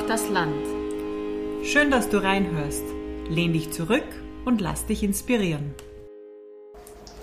Braucht 0.00 0.10
das 0.10 0.30
Land. 0.30 0.64
Schön, 1.62 1.90
dass 1.90 2.08
du 2.08 2.22
reinhörst. 2.22 2.84
Lehn 3.28 3.52
dich 3.52 3.70
zurück 3.70 4.04
und 4.46 4.60
lass 4.60 4.86
dich 4.86 5.02
inspirieren. 5.02 5.74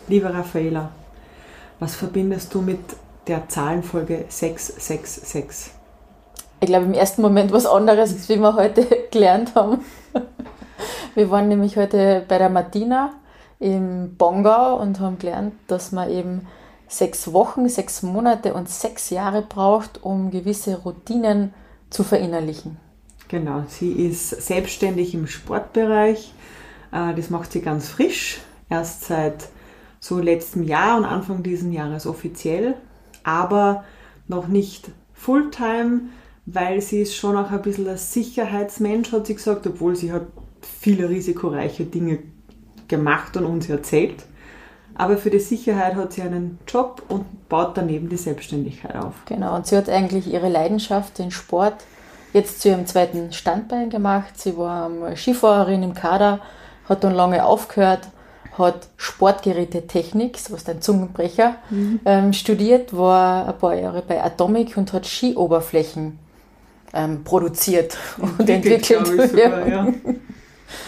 Liebe 0.07 0.32
Raffaela, 0.32 0.92
was 1.79 1.96
verbindest 1.96 2.54
du 2.54 2.61
mit 2.61 2.79
der 3.25 3.50
Zahlenfolge 3.50 4.25
666? 4.29 5.71
Ich 6.60 6.68
glaube 6.68 6.86
im 6.86 6.93
ersten 6.93 7.24
Moment 7.24 7.52
was 7.52 7.66
anderes, 7.66 8.14
als 8.14 8.29
wie 8.29 8.38
wir 8.38 8.54
heute 8.54 8.86
gelernt 9.11 9.55
haben. 9.55 9.80
Wir 11.16 11.32
waren 11.32 11.47
nämlich 11.47 11.78
heute 11.78 12.25
bei 12.28 12.38
der 12.38 12.50
Martina 12.50 13.14
im 13.60 14.16
Bongau 14.18 14.80
und 14.80 15.00
haben 15.00 15.18
gelernt, 15.18 15.55
dass 15.68 15.91
man 15.91 16.11
eben 16.11 16.47
sechs 16.88 17.33
Wochen, 17.33 17.69
sechs 17.69 18.04
Monate 18.04 18.54
und 18.54 18.69
sechs 18.69 19.10
Jahre 19.10 19.41
braucht, 19.41 20.04
um 20.04 20.30
gewisse 20.30 20.78
Routinen 20.78 21.54
zu 21.54 21.67
verinnerlichen. 22.04 22.77
Genau, 23.27 23.64
sie 23.68 23.91
ist 23.91 24.29
selbstständig 24.29 25.14
im 25.14 25.27
Sportbereich. 25.27 26.33
Äh, 26.91 27.13
das 27.15 27.29
macht 27.29 27.51
sie 27.51 27.61
ganz 27.61 27.89
frisch, 27.89 28.39
erst 28.69 29.05
seit 29.05 29.50
so 30.00 30.19
letztem 30.19 30.63
Jahr 30.63 30.97
und 30.97 31.05
Anfang 31.05 31.43
dieses 31.43 31.71
Jahres 31.73 32.05
offiziell, 32.05 32.75
aber 33.23 33.83
noch 34.27 34.47
nicht 34.47 34.89
Fulltime, 35.13 36.02
weil 36.45 36.81
sie 36.81 37.02
ist 37.02 37.16
schon 37.16 37.36
auch 37.36 37.52
ein 37.52 37.61
bisschen 37.61 37.88
ein 37.89 37.97
Sicherheitsmensch, 37.97 39.11
hat 39.11 39.27
sie 39.27 39.35
gesagt, 39.35 39.67
obwohl 39.67 39.95
sie 39.95 40.11
hat 40.11 40.27
viele 40.61 41.09
risikoreiche 41.09 41.85
Dinge 41.85 42.19
gemacht 42.88 43.35
und 43.35 43.45
uns 43.45 43.67
erzählt. 43.67 44.23
Aber 44.98 45.17
für 45.17 45.30
die 45.30 45.40
Sicherheit 45.40 45.95
hat 45.95 46.14
sie 46.14 46.23
einen 46.23 46.58
Job 46.67 47.03
und 47.08 47.48
baut 47.50 47.78
daneben 47.78 48.09
die 48.09 48.17
Selbstständigkeit 48.17 48.95
auf. 48.95 49.14
Genau, 49.26 49.56
und 49.56 49.67
sie 49.67 49.78
hat 49.78 49.90
eigentlich 49.90 50.31
ihre 50.31 50.50
Leidenschaft, 50.50 51.20
den 51.20 51.30
Sport, 51.30 51.76
jetzt 52.34 52.62
zu 52.62 52.70
ihrem 52.70 52.88
zweiten 52.88 53.31
Standbein 53.31 53.92
gemacht. 53.92 54.40
Sie 54.40 54.58
war 54.58 54.90
Skifahrerin 55.16 55.84
im 55.84 55.94
Kader, 55.94 56.40
hat 56.90 57.03
dann 57.03 57.14
lange 57.14 57.45
aufgehört, 57.45 58.09
hat 58.58 58.88
Sportgerätetechnik, 58.98 60.40
so 60.40 60.53
was 60.53 60.68
ein 60.68 60.81
Zungenbrecher, 60.81 61.56
mhm. 61.70 62.00
ähm, 62.03 62.34
studiert, 62.34 62.98
war 62.98 63.48
ein 63.48 63.58
paar 63.59 63.75
Jahre 63.75 64.02
bei 64.02 64.23
Atomic 64.23 64.78
und 64.78 64.94
hat 64.94 65.06
Skioberflächen 65.06 66.18
ähm, 66.94 67.23
produziert 67.23 67.95
und 68.18 68.50
entwickelt. 68.50 69.06
Sogar, 69.06 69.68
ja. 69.68 69.88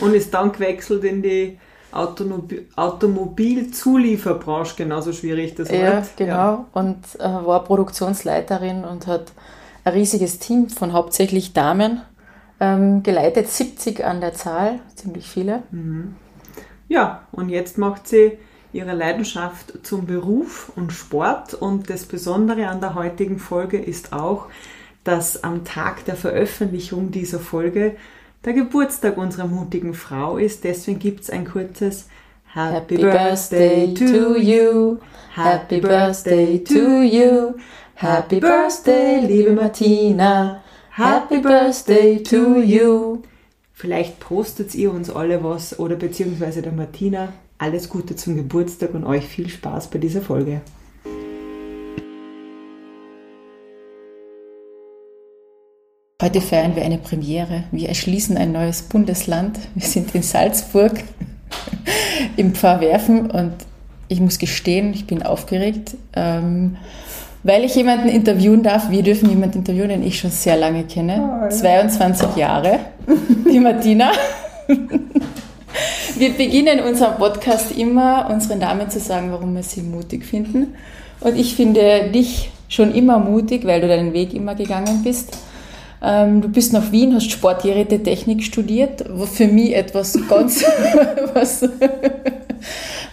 Und 0.02 0.16
ist 0.16 0.34
dann 0.34 0.52
gewechselt 0.52 1.04
in 1.04 1.22
die 1.22 1.60
Automobilzulieferbranche 1.92 4.76
genauso 4.76 5.14
schwierig 5.14 5.56
das 5.56 5.72
ja, 5.72 5.94
Wort. 5.94 6.10
Genau. 6.18 6.34
Ja, 6.34 6.66
und 6.74 6.98
äh, 7.20 7.24
war 7.24 7.64
Produktionsleiterin 7.64 8.84
und 8.84 9.08
hat 9.08 9.32
ein 9.84 9.94
riesiges 9.94 10.38
Team 10.40 10.70
von 10.70 10.94
hauptsächlich 10.94 11.54
Damen 11.54 12.02
ähm, 12.60 13.04
geleitet, 13.04 13.50
70 13.50 14.04
an 14.06 14.22
der 14.22 14.34
Zahl, 14.34 14.80
ziemlich 14.96 15.28
viele. 15.28 15.64
Mhm. 15.72 16.16
Ja, 16.88 17.28
und 17.32 17.50
jetzt 17.50 17.78
macht 17.78 18.08
sie 18.08 18.38
ihre 18.72 18.94
Leidenschaft 18.94 19.86
zum 19.86 20.06
Beruf 20.06 20.72
und 20.76 20.92
Sport 20.92 21.56
und 21.56 21.90
das 21.90 22.06
Besondere 22.06 22.68
an 22.68 22.82
der 22.82 22.96
heutigen 22.96 23.40
Folge 23.40 23.78
ist 23.78 24.14
auch, 24.14 24.46
dass 25.04 25.44
am 25.44 25.66
Tag 25.66 26.06
der 26.06 26.16
Veröffentlichung 26.16 27.12
dieser 27.12 27.40
Folge 27.40 27.96
der 28.46 28.54
Geburtstag 28.54 29.18
unserer 29.18 29.48
mutigen 29.48 29.94
Frau 29.94 30.38
ist. 30.38 30.64
Deswegen 30.64 31.00
gibt 31.00 31.22
es 31.22 31.30
ein 31.30 31.46
kurzes 31.46 32.08
Happy 32.54 32.98
Birthday 32.98 33.94
to 33.94 34.36
you, 34.36 34.98
Happy 35.36 35.80
Birthday 35.80 36.64
to 36.64 37.02
you, 37.04 37.54
Happy 37.96 38.40
Birthday, 38.40 39.20
liebe 39.26 39.52
Martina, 39.52 40.64
Happy 40.92 41.40
Birthday 41.40 42.24
to 42.24 42.60
you. 42.60 43.22
Vielleicht 43.74 44.20
postet 44.20 44.74
ihr 44.76 44.92
uns 44.92 45.10
alle 45.10 45.44
was 45.44 45.78
oder 45.80 45.96
beziehungsweise 45.96 46.62
der 46.62 46.74
Martina. 46.74 47.32
Alles 47.60 47.88
Gute 47.90 48.16
zum 48.16 48.36
Geburtstag 48.36 48.94
und 48.94 49.04
euch 49.04 49.26
viel 49.26 49.50
Spaß 49.50 49.90
bei 49.90 50.00
dieser 50.00 50.22
Folge. 50.22 50.62
Heute 56.22 56.42
feiern 56.42 56.76
wir 56.76 56.84
eine 56.84 56.98
Premiere. 56.98 57.64
Wir 57.72 57.88
erschließen 57.88 58.36
ein 58.36 58.52
neues 58.52 58.82
Bundesland. 58.82 59.58
Wir 59.74 59.88
sind 59.88 60.14
in 60.14 60.22
Salzburg 60.22 60.92
im 62.36 62.54
Pfarrwerfen 62.54 63.32
und 63.32 63.54
ich 64.10 64.20
muss 64.20 64.38
gestehen, 64.38 64.94
ich 64.94 65.08
bin 65.08 65.24
aufgeregt, 65.24 65.96
ähm, 66.18 66.76
weil 67.44 67.64
ich 67.64 67.74
jemanden 67.76 68.10
interviewen 68.10 68.64
darf. 68.64 68.90
Wir 68.90 69.02
dürfen 69.02 69.30
jemanden 69.30 69.60
interviewen, 69.60 69.88
den 69.88 70.04
ich 70.04 70.20
schon 70.20 70.30
sehr 70.30 70.58
lange 70.58 70.84
kenne. 70.84 71.46
Oh, 71.46 71.50
22 71.50 72.36
Jahre. 72.36 72.80
Die 73.50 73.60
Martina. 73.62 74.12
Wir 76.18 76.34
beginnen 76.34 76.82
unseren 76.82 77.16
Podcast 77.16 77.72
immer, 77.72 78.30
unseren 78.30 78.60
Damen 78.60 78.90
zu 78.90 79.00
sagen, 79.00 79.32
warum 79.32 79.56
wir 79.56 79.64
sie 79.64 79.84
mutig 79.84 80.26
finden. 80.26 80.76
Und 81.22 81.38
ich 81.38 81.56
finde 81.56 82.10
dich 82.10 82.52
schon 82.68 82.94
immer 82.94 83.20
mutig, 83.20 83.66
weil 83.66 83.80
du 83.80 83.88
deinen 83.88 84.12
Weg 84.12 84.34
immer 84.34 84.56
gegangen 84.56 85.02
bist. 85.02 85.38
Ähm, 86.02 86.42
du 86.42 86.48
bist 86.48 86.72
nach 86.72 86.92
Wien, 86.92 87.14
hast 87.14 87.30
Sportgerätetechnik 87.30 88.44
studiert, 88.44 89.04
was 89.10 89.30
für 89.32 89.48
mich 89.48 89.76
etwas 89.76 90.18
ganz 90.30 90.64
was, 91.34 91.64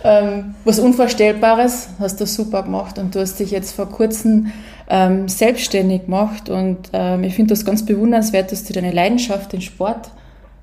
ähm, 0.04 0.54
was 0.64 0.78
Unvorstellbares, 0.78 1.88
hast 1.98 2.20
du 2.20 2.26
super 2.26 2.62
gemacht 2.62 2.98
und 2.98 3.14
du 3.14 3.20
hast 3.20 3.40
dich 3.40 3.50
jetzt 3.50 3.74
vor 3.74 3.88
kurzem 3.88 4.52
ähm, 4.88 5.28
selbstständig 5.28 6.04
gemacht 6.04 6.48
und 6.48 6.90
ähm, 6.92 7.24
ich 7.24 7.34
finde 7.34 7.54
das 7.54 7.64
ganz 7.64 7.84
bewundernswert, 7.84 8.52
dass 8.52 8.62
du 8.62 8.72
deine 8.72 8.92
Leidenschaft, 8.92 9.52
den 9.52 9.62
Sport 9.62 10.10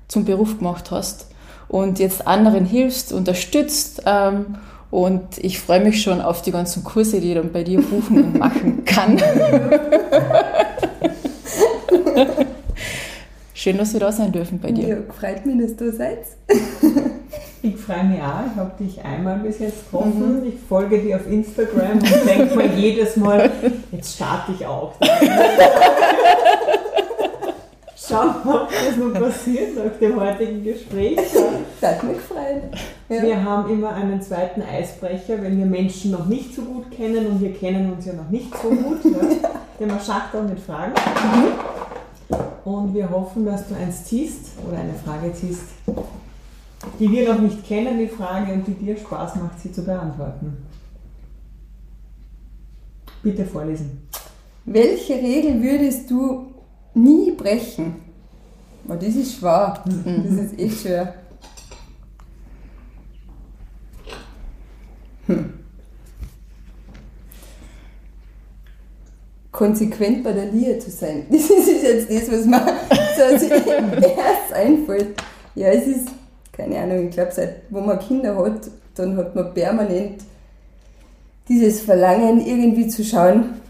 zum 0.08 0.24
Beruf 0.24 0.58
gemacht 0.58 0.90
hast 0.90 1.26
und 1.68 1.98
jetzt 1.98 2.26
anderen 2.26 2.64
hilfst, 2.64 3.12
unterstützt 3.12 4.02
ähm, 4.06 4.56
und 4.90 5.38
ich 5.38 5.58
freue 5.58 5.80
mich 5.80 6.02
schon 6.02 6.22
auf 6.22 6.40
die 6.40 6.52
ganzen 6.52 6.84
Kurse, 6.84 7.20
die 7.20 7.30
ich 7.30 7.34
dann 7.34 7.52
bei 7.52 7.64
dir 7.64 7.82
buchen 7.82 8.24
und 8.24 8.38
machen 8.38 8.84
kann. 8.86 9.20
Schön, 13.54 13.78
dass 13.78 13.92
wir 13.92 14.00
da 14.00 14.12
sein 14.12 14.32
dürfen 14.32 14.58
bei 14.58 14.72
dir. 14.72 14.88
Ja, 14.88 14.96
freut 15.18 15.46
mich, 15.46 15.58
dass 15.60 15.76
du 15.76 15.92
seid. 15.92 16.18
ich 17.62 17.76
freue 17.76 18.04
mich 18.04 18.20
auch. 18.20 18.44
Ich 18.50 18.56
habe 18.56 18.72
dich 18.78 19.02
einmal 19.04 19.38
bis 19.38 19.60
jetzt 19.60 19.90
getroffen. 19.90 20.40
Mhm. 20.40 20.48
Ich 20.48 20.54
folge 20.68 20.98
dir 20.98 21.16
auf 21.16 21.26
Instagram 21.26 21.92
und 21.92 22.26
denke 22.26 22.56
mir 22.56 22.66
jedes 22.66 23.16
Mal, 23.16 23.50
jetzt 23.92 24.16
starte 24.16 24.52
ich 24.52 24.66
auch. 24.66 24.92
Schauen 28.06 28.34
wir, 28.44 28.52
mal, 28.52 28.68
was 28.68 28.96
noch 28.98 29.14
passiert 29.18 29.76
nach 29.76 29.98
dem 29.98 30.20
heutigen 30.20 30.62
Gespräch. 30.62 31.16
Das 31.80 31.90
hat 31.90 32.02
mich 32.02 32.18
gefreut. 32.18 32.62
Ja. 33.08 33.22
Wir 33.22 33.42
haben 33.42 33.70
immer 33.70 33.94
einen 33.94 34.20
zweiten 34.20 34.60
Eisbrecher, 34.60 35.40
wenn 35.40 35.58
wir 35.58 35.64
Menschen 35.64 36.10
noch 36.10 36.26
nicht 36.26 36.54
so 36.54 36.62
gut 36.62 36.90
kennen 36.90 37.26
und 37.26 37.40
wir 37.40 37.54
kennen 37.54 37.90
uns 37.92 38.04
ja 38.04 38.12
noch 38.12 38.28
nicht 38.28 38.52
so 38.60 38.68
gut. 38.68 39.04
Ja. 39.04 39.20
Den 39.80 39.88
wir 39.88 40.00
Schachtel 40.00 40.42
mit 40.42 40.60
Fragen. 40.60 40.92
Mhm. 40.92 41.73
Und 42.64 42.94
wir 42.94 43.10
hoffen, 43.10 43.44
dass 43.44 43.68
du 43.68 43.76
eins 43.76 44.04
ziehst 44.04 44.52
oder 44.66 44.78
eine 44.78 44.94
Frage 44.94 45.32
ziehst, 45.34 45.64
die 46.98 47.10
wir 47.10 47.32
noch 47.32 47.40
nicht 47.40 47.64
kennen, 47.66 47.98
die 47.98 48.08
Frage, 48.08 48.52
und 48.54 48.66
die 48.66 48.72
dir 48.72 48.96
Spaß 48.96 49.36
macht, 49.36 49.60
sie 49.60 49.70
zu 49.70 49.84
beantworten. 49.84 50.56
Bitte 53.22 53.44
vorlesen. 53.44 54.08
Welche 54.64 55.14
Regel 55.14 55.62
würdest 55.62 56.10
du 56.10 56.54
nie 56.94 57.32
brechen? 57.32 57.96
Oh, 58.88 58.94
das 58.94 59.14
ist 59.14 59.38
schwer. 59.38 59.82
Das 59.84 60.34
ist 60.46 60.58
echt 60.58 60.80
schwer. 60.80 61.14
Hm. 65.26 65.53
Konsequent 69.54 70.24
bei 70.24 70.32
der 70.32 70.46
Liebe 70.46 70.78
zu 70.80 70.90
sein. 70.90 71.26
Das 71.30 71.48
ist 71.48 71.82
jetzt 71.82 72.10
das, 72.10 72.32
was 72.32 72.44
mir 72.44 72.60
so 73.16 73.44
erst 74.06 74.52
einfällt. 74.52 75.14
Ja, 75.54 75.68
es 75.68 75.86
ist, 75.86 76.08
keine 76.52 76.78
Ahnung, 76.80 77.08
ich 77.08 77.14
glaube, 77.14 77.32
seit 77.32 77.62
wo 77.70 77.80
man 77.80 77.98
Kinder 78.00 78.36
hat, 78.36 78.68
dann 78.96 79.16
hat 79.16 79.34
man 79.34 79.54
permanent 79.54 80.22
dieses 81.48 81.82
Verlangen, 81.82 82.44
irgendwie 82.44 82.88
zu 82.88 83.04
schauen, 83.04 83.60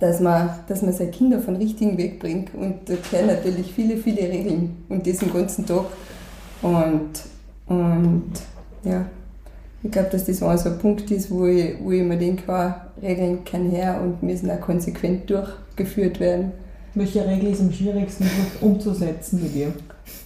dass 0.00 0.20
man, 0.20 0.50
dass 0.68 0.82
man 0.82 0.92
seine 0.92 1.10
Kinder 1.10 1.40
von 1.40 1.56
richtigen 1.56 1.98
Weg 1.98 2.18
bringt. 2.18 2.54
Und 2.54 2.88
da 2.88 2.94
gehören 2.94 3.26
natürlich 3.26 3.72
viele, 3.72 3.96
viele 3.98 4.22
Regeln 4.22 4.84
und 4.88 5.04
diesen 5.04 5.32
ganzen 5.32 5.66
Tag. 5.66 5.86
Und, 6.62 7.10
und 7.66 8.32
ja, 8.84 9.06
ich 9.82 9.90
glaube, 9.90 10.08
dass 10.10 10.24
das 10.24 10.42
auch 10.42 10.56
so 10.56 10.70
ein 10.70 10.78
Punkt 10.78 11.10
ist, 11.10 11.30
wo 11.30 11.46
ich, 11.46 11.74
wo 11.80 11.92
ich 11.92 12.02
mir 12.02 12.16
denke, 12.16 12.42
oh, 12.48 12.70
Regeln 13.02 13.44
können 13.44 13.70
her 13.70 14.00
und 14.02 14.22
müssen 14.22 14.50
auch 14.50 14.60
konsequent 14.60 15.30
durchgeführt 15.30 16.18
werden. 16.18 16.52
Welche 16.94 17.26
Regel 17.26 17.52
ist 17.52 17.60
am 17.60 17.70
schwierigsten 17.72 18.28
umzusetzen 18.60 19.42
mit 19.42 19.54
dir? 19.54 19.72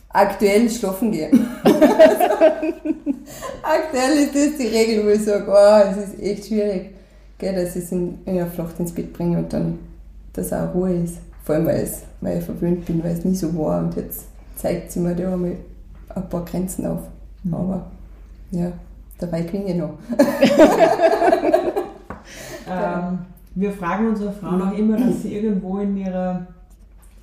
Aktuell 0.09 0.71
schlafen 0.71 1.13
gehen. 1.13 1.31
Aktuell 3.63 4.19
ist 4.19 4.35
das 4.35 4.57
die 4.59 4.67
Regel, 4.67 5.05
wo 5.05 5.11
ich 5.11 5.25
sage, 5.25 5.47
oh, 5.49 5.91
es 5.91 6.09
ist 6.09 6.23
echt 6.23 6.47
schwierig, 6.47 6.91
gell, 7.39 7.55
dass 7.55 7.77
ich 7.77 7.85
es 7.85 7.93
in, 7.93 8.19
in 8.25 8.37
der 8.37 8.47
Flucht 8.47 8.79
ins 8.79 8.93
Bett 8.93 9.13
bringe 9.13 9.39
und 9.39 9.53
dann, 9.53 9.79
dass 10.33 10.53
auch 10.53 10.75
Ruhe 10.75 10.95
ist. 10.95 11.19
Vor 11.45 11.55
allem, 11.57 11.67
weil, 11.67 11.81
es, 11.81 12.03
weil 12.21 12.39
ich 12.39 12.45
verwöhnt 12.45 12.87
bin, 12.87 13.03
weil 13.03 13.13
es 13.13 13.25
nie 13.25 13.35
so 13.35 13.57
war. 13.57 13.81
Und 13.83 13.97
jetzt 13.97 14.27
zeigt 14.57 14.93
sie 14.93 15.01
mir 15.01 15.15
da 15.15 15.33
einmal 15.33 15.57
ein 16.09 16.29
paar 16.29 16.45
Grenzen 16.45 16.87
auf. 16.87 17.01
Mhm. 17.45 17.55
Aber 17.55 17.91
ja, 18.53 18.73
dabei 19.21 19.43
klinge 19.43 19.71
ich 19.71 19.77
noch. 19.77 19.95
Ähm, 22.71 23.19
wir 23.55 23.73
fragen 23.73 24.09
unsere 24.09 24.33
Frauen 24.33 24.63
auch 24.63 24.77
immer, 24.77 24.97
dass 24.97 25.23
sie 25.23 25.35
irgendwo 25.35 25.79
in 25.79 25.97
ihrer, 25.97 26.47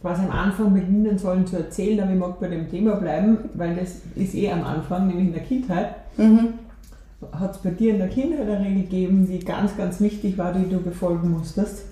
quasi 0.02 0.24
am 0.24 0.32
Anfang 0.32 0.74
beginnen 0.74 1.18
sollen 1.18 1.48
zu 1.48 1.58
erzählen, 1.58 2.02
aber 2.02 2.12
ich 2.12 2.20
mag 2.20 2.40
bei 2.40 2.50
dem 2.50 2.70
Thema 2.70 2.96
bleiben, 2.96 3.38
weil 3.54 3.76
das 3.76 4.02
ist 4.16 4.36
eh 4.36 4.52
am 4.52 4.64
Anfang, 4.64 5.08
nämlich 5.08 5.28
in 5.28 5.34
der 5.34 5.44
Kindheit. 5.44 5.96
Mhm. 6.18 6.54
Hat 7.32 7.56
es 7.56 7.58
bei 7.60 7.72
dir 7.72 7.94
in 7.94 8.00
der 8.00 8.10
Kindheit 8.10 8.42
eine 8.42 8.60
Regel 8.60 8.84
gegeben, 8.84 9.28
die 9.28 9.40
ganz, 9.40 9.76
ganz 9.76 10.00
wichtig 10.02 10.38
war, 10.38 10.54
die 10.54 10.70
du 10.70 10.80
befolgen 10.80 11.32
musstest? 11.32 11.86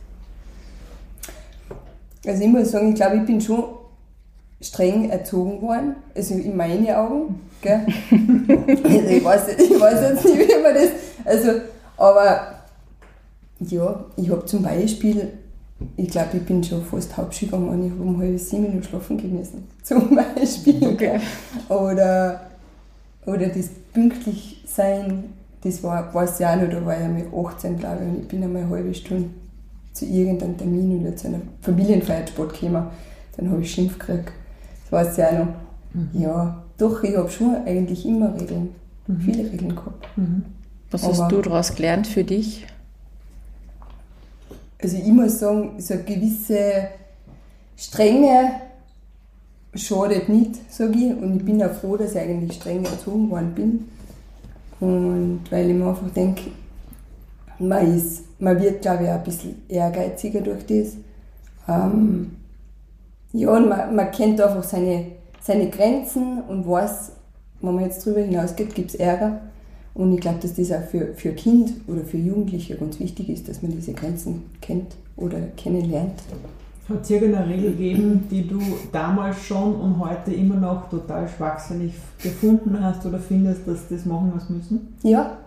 Also 2.27 2.43
ich 2.43 2.49
muss 2.49 2.71
sagen, 2.71 2.89
ich 2.89 2.95
glaube, 2.95 3.17
ich 3.17 3.25
bin 3.25 3.39
schon 3.39 3.63
streng 4.61 5.09
erzogen 5.09 5.61
worden, 5.61 5.95
also 6.15 6.35
in 6.35 6.55
meinen 6.55 6.89
Augen. 6.91 7.41
Gell? 7.61 7.85
ich, 8.11 9.23
weiß, 9.23 9.47
ich 9.57 9.79
weiß 9.79 10.01
jetzt 10.01 10.25
nicht, 10.25 10.37
wie 10.37 10.61
man 10.61 10.73
das. 10.73 10.89
Also, 11.25 11.61
aber 11.97 12.55
ja, 13.59 14.05
ich 14.17 14.29
habe 14.29 14.45
zum 14.45 14.63
Beispiel, 14.63 15.33
ich 15.97 16.09
glaube, 16.09 16.37
ich 16.37 16.45
bin 16.45 16.63
schon 16.63 16.83
fast 16.83 17.15
Hauptschule 17.17 17.51
gegangen 17.51 17.69
und 17.69 17.85
ich 17.85 17.91
habe 17.91 18.01
um 18.01 18.19
halb 18.19 18.39
sieben 18.39 18.75
noch 18.75 18.83
schlafen 18.83 19.17
gehen 19.17 19.37
müssen. 19.37 19.67
Zum 19.83 20.15
Beispiel. 20.15 20.95
Gell? 20.95 21.19
Oder, 21.69 22.41
oder 23.25 23.47
das 23.47 23.69
pünktlich 23.93 24.63
sein, 24.67 25.25
das 25.63 25.83
war, 25.83 26.13
weiß 26.13 26.39
ich 26.39 26.45
auch 26.45 26.55
noch, 26.55 26.69
da 26.69 26.85
war 26.85 26.97
ich 26.97 27.03
einmal 27.03 27.25
18, 27.47 27.77
glaube 27.77 27.97
ich, 28.01 28.09
und 28.09 28.21
ich 28.21 28.27
bin 28.27 28.43
einmal 28.43 28.63
eine 28.63 28.71
halbe 28.71 28.93
Stunde 28.93 29.29
zu 29.93 30.05
irgendeinem 30.05 30.57
Termin 30.57 31.01
oder 31.01 31.15
zu 31.15 31.27
einer 31.27 31.41
Familienfeiersport 31.61 32.53
gekommen. 32.53 32.87
Dann 33.37 33.51
habe 33.51 33.61
ich 33.61 33.71
Schimpf 33.71 33.97
gekriegt. 33.97 34.31
Weiß 34.95 35.17
ich 35.17 35.23
auch 35.25 35.33
noch. 35.33 35.47
Ja, 36.13 36.63
doch, 36.77 37.03
ich 37.03 37.17
habe 37.17 37.29
schon 37.29 37.53
eigentlich 37.65 38.05
immer 38.05 38.33
Regeln, 38.39 38.69
viele 39.19 39.43
Regeln 39.51 39.75
gehabt. 39.75 40.07
Was 40.89 41.03
hast 41.05 41.19
Aber- 41.19 41.27
du 41.27 41.41
daraus 41.41 41.75
gelernt 41.75 42.07
für 42.07 42.23
dich? 42.23 42.65
Also 44.81 44.95
ich 44.95 45.07
muss 45.07 45.39
sagen, 45.39 45.71
so 45.79 45.95
eine 45.95 46.03
gewisse 46.03 46.61
Strenge 47.75 48.51
schadet 49.73 50.29
nicht, 50.29 50.71
sage 50.71 50.93
ich. 50.97 51.13
Und 51.13 51.37
ich 51.37 51.45
bin 51.45 51.61
auch 51.61 51.73
froh, 51.73 51.97
dass 51.97 52.11
ich 52.13 52.19
eigentlich 52.19 52.53
streng 52.53 52.85
erzogen 52.85 53.29
worden 53.29 53.53
bin. 53.53 53.85
Und 54.79 55.41
weil 55.49 55.71
ich 55.71 55.75
mir 55.75 55.87
einfach 55.89 56.09
denke, 56.11 56.43
man, 57.59 57.93
ist, 57.97 58.23
man 58.39 58.61
wird, 58.61 58.81
glaube 58.81 59.03
ich, 59.03 59.09
auch 59.09 59.15
ein 59.15 59.23
bisschen 59.25 59.55
ehrgeiziger 59.67 60.39
durch 60.39 60.65
das. 60.65 60.93
Ähm, 61.67 62.37
ja, 63.35 63.49
und 63.49 63.67
man, 63.67 63.93
man 63.93 64.11
kennt 64.11 64.39
einfach 64.39 64.63
seine, 64.63 65.07
seine 65.41 65.69
Grenzen 65.69 66.41
und 66.47 66.65
weiß, 66.65 67.11
wenn 67.61 67.75
man 67.75 67.83
jetzt 67.83 68.05
drüber 68.05 68.21
hinausgeht, 68.21 68.73
gibt 68.73 68.91
es 68.91 68.95
Ärger. 68.95 69.41
Und 69.93 70.13
ich 70.13 70.21
glaube, 70.21 70.39
dass 70.41 70.53
das 70.55 70.71
auch 70.71 70.83
für, 70.83 71.13
für 71.15 71.31
Kind 71.33 71.73
oder 71.87 72.01
für 72.05 72.17
Jugendliche 72.17 72.75
ganz 72.75 72.97
wichtig 72.99 73.29
ist, 73.29 73.49
dass 73.49 73.61
man 73.61 73.71
diese 73.71 73.93
Grenzen 73.93 74.43
kennt 74.61 74.95
oder 75.17 75.37
kennenlernt. 75.57 76.13
Hat 76.87 77.01
es 77.01 77.09
irgendeine 77.09 77.49
Regel 77.49 77.71
gegeben, 77.71 78.25
die 78.31 78.47
du 78.47 78.61
damals 78.93 79.41
schon 79.41 79.75
und 79.75 79.99
heute 79.99 80.33
immer 80.33 80.55
noch 80.55 80.89
total 80.89 81.27
schwachsinnig 81.27 81.93
gefunden 82.21 82.77
hast 82.81 83.05
oder 83.05 83.19
findest, 83.19 83.67
dass 83.67 83.87
das 83.89 84.05
machen 84.05 84.31
was 84.33 84.49
müssen? 84.49 84.95
Ja. 85.03 85.37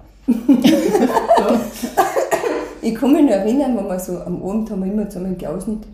ich 2.83 2.95
kann 2.95 3.13
mich 3.15 3.23
noch 3.23 3.31
erinnern, 3.31 3.79
wenn 3.79 3.87
wir 3.87 3.99
so 3.99 4.19
am 4.19 4.43
Abend 4.43 4.71
haben 4.71 4.85
wir 4.85 4.93
immer 4.93 5.09
zusammen 5.09 5.39
geausnet 5.39 5.87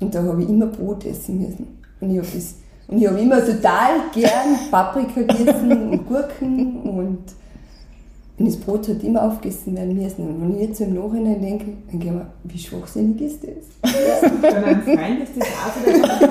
und 0.00 0.14
da 0.14 0.22
habe 0.22 0.42
ich 0.42 0.48
immer 0.48 0.66
Brot 0.66 1.04
essen 1.04 1.40
müssen. 1.40 1.78
Und 2.00 2.10
ich 2.10 2.18
habe 2.18 2.28
das 2.34 2.54
und 2.88 2.98
ich 3.00 3.06
habe 3.06 3.20
immer 3.20 3.38
total 3.38 3.90
gern 4.12 4.58
Paprika 4.70 5.20
gegessen 5.22 5.90
und 5.92 6.08
Gurken 6.08 6.80
und, 6.82 7.18
und 8.38 8.46
das 8.46 8.56
Brot 8.56 8.88
hat 8.88 9.04
immer 9.04 9.22
aufgegessen 9.22 9.76
werden 9.76 9.94
müssen. 9.96 10.26
Und 10.28 10.42
wenn 10.42 10.54
ich 10.56 10.68
jetzt 10.68 10.80
im 10.80 10.94
Nachhinein 10.94 11.40
denke, 11.40 11.66
dann 11.66 12.00
denke 12.00 12.06
ich 12.06 12.12
mir, 12.12 12.26
wie 12.44 12.58
schwachsinnig 12.58 13.20
ist 13.20 13.44
das? 13.44 13.92
Bei 14.42 14.60
meinem 14.60 14.82
Freund 14.82 15.20
ist 15.22 15.36
das 15.36 15.46
auch 15.46 15.72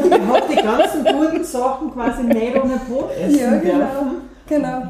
so, 0.01 0.09
der 0.09 0.27
habe 0.27 0.41
die 0.51 0.55
ganzen 0.55 1.17
guten 1.17 1.43
Sachen 1.45 1.91
quasi 1.91 2.23
nicht 2.23 2.55
ohne 2.61 2.79
Brot 2.89 3.09
essen 3.17 3.39
Ja, 3.39 3.55
genau. 3.57 3.77
dürfen. 3.77 4.11
Genau. 4.49 4.81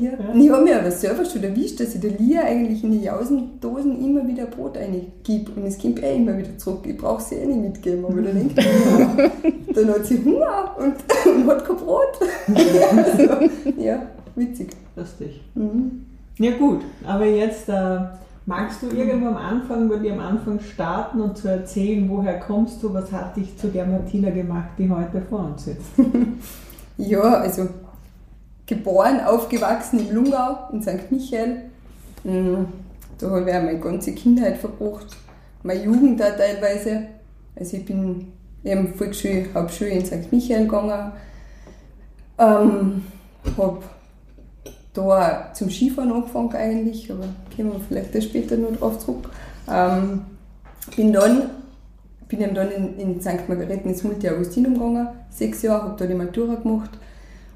Ja. 0.00 0.10
Und 0.32 0.40
ich 0.40 0.50
habe 0.50 0.64
mir 0.64 0.80
aber 0.80 0.90
selber 0.90 1.24
schon 1.24 1.44
erwischt, 1.44 1.78
dass 1.78 1.94
ich 1.94 2.00
der 2.00 2.10
Lia 2.10 2.42
eigentlich 2.42 2.82
in 2.82 2.92
die 2.92 3.02
Jausendosen 3.02 4.04
immer 4.04 4.26
wieder 4.26 4.46
Brot 4.46 4.76
reingebe. 4.76 5.52
Und 5.54 5.64
es 5.66 5.78
kommt 5.78 6.02
eh 6.02 6.16
immer 6.16 6.36
wieder 6.36 6.58
zurück. 6.58 6.80
Ich 6.84 6.96
brauche 6.96 7.22
sie 7.22 7.36
eh 7.36 7.46
nicht 7.46 7.60
mitgeben. 7.60 8.04
Aber 8.04 8.20
dann 8.20 8.34
mir, 8.34 9.30
dann 9.74 9.88
hat 9.88 10.06
sie 10.06 10.24
Hunger 10.24 10.76
und, 10.78 10.94
und 11.36 11.46
hat 11.46 11.64
kein 11.64 11.76
Brot. 11.76 12.18
also, 12.48 13.50
ja, 13.80 14.02
witzig. 14.34 14.70
Lustig. 14.96 15.40
Mhm. 15.54 16.06
Ja 16.38 16.56
gut, 16.56 16.80
aber 17.06 17.26
jetzt 17.26 17.68
äh, 17.68 17.98
magst 18.44 18.82
du 18.82 18.88
irgendwo 18.88 19.28
am 19.28 19.36
Anfang, 19.36 19.88
bei 19.88 19.98
dir 19.98 20.14
am 20.14 20.20
Anfang 20.20 20.58
starten 20.58 21.20
und 21.20 21.38
zu 21.38 21.46
erzählen, 21.46 22.08
woher 22.08 22.40
kommst 22.40 22.82
du, 22.82 22.92
was 22.92 23.12
hat 23.12 23.36
dich 23.36 23.56
zu 23.56 23.68
der 23.68 23.86
Martina 23.86 24.30
gemacht, 24.30 24.70
die 24.76 24.90
heute 24.90 25.22
vor 25.28 25.50
uns 25.50 25.64
sitzt? 25.64 25.92
Ja, 26.96 27.22
also 27.22 27.68
geboren, 28.66 29.20
aufgewachsen 29.20 30.00
im 30.00 30.14
Lungau 30.14 30.68
in 30.72 30.82
St. 30.82 31.10
Michael. 31.10 31.70
Mhm. 32.24 32.66
Da 33.18 33.30
habe 33.30 33.48
ich 33.48 33.56
auch 33.56 33.62
meine 33.62 33.80
ganze 33.80 34.12
Kindheit 34.12 34.58
verbracht, 34.58 35.16
meine 35.62 35.84
Jugend 35.84 36.22
auch 36.22 36.36
teilweise. 36.36 37.08
Also 37.56 37.76
ich 37.76 37.84
bin 37.84 38.32
eben 38.64 38.94
Volksschule, 38.94 39.46
Hauptschule 39.54 39.90
in 39.90 40.04
St. 40.04 40.32
Michael 40.32 40.64
gegangen. 40.64 41.12
Ähm, 42.38 43.04
habe 43.56 43.78
da 44.92 45.50
zum 45.52 45.70
Skifahren 45.70 46.12
angefangen 46.12 46.52
eigentlich, 46.54 47.10
aber 47.10 47.28
kommen 47.54 47.72
wir 47.72 47.80
vielleicht 47.86 48.14
da 48.14 48.20
später 48.20 48.56
noch 48.56 48.76
drauf 48.76 48.98
zurück. 48.98 49.30
Ähm, 49.70 50.22
bin 50.96 51.12
dann 51.12 51.50
bin 52.28 52.40
eben 52.40 52.54
dann 52.54 52.70
in, 52.70 52.98
in 52.98 53.20
St. 53.20 53.48
Margareten 53.48 53.90
ins 53.90 54.02
Multi-Augustinum 54.02 54.74
gegangen, 54.74 55.08
sechs 55.30 55.62
Jahre, 55.62 55.84
habe 55.84 55.96
da 55.98 56.06
die 56.06 56.14
Matura 56.14 56.54
gemacht. 56.54 56.90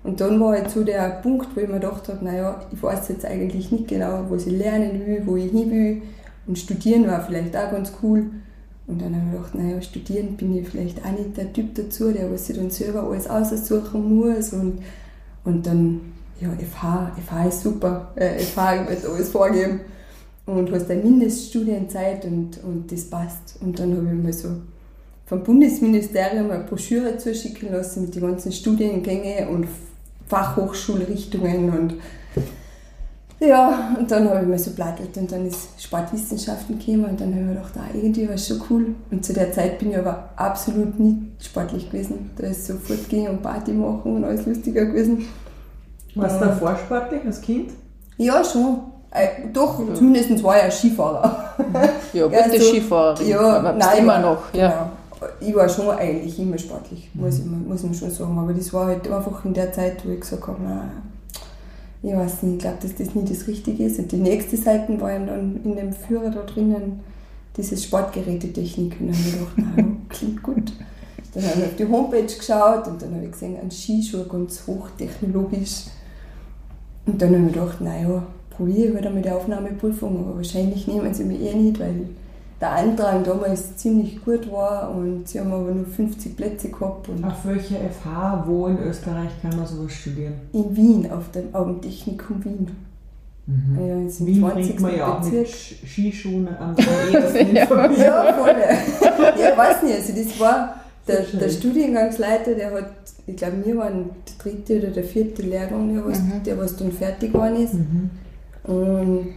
Und 0.04 0.20
dann 0.20 0.40
war 0.40 0.52
halt 0.52 0.70
so 0.70 0.84
der 0.84 1.08
Punkt, 1.22 1.48
wo 1.54 1.60
ich 1.60 1.68
mir 1.68 1.74
gedacht 1.74 2.08
habe, 2.08 2.24
naja, 2.24 2.60
ich 2.72 2.82
weiß 2.82 3.08
jetzt 3.08 3.24
eigentlich 3.24 3.70
nicht 3.72 3.88
genau, 3.88 4.24
was 4.28 4.46
ich 4.46 4.56
lernen 4.56 5.06
will, 5.06 5.22
wo 5.26 5.36
ich 5.36 5.50
hin 5.50 5.70
will. 5.70 6.02
Und 6.46 6.58
studieren 6.58 7.06
war 7.06 7.22
vielleicht 7.22 7.56
auch 7.56 7.70
ganz 7.70 7.92
cool. 8.02 8.26
Und 8.86 9.02
dann 9.02 9.14
habe 9.14 9.26
ich 9.26 9.32
gedacht, 9.32 9.54
naja, 9.54 9.82
studieren 9.82 10.36
bin 10.36 10.56
ich 10.56 10.68
vielleicht 10.68 11.04
auch 11.04 11.10
nicht 11.10 11.36
der 11.36 11.52
Typ 11.52 11.74
dazu, 11.74 12.10
der 12.10 12.32
was 12.32 12.46
sich 12.46 12.56
dann 12.56 12.70
selber 12.70 13.02
alles 13.02 13.28
aussuchen 13.28 14.16
muss. 14.16 14.52
Und, 14.52 14.78
und 15.44 15.66
dann, 15.66 16.00
ja, 16.40 16.48
FH, 16.48 17.12
FH 17.26 17.44
ist 17.48 17.62
super, 17.62 18.12
äh, 18.14 18.38
FH 18.38 18.88
wird 18.88 19.04
alles 19.04 19.28
vorgeben. 19.28 19.80
Und 20.46 20.72
hast 20.72 20.90
eine 20.90 21.02
Mindeststudienzeit 21.02 22.24
und, 22.24 22.64
und 22.64 22.90
das 22.90 23.04
passt. 23.04 23.58
Und 23.60 23.78
dann 23.78 23.94
habe 23.94 24.06
ich 24.06 24.24
mir 24.24 24.32
so 24.32 24.48
vom 25.26 25.42
Bundesministerium 25.42 26.50
eine 26.50 26.64
Broschüre 26.64 27.18
zuschicken 27.18 27.70
lassen 27.70 28.04
mit 28.04 28.14
den 28.14 28.22
ganzen 28.22 28.50
Studiengängen 28.50 29.48
und 29.48 29.68
Fachhochschulrichtungen 30.28 31.70
und 31.70 31.94
ja, 33.40 33.94
und 33.96 34.10
dann 34.10 34.28
habe 34.28 34.40
ich 34.40 34.46
mir 34.48 34.58
so 34.58 34.72
plattelt 34.72 35.16
und 35.16 35.30
dann 35.30 35.46
ist 35.46 35.68
Sportwissenschaften 35.80 36.76
gekommen 36.76 37.04
und 37.04 37.20
dann 37.20 37.28
habe 37.30 37.40
ich 37.40 37.46
mir 37.46 37.54
gedacht, 37.54 37.72
ah, 37.76 37.84
irgendwie 37.94 38.26
war 38.26 38.34
es 38.34 38.48
schon 38.48 38.60
cool. 38.68 38.86
Und 39.12 39.24
zu 39.24 39.32
der 39.32 39.52
Zeit 39.52 39.78
bin 39.78 39.92
ich 39.92 39.98
aber 39.98 40.30
absolut 40.34 40.98
nicht 40.98 41.18
sportlich 41.40 41.88
gewesen. 41.88 42.30
Da 42.36 42.48
ist 42.48 42.66
sofort 42.66 43.08
gehen 43.08 43.28
und 43.28 43.40
Party 43.42 43.70
machen 43.72 44.16
und 44.16 44.24
alles 44.24 44.44
lustiger 44.44 44.86
gewesen. 44.86 45.24
Warst 46.16 46.40
du 46.40 46.44
Ja. 46.46 46.50
davor 46.50 46.76
sportlich 46.84 47.24
als 47.24 47.40
Kind? 47.40 47.70
Ja, 48.16 48.42
schon. 48.42 48.78
Äh, 49.12 49.28
doch, 49.52 49.78
zumindest 49.94 50.42
war 50.42 50.56
ich 50.56 50.62
ein 50.64 50.72
Skifahrer. 50.72 51.54
Ja, 52.12 52.26
Ja, 52.26 52.42
gute 52.44 52.60
so- 52.60 52.70
Skifahrerin. 52.70 53.28
Ja, 53.28 53.40
aber 53.40 53.72
nein, 53.72 53.98
immer 53.98 54.18
noch. 54.18 54.52
Ja. 54.52 54.90
Ich 55.40 55.54
war 55.54 55.68
schon 55.68 55.90
eigentlich 55.90 56.38
immer 56.38 56.58
sportlich, 56.58 57.10
muss, 57.14 57.38
ich, 57.38 57.44
muss 57.44 57.82
man 57.82 57.94
schon 57.94 58.10
sagen. 58.10 58.38
Aber 58.38 58.52
das 58.52 58.72
war 58.72 58.86
halt 58.86 59.10
einfach 59.10 59.44
in 59.44 59.54
der 59.54 59.72
Zeit, 59.72 60.06
wo 60.06 60.10
ich 60.10 60.20
gesagt 60.20 60.46
habe, 60.46 60.62
nein, 60.62 60.90
ich 62.02 62.14
weiß 62.14 62.42
nicht, 62.44 62.54
ich 62.54 62.60
glaube, 62.60 62.78
dass 62.80 62.94
das 62.94 63.14
nicht 63.14 63.30
das 63.30 63.46
Richtige 63.48 63.84
ist. 63.84 63.98
Und 63.98 64.12
die 64.12 64.16
nächste 64.16 64.56
Seite 64.56 65.00
war 65.00 65.10
dann 65.10 65.60
in 65.64 65.76
dem 65.76 65.92
Führer 65.92 66.30
da 66.30 66.42
drinnen 66.42 67.00
dieses 67.56 67.84
Sportgerätetechnik. 67.84 69.00
Und 69.00 69.08
dann 69.08 69.16
habe 69.16 69.28
ich 69.28 69.32
gedacht, 69.32 69.58
nein, 69.76 69.96
klingt 70.08 70.42
gut. 70.42 70.72
Dann 71.34 71.44
habe 71.44 71.60
ich 71.60 71.66
auf 71.66 71.76
die 71.76 71.88
Homepage 71.88 72.22
geschaut 72.22 72.86
und 72.86 73.02
dann 73.02 73.14
habe 73.14 73.24
ich 73.24 73.32
gesehen, 73.32 73.56
ein 73.60 73.70
Skischuh 73.70 74.24
ganz 74.24 74.66
hochtechnologisch. 74.66 75.84
Und 77.06 77.20
dann 77.20 77.34
habe 77.34 77.46
ich 77.46 77.52
gedacht, 77.52 77.80
naja, 77.80 78.22
probiere 78.50 78.88
ich 78.88 78.94
halt 78.94 79.06
einmal 79.06 79.22
die 79.22 79.30
Aufnahmeprüfung, 79.30 80.18
aber 80.20 80.36
wahrscheinlich 80.36 80.86
nehmen 80.86 81.12
sie 81.12 81.24
mich 81.24 81.40
eh 81.40 81.54
nicht, 81.54 81.78
weil 81.80 82.08
der 82.60 82.72
Antrag 82.72 83.22
damals 83.24 83.76
ziemlich 83.76 84.24
gut 84.24 84.50
war 84.50 84.90
und 84.90 85.28
sie 85.28 85.38
haben 85.38 85.52
aber 85.52 85.70
nur 85.70 85.86
50 85.86 86.36
Plätze 86.36 86.68
gehabt. 86.70 87.08
Und 87.08 87.24
Auf 87.24 87.44
welcher 87.44 87.76
FH, 87.76 88.44
wo 88.46 88.66
in 88.66 88.78
Österreich 88.78 89.30
kann 89.42 89.56
man 89.56 89.66
sowas 89.66 89.92
studieren? 89.92 90.34
in 90.52 90.74
Wien, 90.76 91.10
auf 91.10 91.30
dem 91.30 91.54
Augentechnikum 91.54 92.44
Wien. 92.44 92.68
Ja, 93.78 93.98
jetzt 94.02 94.26
Wien 94.26 94.40
20. 94.40 94.66
bringt 94.66 94.80
man 94.80 94.96
ja 94.96 95.06
auch 95.06 95.22
mit 95.24 95.30
Bezirk. 95.30 95.46
Sch- 95.46 95.86
Skischuhen 95.86 96.48
am 96.58 96.76
Verbindung. 96.76 97.54
Ja, 97.56 97.66
voll. 97.66 98.56
ja, 99.40 99.56
weiß 99.56 99.82
nicht, 99.84 99.94
also 99.96 100.12
das 100.12 100.38
war 100.40 100.74
der, 101.06 101.22
der 101.22 101.48
Studiengangsleiter, 101.48 102.54
der 102.54 102.72
hat, 102.72 102.90
ich 103.26 103.36
glaube, 103.36 103.64
wir 103.64 103.76
waren 103.78 104.10
der 104.26 104.34
dritte 104.52 104.78
oder 104.78 104.88
der 104.90 105.04
vierte 105.04 105.40
Lehrgang, 105.42 105.94
der 105.94 106.04
was, 106.04 106.20
Mhm. 106.20 106.42
der 106.44 106.58
was 106.58 106.76
dann 106.76 106.92
fertig 106.92 107.32
geworden 107.32 107.56
ist. 107.56 107.72
Mhm. 107.74 108.10
Und 108.64 109.32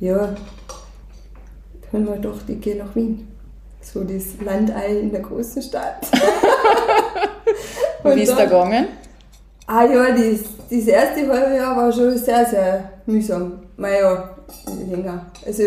ja, 0.00 0.34
haben 1.92 2.06
wir 2.06 2.16
gedacht, 2.16 2.44
ich 2.48 2.60
gehe 2.60 2.76
nach 2.76 2.94
Wien. 2.94 3.28
So 3.80 4.04
das 4.04 4.24
Landei 4.44 4.98
in 5.00 5.10
der 5.10 5.20
großen 5.20 5.62
Stadt. 5.62 6.06
Und 8.02 8.16
wie 8.16 8.22
ist 8.22 8.32
da 8.32 8.44
gegangen? 8.44 8.88
Ah 9.66 9.84
ja, 9.84 10.10
das, 10.10 10.40
das 10.70 10.86
erste 10.86 11.28
halbe 11.28 11.56
Jahr 11.56 11.76
war 11.76 11.92
schon 11.92 12.16
sehr, 12.16 12.44
sehr 12.46 12.92
mühsam. 13.06 13.60
Mein 13.76 13.94
ja, 14.00 14.30
länger. 14.90 15.26
Also 15.46 15.64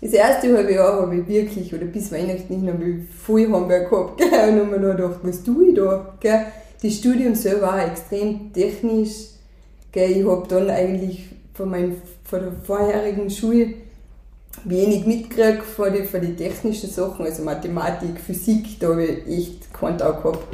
das 0.00 0.12
erste 0.12 0.56
halbe 0.56 0.72
Jahr 0.72 1.02
habe 1.02 1.16
ich 1.16 1.28
wirklich, 1.28 1.74
oder 1.74 1.84
bis 1.84 2.10
Weihnachten 2.10 2.54
hin, 2.54 2.72
habe 2.72 2.84
ich 2.84 3.08
voll 3.14 3.50
Hamburg 3.50 3.90
gehabt. 3.90 4.18
Gell? 4.18 4.28
Und 4.28 4.60
habe 4.60 4.64
mir 4.64 4.78
noch 4.78 4.96
gedacht, 4.96 5.20
was 5.22 5.42
tue 5.42 5.68
ich 5.68 5.74
da? 5.74 6.14
Gell? 6.20 6.46
Das 6.82 6.94
Studium 6.94 7.34
selber 7.34 7.66
war 7.66 7.86
extrem 7.86 8.52
technisch. 8.52 9.26
Gell? 9.92 10.12
Ich 10.12 10.26
habe 10.26 10.46
dann 10.48 10.70
eigentlich 10.70 11.28
von, 11.54 11.70
meinem, 11.70 11.96
von 12.24 12.40
der 12.40 12.52
vorherigen 12.64 13.28
Schule 13.28 13.74
wenig 14.64 15.06
mitgekriegt 15.06 15.64
von 15.64 15.92
den, 15.92 16.04
von 16.06 16.20
den 16.20 16.36
technischen 16.36 16.90
Sachen, 16.90 17.24
also 17.24 17.42
Mathematik, 17.42 18.20
Physik, 18.20 18.78
da 18.80 18.88
habe 18.88 19.04
ich 19.04 19.26
echt 19.38 19.72
keinen 19.74 19.98
Tag 19.98 20.22
gehabt. 20.22 20.44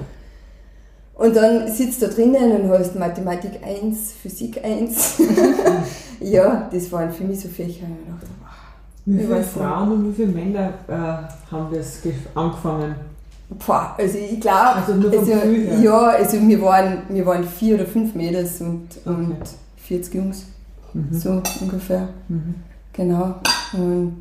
Und 1.15 1.35
dann 1.35 1.73
sitzt 1.73 2.03
du 2.03 2.07
da 2.07 2.13
drinnen 2.13 2.61
und 2.61 2.69
hast 2.71 2.95
Mathematik 2.95 3.53
1, 3.65 4.13
Physik 4.23 4.63
1. 4.63 5.15
ja, 6.21 6.69
das 6.71 6.93
waren 6.93 7.11
für 7.11 7.25
mich 7.25 7.41
so 7.41 7.49
Fächer. 7.49 7.87
Und 7.87 7.97
ich 8.03 8.07
dachte, 8.13 8.27
wow. 8.41 8.51
Wie 9.07 9.19
viele. 9.19 9.43
Frauen 9.43 9.93
und 9.93 10.09
wie 10.11 10.13
viele 10.15 10.29
Männer 10.33 10.75
äh, 10.89 11.53
haben 11.53 11.73
das 11.75 12.03
gef- 12.05 12.13
angefangen? 12.35 12.95
Boah, 13.65 13.95
also 13.97 14.19
ich 14.19 14.41
glaube, 14.41 14.75
Also 14.85 14.93
also, 14.93 15.09
Gefühl 15.09 15.83
ja, 15.83 15.99
also 16.09 16.37
wir 16.47 16.61
waren, 16.63 17.03
wir 17.09 17.25
waren 17.25 17.45
vier 17.45 17.77
oder 17.77 17.87
fünf 17.87 18.15
Mädels 18.15 18.61
und, 18.61 18.89
und 19.05 19.31
Okay. 19.33 19.49
40 19.87 20.15
Jungs, 20.15 20.47
Mhm. 20.93 21.15
so 21.19 21.43
ungefähr. 21.61 22.09
Mhm. 22.29 22.57
Genau. 22.93 23.37
Und 23.73 24.19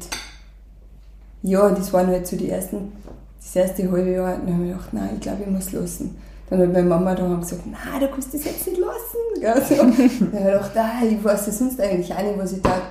ja, 1.44 1.70
das 1.70 1.94
waren 1.94 2.08
halt 2.08 2.26
so 2.28 2.36
die 2.36 2.50
ersten, 2.50 2.92
das 3.40 3.56
erste 3.56 3.92
halbe 3.92 4.12
Jahr. 4.12 4.38
Dann 4.38 4.54
habe 4.54 4.64
ich 4.66 4.72
gedacht, 4.72 4.94
nein, 4.94 5.10
ich 5.16 5.22
glaube, 5.22 5.44
ich 5.44 5.50
muss 5.50 5.72
lassen. 5.72 6.18
Dann 6.50 6.60
hat 6.60 6.74
meine 6.74 6.88
Mama 6.88 7.16
da 7.16 7.36
gesagt, 7.36 7.64
nein, 7.66 8.00
du 8.00 8.08
kannst 8.08 8.34
das 8.34 8.44
jetzt 8.44 8.68
nicht 8.68 8.80
lassen. 8.80 9.18
Gell. 9.40 9.78
Dann 9.78 9.92
habe 9.92 10.04
ich 10.04 10.20
gedacht, 10.20 10.72
ah, 10.76 11.06
ich 11.10 11.24
weiß 11.24 11.48
ja 11.48 11.52
sonst 11.52 11.80
eigentlich 11.82 12.14
auch 12.14 12.24
nicht, 12.24 12.38
was 12.38 12.54
ich 12.54 12.62
tat. 12.62 12.82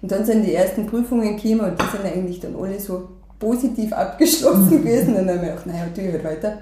Und 0.00 0.10
dann 0.10 0.24
sind 0.24 0.42
die 0.42 0.54
ersten 0.54 0.86
Prüfungen 0.86 1.36
gekommen 1.36 1.60
und 1.60 1.80
die 1.80 1.96
sind 1.96 2.04
eigentlich 2.04 2.40
dann 2.40 2.56
alle 2.56 2.80
so 2.80 3.08
positiv 3.38 3.92
abgeschlossen 3.92 4.70
gewesen. 4.82 5.14
Und 5.16 5.26
dann 5.26 5.38
habe 5.38 5.46
ich 5.46 5.50
gedacht, 5.50 5.66
naja, 5.66 5.86
tue 5.94 6.04
ich 6.04 6.12
halt 6.12 6.24
weiter. 6.24 6.58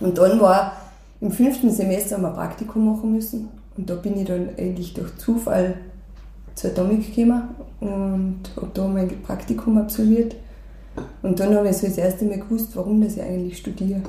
Und 0.00 0.16
dann 0.16 0.40
war 0.40 0.72
im 1.20 1.32
fünften 1.32 1.70
Semester 1.70 2.16
haben 2.16 2.22
wir 2.22 2.28
ein 2.28 2.34
Praktikum 2.34 2.86
machen 2.86 3.12
müssen. 3.12 3.48
Und 3.76 3.90
da 3.90 3.94
bin 3.94 4.18
ich 4.18 4.26
dann 4.26 4.50
eigentlich 4.56 4.94
durch 4.94 5.16
Zufall 5.16 5.74
zur 6.58 6.70
Atomic 6.70 7.14
gekommen 7.14 7.42
und 7.80 8.40
habe 8.56 8.68
da 8.74 8.88
mein 8.88 9.08
Praktikum 9.22 9.78
absolviert. 9.78 10.34
Und 11.22 11.38
dann 11.38 11.54
habe 11.54 11.68
ich 11.68 11.76
so 11.76 11.86
das 11.86 11.96
erste 11.98 12.24
Mal 12.24 12.40
gewusst, 12.40 12.70
warum 12.74 13.00
das 13.00 13.16
ich 13.16 13.22
eigentlich 13.22 13.58
studiere. 13.58 14.00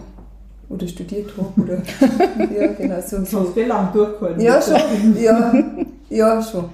Oder 0.70 0.88
studiert 0.88 1.30
habe. 1.38 1.62
Oder, 1.62 1.76
ja, 2.62 2.68
genau 2.74 2.96
so. 3.06 3.18
Das 3.20 3.34
hast 3.34 3.56
du 3.56 3.66
lang 3.66 3.92
durchgehalten. 3.94 4.42
Ja, 4.42 4.60
schon. 4.62 5.16
Ja, 5.22 5.54
ja, 6.10 6.42
schon. 6.42 6.66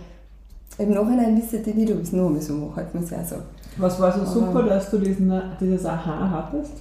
Im 0.78 0.92
Nachhinein 0.92 1.38
wisst 1.38 1.54
ihr 1.68 1.74
nicht, 1.74 1.92
ob 1.92 1.98
ich 2.02 2.08
es 2.08 2.12
noch 2.14 2.28
einmal 2.28 2.42
so 2.42 2.54
mache, 2.54 2.78
hat 2.82 2.94
man 2.94 3.04
es 3.04 3.14
auch 3.14 3.26
so. 3.26 3.36
Was 3.78 4.00
war 4.00 4.12
so 4.14 4.22
Aber- 4.22 4.30
super, 4.32 4.64
dass 4.64 4.90
du 4.90 4.98
diesen, 5.00 5.32
dieses 5.60 5.86
Aha 5.86 6.30
hattest? 6.30 6.72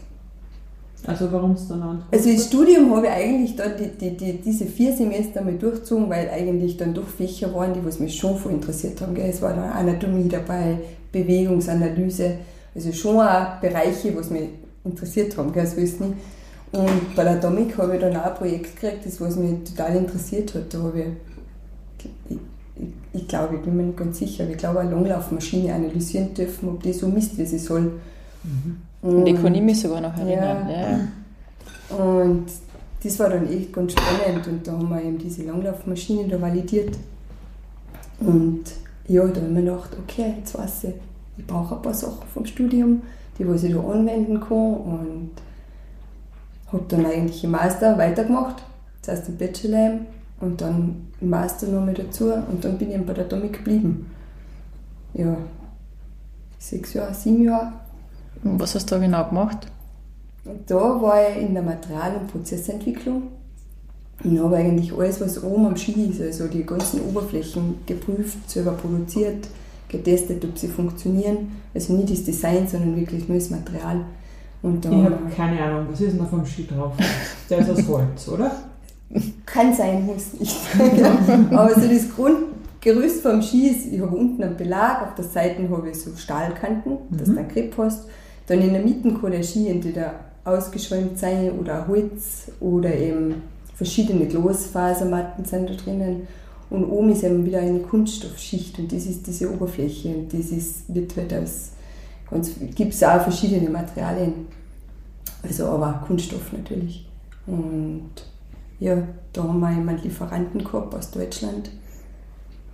Also 1.06 1.30
warum 1.30 1.52
es 1.52 1.68
dann 1.68 1.82
an? 1.82 2.02
Also 2.10 2.32
das 2.32 2.46
Studium 2.46 2.94
habe 2.96 3.06
ich 3.06 3.12
eigentlich 3.12 3.56
dann 3.56 3.72
die, 3.76 3.88
die, 3.88 4.16
die, 4.16 4.40
diese 4.40 4.64
vier 4.64 4.96
Semester 4.96 5.42
mal 5.42 5.54
durchgezogen, 5.54 6.08
weil 6.08 6.30
eigentlich 6.30 6.76
dann 6.76 6.94
doch 6.94 7.06
Fächer 7.06 7.52
waren, 7.54 7.74
die 7.74 7.84
was 7.84 8.00
mich 8.00 8.16
schon 8.16 8.38
voll 8.38 8.52
interessiert 8.52 9.00
haben. 9.00 9.14
Gell? 9.14 9.28
Es 9.28 9.42
war 9.42 9.54
dann 9.54 9.70
Anatomie 9.70 10.28
dabei, 10.28 10.78
Bewegungsanalyse, 11.12 12.38
also 12.74 12.92
schon 12.92 13.20
auch 13.20 13.60
Bereiche, 13.60 14.16
was 14.16 14.30
mich 14.30 14.48
interessiert 14.84 15.36
haben, 15.36 15.52
gell? 15.52 15.64
ist 15.64 16.00
nicht. 16.00 16.14
Und 16.72 17.14
bei 17.14 17.22
der 17.22 17.34
Atomic 17.34 17.76
habe 17.78 17.94
ich 17.94 18.00
dann 18.00 18.16
auch 18.16 18.24
ein 18.24 18.34
Projekt 18.34 18.80
gekriegt, 18.80 19.06
das 19.06 19.20
was 19.20 19.36
mich 19.36 19.62
total 19.64 19.96
interessiert 19.96 20.54
hat. 20.54 20.72
Da 20.72 20.78
habe 20.78 21.00
ich, 21.00 22.10
ich, 22.30 22.38
ich, 22.76 22.88
ich 23.12 23.28
glaube, 23.28 23.56
ich 23.56 23.62
bin 23.62 23.76
mir 23.76 23.84
nicht 23.84 23.98
ganz 23.98 24.18
sicher, 24.18 24.42
aber 24.42 24.52
ich 24.52 24.58
glaube, 24.58 24.80
eine 24.80 24.90
Langlaufmaschine 24.90 25.72
analysieren 25.72 26.34
dürfen, 26.34 26.70
ob 26.70 26.82
die 26.82 26.92
so 26.92 27.06
misst, 27.06 27.38
wie 27.38 27.46
sie 27.46 27.58
soll. 27.58 27.92
Und 29.04 29.24
die 29.26 29.34
Und- 29.34 29.42
kann 29.42 29.54
ich 29.54 29.60
mich 29.62 29.80
sogar 29.80 30.00
noch 30.00 30.16
erinnern. 30.16 30.66
Ja. 30.68 30.90
Ja. 30.90 31.96
und 31.96 32.46
das 33.02 33.18
war 33.18 33.28
dann 33.28 33.46
echt 33.52 33.70
ganz 33.70 33.92
spannend 33.92 34.46
und 34.48 34.66
da 34.66 34.72
haben 34.72 34.88
wir 34.88 35.02
eben 35.02 35.18
diese 35.18 35.42
Langlaufmaschine 35.42 36.26
da 36.26 36.40
validiert. 36.40 36.96
Und 38.18 38.62
ja, 39.06 39.22
da 39.26 39.36
habe 39.42 39.46
ich 39.48 39.52
mir 39.52 39.62
gedacht, 39.62 39.90
okay, 40.02 40.34
jetzt 40.38 40.56
weiß 40.58 40.84
ich, 40.84 40.94
ich 41.36 41.46
brauche 41.46 41.76
ein 41.76 41.82
paar 41.82 41.92
Sachen 41.92 42.26
vom 42.32 42.46
Studium, 42.46 43.02
die 43.38 43.46
was 43.46 43.62
ich 43.64 43.74
da 43.74 43.80
anwenden 43.80 44.40
kann 44.40 44.74
und 44.74 45.30
habe 46.72 46.84
dann 46.88 47.04
eigentlich 47.04 47.44
im 47.44 47.50
Master 47.50 47.98
weitergemacht, 47.98 48.62
das 49.02 49.18
heißt 49.18 49.28
im 49.28 49.36
Bachelor 49.36 49.86
eben, 49.86 50.06
und 50.40 50.60
dann 50.62 51.08
im 51.20 51.28
Master 51.28 51.66
nochmal 51.66 51.92
dazu 51.94 52.32
und 52.32 52.64
dann 52.64 52.78
bin 52.78 52.88
ich 52.88 52.94
eben 52.94 53.04
bei 53.04 53.12
der 53.12 53.26
Atomic 53.26 53.52
geblieben. 53.58 54.10
Ja, 55.12 55.36
sechs 56.58 56.94
Jahre, 56.94 57.12
sieben 57.12 57.44
Jahre 57.44 57.72
Und 58.44 58.60
was 58.60 58.74
hast 58.74 58.90
du 58.90 58.96
da 58.96 59.00
genau 59.00 59.24
gemacht? 59.28 59.66
da 60.66 60.74
war 60.76 61.30
ich 61.30 61.42
in 61.42 61.54
der 61.54 61.62
Material- 61.62 62.16
und 62.20 62.30
Prozessentwicklung 62.30 63.22
und 64.22 64.40
habe 64.42 64.56
eigentlich 64.56 64.92
alles, 64.92 65.20
was 65.20 65.42
oben 65.42 65.66
am 65.66 65.76
Ski 65.76 66.10
ist, 66.10 66.20
also 66.20 66.46
die 66.48 66.64
ganzen 66.64 67.00
Oberflächen 67.00 67.76
geprüft, 67.86 68.50
selber 68.50 68.72
produziert, 68.72 69.48
getestet, 69.88 70.44
ob 70.44 70.56
sie 70.58 70.68
funktionieren. 70.68 71.52
Also 71.74 71.94
nicht 71.94 72.10
das 72.10 72.24
Design, 72.24 72.68
sondern 72.68 72.96
wirklich 72.96 73.28
nur 73.28 73.38
das 73.38 73.50
Material. 73.50 74.02
Und 74.62 74.84
Ich 74.84 74.92
habe 74.92 75.18
keine 75.34 75.60
Ahnung, 75.62 75.86
was 75.90 76.00
ist 76.00 76.12
denn 76.12 76.18
da 76.18 76.24
vom 76.26 76.44
Ski 76.44 76.66
drauf? 76.66 76.92
Der 77.50 77.58
ist 77.58 77.70
aus 77.70 77.88
Holz, 77.88 78.28
oder? 78.28 78.50
kann 79.46 79.72
sein, 79.74 80.06
muss 80.06 80.32
nicht. 80.38 80.56
Aber 81.50 81.74
so 81.74 81.88
das 81.88 82.14
Grundgerüst 82.14 83.22
vom 83.22 83.40
Ski 83.42 83.68
ist, 83.68 83.86
ich 83.92 84.00
habe 84.00 84.16
unten 84.16 84.42
einen 84.42 84.56
Belag, 84.56 85.02
auf 85.02 85.14
der 85.14 85.24
Seite 85.24 85.68
habe 85.70 85.90
ich 85.90 86.00
so 86.00 86.10
Stahlkanten, 86.16 86.98
dass 87.10 87.28
du 87.28 87.38
einen 87.38 87.48
Grip 87.48 87.74
hast. 87.78 88.06
Dann 88.46 88.60
in 88.60 88.72
der 88.72 88.82
Mitte 88.82 89.12
kann 89.14 89.42
Ski 89.42 89.68
entweder 89.68 90.14
ausgeschäumt 90.44 91.18
sein 91.18 91.52
oder 91.58 91.88
Holz 91.88 92.50
oder 92.60 92.94
eben 92.94 93.42
verschiedene 93.74 94.26
Glasfasermatten 94.26 95.44
sind 95.44 95.70
da 95.70 95.74
drinnen. 95.74 96.26
Und 96.70 96.84
oben 96.86 97.10
ist 97.10 97.22
eben 97.22 97.44
wieder 97.44 97.60
eine 97.60 97.80
Kunststoffschicht 97.80 98.78
und 98.78 98.92
das 98.92 99.06
ist 99.06 99.26
diese 99.26 99.52
Oberfläche 99.52 100.08
und 100.08 100.32
das 100.32 100.46
ist, 100.50 100.94
wird 100.94 101.16
halt 101.16 101.32
aus, 101.34 101.72
ganz, 102.30 102.52
gibt 102.74 102.94
es 102.94 103.02
auch 103.02 103.22
verschiedene 103.22 103.70
Materialien. 103.70 104.46
Also 105.42 105.66
aber 105.66 106.04
Kunststoff 106.06 106.52
natürlich. 106.52 107.06
Und 107.46 108.10
ja, 108.80 108.96
da 109.32 109.44
haben 109.44 109.60
wir 109.60 109.70
jemanden 109.70 110.02
Lieferanten 110.02 110.64
gehabt 110.64 110.94
aus 110.94 111.10
Deutschland. 111.10 111.70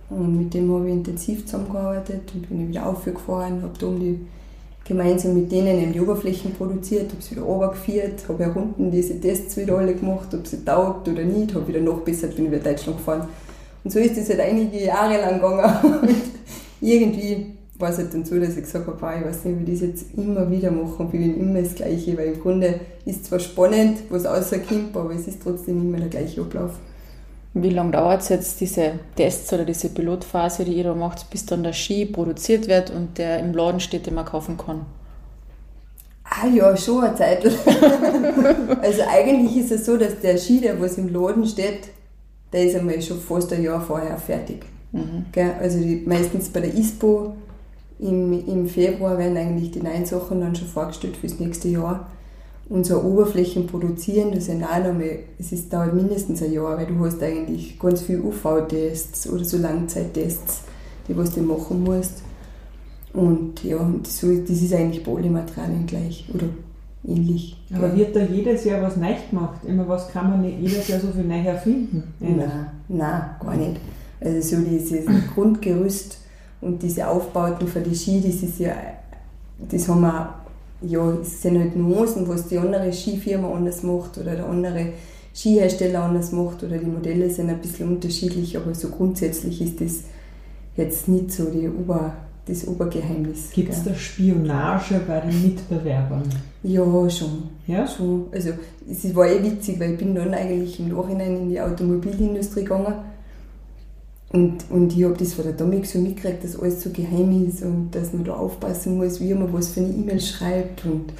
Und 0.09 0.37
mit 0.37 0.53
dem 0.53 0.71
habe 0.73 0.87
ich 0.87 0.93
intensiv 0.93 1.45
zusammengearbeitet 1.45 2.31
und 2.33 2.49
bin 2.49 2.69
wieder 2.69 2.85
aufgefahren, 2.85 3.61
habe 3.61 3.73
da 3.79 3.87
um 3.87 3.99
die, 3.99 4.19
gemeinsam 4.91 5.33
mit 5.33 5.51
denen 5.51 5.79
eben 5.79 5.93
die 5.93 6.01
Oberflächen 6.01 6.53
produziert, 6.53 7.11
habe 7.11 7.21
sie 7.21 7.31
wieder 7.31 7.43
runtergeführt, 7.43 8.27
habe 8.27 8.43
ja 8.43 8.51
unten 8.51 8.91
diese 8.91 9.19
Tests 9.19 9.55
wieder 9.55 9.77
alle 9.77 9.93
gemacht, 9.95 10.33
ob 10.33 10.45
sie 10.45 10.65
taugt 10.65 11.07
oder 11.07 11.23
nicht, 11.23 11.55
habe 11.55 11.67
wieder 11.67 11.79
nachbessert, 11.79 12.35
bin 12.35 12.51
wieder 12.51 12.59
Deutschland 12.59 12.97
gefahren. 12.97 13.27
Und 13.83 13.91
so 13.91 13.99
ist 13.99 14.17
das 14.17 14.29
halt 14.29 14.41
einige 14.41 14.83
Jahre 14.83 15.19
lang 15.19 15.35
gegangen. 15.35 15.93
Und 16.01 16.87
irgendwie 16.87 17.55
war 17.79 17.89
es 17.89 17.97
halt 17.97 18.13
dann 18.13 18.25
so, 18.25 18.39
dass 18.39 18.57
ich 18.57 18.63
gesagt 18.63 18.85
habe, 18.85 19.07
"Ah, 19.07 19.19
ich 19.19 19.25
weiß 19.25 19.45
nicht, 19.45 19.65
wie 19.65 19.71
ich 19.71 19.79
das 19.79 19.89
jetzt 19.89 20.05
immer 20.15 20.49
wieder 20.51 20.71
mache 20.71 21.01
und 21.01 21.13
will 21.13 21.35
immer 21.35 21.61
das 21.61 21.73
Gleiche, 21.73 22.15
weil 22.17 22.33
im 22.33 22.39
Grunde 22.39 22.79
ist 23.05 23.25
zwar 23.25 23.39
spannend, 23.39 23.99
was 24.09 24.25
rauskommt, 24.25 24.95
aber 24.95 25.15
es 25.15 25.27
ist 25.27 25.41
trotzdem 25.41 25.81
immer 25.81 25.97
der 25.97 26.09
gleiche 26.09 26.41
Ablauf. 26.41 26.71
Wie 27.53 27.69
lange 27.69 27.91
dauert 27.91 28.21
es 28.21 28.29
jetzt, 28.29 28.61
diese 28.61 28.93
Tests 29.15 29.51
oder 29.51 29.65
diese 29.65 29.89
Pilotphase, 29.89 30.63
die 30.63 30.73
ihr 30.73 30.85
da 30.85 30.95
macht, 30.95 31.29
bis 31.29 31.45
dann 31.45 31.63
der 31.63 31.73
Ski 31.73 32.05
produziert 32.05 32.67
wird 32.67 32.91
und 32.91 33.17
der 33.17 33.39
im 33.39 33.53
Laden 33.53 33.81
steht, 33.81 34.05
den 34.05 34.13
man 34.13 34.25
kaufen 34.25 34.57
kann? 34.57 34.85
Ah 36.23 36.47
ja, 36.47 36.75
schon 36.77 37.03
eine 37.03 37.15
Zeit. 37.15 37.43
also 38.81 39.01
eigentlich 39.09 39.57
ist 39.57 39.71
es 39.71 39.85
so, 39.85 39.97
dass 39.97 40.19
der 40.21 40.37
Ski, 40.37 40.61
der 40.61 40.79
was 40.79 40.97
im 40.97 41.13
Laden 41.13 41.45
steht, 41.45 41.89
der 42.53 42.65
ist 42.65 42.75
einmal 42.75 43.01
schon 43.01 43.19
fast 43.19 43.51
ein 43.51 43.63
Jahr 43.63 43.81
vorher 43.81 44.17
fertig. 44.17 44.65
Gell? 45.31 45.53
Also 45.59 45.79
die, 45.79 46.03
meistens 46.05 46.49
bei 46.49 46.61
der 46.61 46.73
ISPO 46.73 47.33
im, 47.99 48.47
im 48.47 48.67
Februar 48.67 49.17
werden 49.17 49.37
eigentlich 49.37 49.71
die 49.71 49.81
neuen 49.81 50.05
Sachen 50.05 50.41
dann 50.41 50.55
schon 50.55 50.67
vorgestellt 50.67 51.17
fürs 51.17 51.39
nächste 51.39 51.69
Jahr. 51.69 52.07
Und 52.71 52.85
so 52.85 53.01
Oberflächen 53.01 53.67
produzieren, 53.67 54.31
das 54.31 54.45
sind 54.45 54.63
auch 54.63 54.77
nochmal, 54.77 55.19
es 55.37 55.51
ist, 55.51 55.73
dauert 55.73 55.93
mindestens 55.93 56.41
ein 56.41 56.53
Jahr, 56.53 56.77
weil 56.77 56.85
du 56.85 57.05
hast 57.05 57.21
eigentlich 57.21 57.77
ganz 57.77 58.01
viel 58.01 58.21
UV-Tests 58.21 59.29
oder 59.29 59.43
so 59.43 59.57
Langzeittests, 59.57 60.61
die 61.05 61.17
was 61.17 61.35
du 61.35 61.41
machen 61.41 61.83
musst. 61.83 62.23
Und 63.11 63.61
ja, 63.65 63.75
und 63.75 64.07
so, 64.07 64.33
das 64.33 64.61
ist 64.61 64.73
eigentlich 64.73 65.03
bei 65.03 65.11
allen 65.11 65.33
Materialien 65.33 65.85
gleich. 65.85 66.29
Oder 66.33 66.45
ähnlich. 67.05 67.57
Aber 67.75 67.89
gell. 67.89 67.97
wird 67.97 68.15
da 68.15 68.21
jedes 68.21 68.63
Jahr 68.63 68.81
was 68.81 68.95
neu 68.95 69.15
gemacht? 69.29 69.65
Immer 69.67 69.85
was 69.89 70.09
kann 70.09 70.29
man 70.29 70.41
nicht 70.41 70.59
jedes 70.61 70.87
Jahr 70.87 71.01
so 71.01 71.07
viel 71.11 71.25
neu 71.25 71.41
erfinden? 71.41 72.03
Nein, 72.21 72.67
nein, 72.87 73.21
gar 73.41 73.57
nicht. 73.57 73.81
Also 74.21 74.55
so 74.55 74.61
dieses 74.63 75.05
Grundgerüst 75.33 76.19
und 76.61 76.81
diese 76.81 77.05
Aufbauten 77.05 77.67
für 77.67 77.81
die 77.81 77.95
Ski, 77.95 78.21
das 78.21 78.41
ist 78.41 78.59
ja, 78.59 78.75
das 79.59 79.89
haben 79.89 80.01
wir, 80.01 80.40
ja, 80.81 81.11
es 81.21 81.41
sind 81.41 81.59
halt 81.59 81.75
Nuancen, 81.75 82.27
was 82.27 82.47
die 82.47 82.57
andere 82.57 82.91
Skifirma 82.91 83.53
anders 83.53 83.83
macht 83.83 84.17
oder 84.17 84.35
der 84.35 84.47
andere 84.47 84.87
Skihersteller 85.33 86.03
anders 86.03 86.31
macht 86.31 86.63
oder 86.63 86.77
die 86.77 86.87
Modelle 86.87 87.29
sind 87.29 87.49
ein 87.49 87.59
bisschen 87.59 87.89
unterschiedlich, 87.89 88.57
aber 88.57 88.73
so 88.73 88.89
grundsätzlich 88.89 89.61
ist 89.61 89.79
das 89.79 90.03
jetzt 90.75 91.07
nicht 91.07 91.31
so 91.31 91.45
die 91.45 91.69
Ober, 91.69 92.13
das 92.45 92.67
Obergeheimnis. 92.67 93.51
Gibt 93.53 93.71
es 93.71 93.83
da 93.83 93.93
Spionage 93.93 94.99
bei 95.07 95.19
den 95.21 95.41
Mitbewerbern? 95.41 96.23
Ja, 96.63 97.09
schon. 97.09 97.43
Ja? 97.67 97.87
Schon. 97.87 98.25
Also 98.31 98.51
es 98.89 99.15
war 99.15 99.27
eh 99.27 99.43
witzig, 99.43 99.79
weil 99.79 99.93
ich 99.93 99.97
bin 99.97 100.15
dann 100.15 100.33
eigentlich 100.33 100.79
im 100.79 100.89
Nachhinein 100.89 101.37
in 101.37 101.49
die 101.49 101.61
Automobilindustrie 101.61 102.63
gegangen 102.63 102.93
und, 104.33 104.63
und 104.69 104.95
ich 104.95 105.03
habe 105.03 105.15
das 105.17 105.33
von 105.33 105.43
der 105.43 105.53
Domik 105.53 105.85
so 105.85 105.99
mitgekriegt, 105.99 106.43
dass 106.43 106.57
alles 106.57 106.81
so 106.81 106.89
geheim 106.89 107.45
ist 107.47 107.63
und 107.63 107.91
dass 107.91 108.13
man 108.13 108.23
da 108.23 108.33
aufpassen 108.33 108.97
muss, 108.97 109.19
wie 109.19 109.33
man 109.33 109.51
was 109.51 109.69
für 109.69 109.81
eine 109.81 109.89
E-Mail 109.89 110.21
schreibt 110.21 110.85
und 110.85 111.11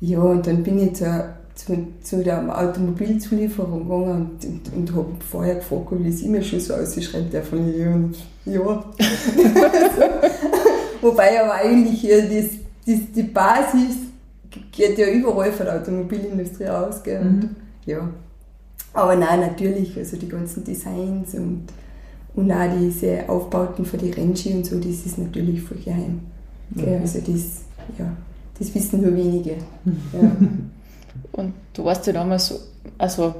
ja, 0.00 0.18
und 0.18 0.46
dann 0.46 0.62
bin 0.62 0.78
ich 0.78 0.94
zu, 0.94 1.34
zu, 1.54 1.86
zu 2.02 2.22
der 2.22 2.58
Automobilzulieferung 2.58 3.84
gegangen 3.84 4.38
und, 4.42 4.44
und, 4.44 4.72
und 4.74 4.94
habe 4.94 5.06
vorher 5.30 5.54
gefragt, 5.56 5.86
wie 5.92 6.10
das 6.10 6.22
E-Mail 6.22 6.42
schon 6.42 6.60
so 6.60 6.74
ausschreibt, 6.74 7.32
der 7.32 7.42
von 7.42 7.72
ja, 7.78 7.94
und 7.94 8.16
ja. 8.44 8.60
Wobei 11.00 11.40
aber 11.42 11.54
eigentlich 11.54 12.02
ja 12.02 12.20
das, 12.22 12.50
das, 12.86 13.12
die 13.14 13.22
Basis 13.22 13.96
geht 14.72 14.98
ja 14.98 15.06
überall 15.08 15.52
von 15.52 15.66
der 15.66 15.76
Automobilindustrie 15.76 16.68
aus. 16.68 17.02
Gell? 17.02 17.22
Mhm. 17.24 17.50
ja. 17.84 18.08
Aber 18.92 19.14
nein, 19.14 19.40
natürlich, 19.40 19.96
also 19.96 20.16
die 20.16 20.28
ganzen 20.28 20.64
Designs 20.64 21.34
und, 21.34 21.66
und 22.36 22.52
auch 22.52 22.70
diese 22.78 23.28
Aufbauten 23.28 23.84
für 23.84 23.96
die 23.96 24.10
Rennski 24.10 24.52
und 24.52 24.66
so, 24.66 24.76
das 24.76 25.06
ist 25.06 25.18
natürlich 25.18 25.62
voll 25.62 25.78
geheim. 25.78 26.20
Mhm. 26.70 27.00
Also 27.00 27.20
das, 27.20 27.62
ja, 27.98 28.12
das 28.58 28.74
wissen 28.74 29.02
nur 29.02 29.16
wenige. 29.16 29.56
Ja. 30.12 30.30
Und 31.32 31.54
du 31.72 31.84
warst 31.84 32.06
ja 32.06 32.12
damals 32.12 32.48
so, 32.48 32.56
also 32.98 33.34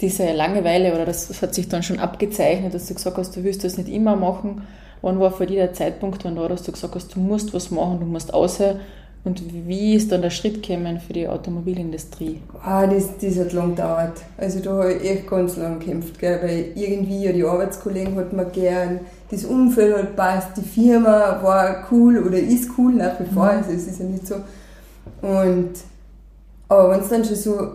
diese 0.00 0.32
Langeweile 0.32 0.92
oder 0.94 1.04
das, 1.04 1.28
das 1.28 1.42
hat 1.42 1.54
sich 1.54 1.68
dann 1.68 1.82
schon 1.82 1.98
abgezeichnet, 1.98 2.74
dass 2.74 2.86
du 2.86 2.94
gesagt 2.94 3.18
hast, 3.18 3.36
du 3.36 3.44
willst 3.44 3.64
das 3.64 3.76
nicht 3.76 3.88
immer 3.88 4.16
machen. 4.16 4.62
Wann 5.02 5.20
war 5.20 5.30
für 5.30 5.46
dich 5.46 5.56
der 5.56 5.72
Zeitpunkt, 5.72 6.24
wann 6.24 6.36
war, 6.36 6.48
dass 6.48 6.62
du 6.62 6.72
gesagt 6.72 6.94
hast, 6.94 7.14
du 7.14 7.20
musst 7.20 7.54
was 7.54 7.70
machen, 7.70 8.00
du 8.00 8.06
musst 8.06 8.34
außer 8.34 8.76
und 9.22 9.42
wie 9.66 9.96
ist 9.96 10.10
dann 10.10 10.22
der 10.22 10.30
Schritt 10.30 10.62
gekommen 10.62 10.98
für 10.98 11.12
die 11.12 11.28
Automobilindustrie? 11.28 12.40
Ah, 12.64 12.86
das, 12.86 13.18
das 13.20 13.38
hat 13.38 13.52
lang 13.52 13.76
gedauert. 13.76 14.22
Also 14.38 14.60
da 14.60 14.70
habe 14.70 14.94
ich 14.94 15.10
echt 15.10 15.28
ganz 15.28 15.58
lang 15.58 15.78
gekämpft, 15.78 16.18
gell? 16.18 16.40
weil 16.42 16.72
irgendwie 16.74 17.24
ja, 17.24 17.32
die 17.32 17.44
Arbeitskollegen 17.44 18.16
hat 18.16 18.32
man 18.32 18.50
gern, 18.50 19.00
das 19.30 19.44
Umfeld 19.44 19.94
hat 19.94 20.16
passt, 20.16 20.56
die 20.56 20.62
Firma 20.62 21.38
war 21.42 21.86
cool 21.90 22.18
oder 22.18 22.38
ist 22.38 22.70
cool 22.78 22.94
nach 22.94 23.20
wie 23.20 23.32
vor, 23.32 23.50
also 23.50 23.70
es 23.70 23.86
ist 23.86 24.00
ja 24.00 24.06
nicht 24.06 24.26
so. 24.26 24.36
Und, 25.20 25.72
aber 26.68 26.90
wenn 26.90 27.00
es 27.00 27.08
dann 27.08 27.24
schon 27.24 27.36
so, 27.36 27.72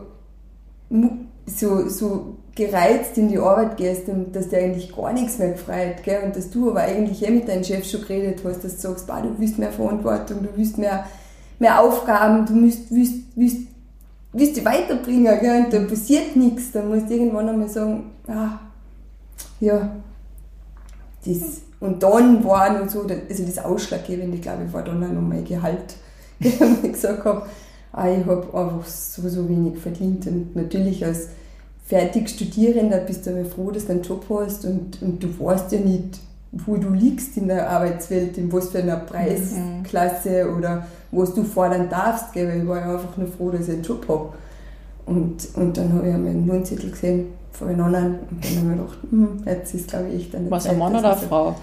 so, 1.45 1.89
so 1.89 2.37
gereizt 2.55 3.17
in 3.17 3.27
die 3.27 3.37
Arbeit 3.37 3.77
gehst 3.77 4.07
und 4.07 4.35
dass 4.35 4.49
dir 4.49 4.59
eigentlich 4.59 4.95
gar 4.95 5.13
nichts 5.13 5.37
mehr 5.37 5.51
gefreut, 5.51 6.01
gell? 6.03 6.23
und 6.23 6.35
dass 6.35 6.49
du 6.49 6.71
aber 6.71 6.81
eigentlich 6.81 7.23
eh 7.23 7.29
mit 7.29 7.47
deinem 7.47 7.63
Chef 7.63 7.85
schon 7.87 8.01
geredet 8.01 8.39
hast, 8.43 8.63
dass 8.63 8.77
du 8.77 8.81
sagst, 8.81 9.05
bah, 9.05 9.21
du 9.21 9.29
willst 9.37 9.59
mehr 9.59 9.71
Verantwortung, 9.71 10.41
du 10.41 10.49
willst 10.55 10.79
mehr, 10.79 11.05
mehr 11.59 11.81
Aufgaben, 11.81 12.45
du 12.45 12.53
willst, 12.55 12.91
willst, 12.91 13.13
willst, 13.35 13.57
willst 14.33 14.57
dich 14.57 14.65
weiterbringen 14.65 15.39
gell? 15.39 15.65
und 15.65 15.73
da 15.73 15.79
passiert 15.79 16.35
nichts, 16.35 16.71
dann 16.71 16.89
musst 16.89 17.09
du 17.09 17.13
irgendwann 17.13 17.49
einmal 17.49 17.69
sagen, 17.69 18.11
ah, 18.27 18.59
ja, 19.59 19.95
das, 21.25 21.61
und 21.79 22.03
dann 22.03 22.43
war 22.43 22.77
noch 22.77 22.89
so, 22.89 23.01
also 23.01 23.45
das 23.45 23.59
Ausschlaggebende, 23.59 24.37
glaube 24.37 24.65
ich, 24.67 24.73
war 24.73 24.83
dann 24.83 25.03
auch 25.03 25.11
noch 25.11 25.21
mein 25.21 25.45
Gehalt, 25.45 25.95
wo 26.39 26.87
ich 26.87 26.93
gesagt 26.93 27.25
habe, 27.25 27.45
ah, 27.93 28.09
ich 28.09 28.25
habe 28.25 28.45
einfach 28.53 28.85
so, 28.85 29.27
so 29.27 29.47
wenig 29.49 29.77
verdient 29.77 30.27
und 30.27 30.55
natürlich 30.55 31.05
als 31.05 31.29
fertig 31.85 32.29
Studierender 32.29 32.97
bist 32.97 33.25
du 33.25 33.29
einmal 33.29 33.45
froh, 33.45 33.71
dass 33.71 33.85
du 33.85 33.93
einen 33.93 34.01
Job 34.01 34.25
hast 34.29 34.65
und, 34.65 35.01
und 35.01 35.23
du 35.23 35.27
weißt 35.39 35.71
ja 35.71 35.79
nicht, 35.79 36.19
wo 36.51 36.77
du 36.77 36.89
liegst 36.89 37.37
in 37.37 37.47
der 37.47 37.69
Arbeitswelt, 37.69 38.37
in 38.37 38.51
was 38.51 38.69
für 38.69 38.79
einer 38.79 38.97
Preisklasse 38.97 40.51
oder 40.55 40.87
was 41.11 41.33
du 41.33 41.43
fordern 41.43 41.89
darfst, 41.89 42.33
gell? 42.33 42.47
weil 42.47 42.61
ich 42.61 42.67
war 42.67 42.79
ja 42.79 42.93
einfach 42.93 43.15
nur 43.17 43.27
froh, 43.27 43.51
dass 43.51 43.67
ich 43.67 43.73
einen 43.73 43.83
Job 43.83 44.05
habe. 44.07 44.29
Und, 45.05 45.47
und 45.55 45.77
dann 45.77 45.93
habe 45.93 46.07
ich 46.07 46.13
einmal 46.13 46.31
einen 46.31 46.47
Lohnzettel 46.47 46.89
gesehen 46.89 47.33
von 47.51 47.69
einem 47.69 47.83
anderen 47.83 48.19
und 48.29 48.43
dann 48.43 48.49
habe 48.49 48.57
ich 48.57 48.63
mir 48.63 48.75
gedacht, 48.75 48.97
hm, 49.09 49.43
jetzt 49.45 49.73
ist 49.73 49.87
glaube 49.89 50.09
ich 50.09 50.21
echt 50.21 50.35
eine 50.35 50.51
Was 50.51 50.67
ein 50.67 50.77
Mann 50.77 50.95
oder 50.95 51.11
eine 51.11 51.27
Frau? 51.27 51.55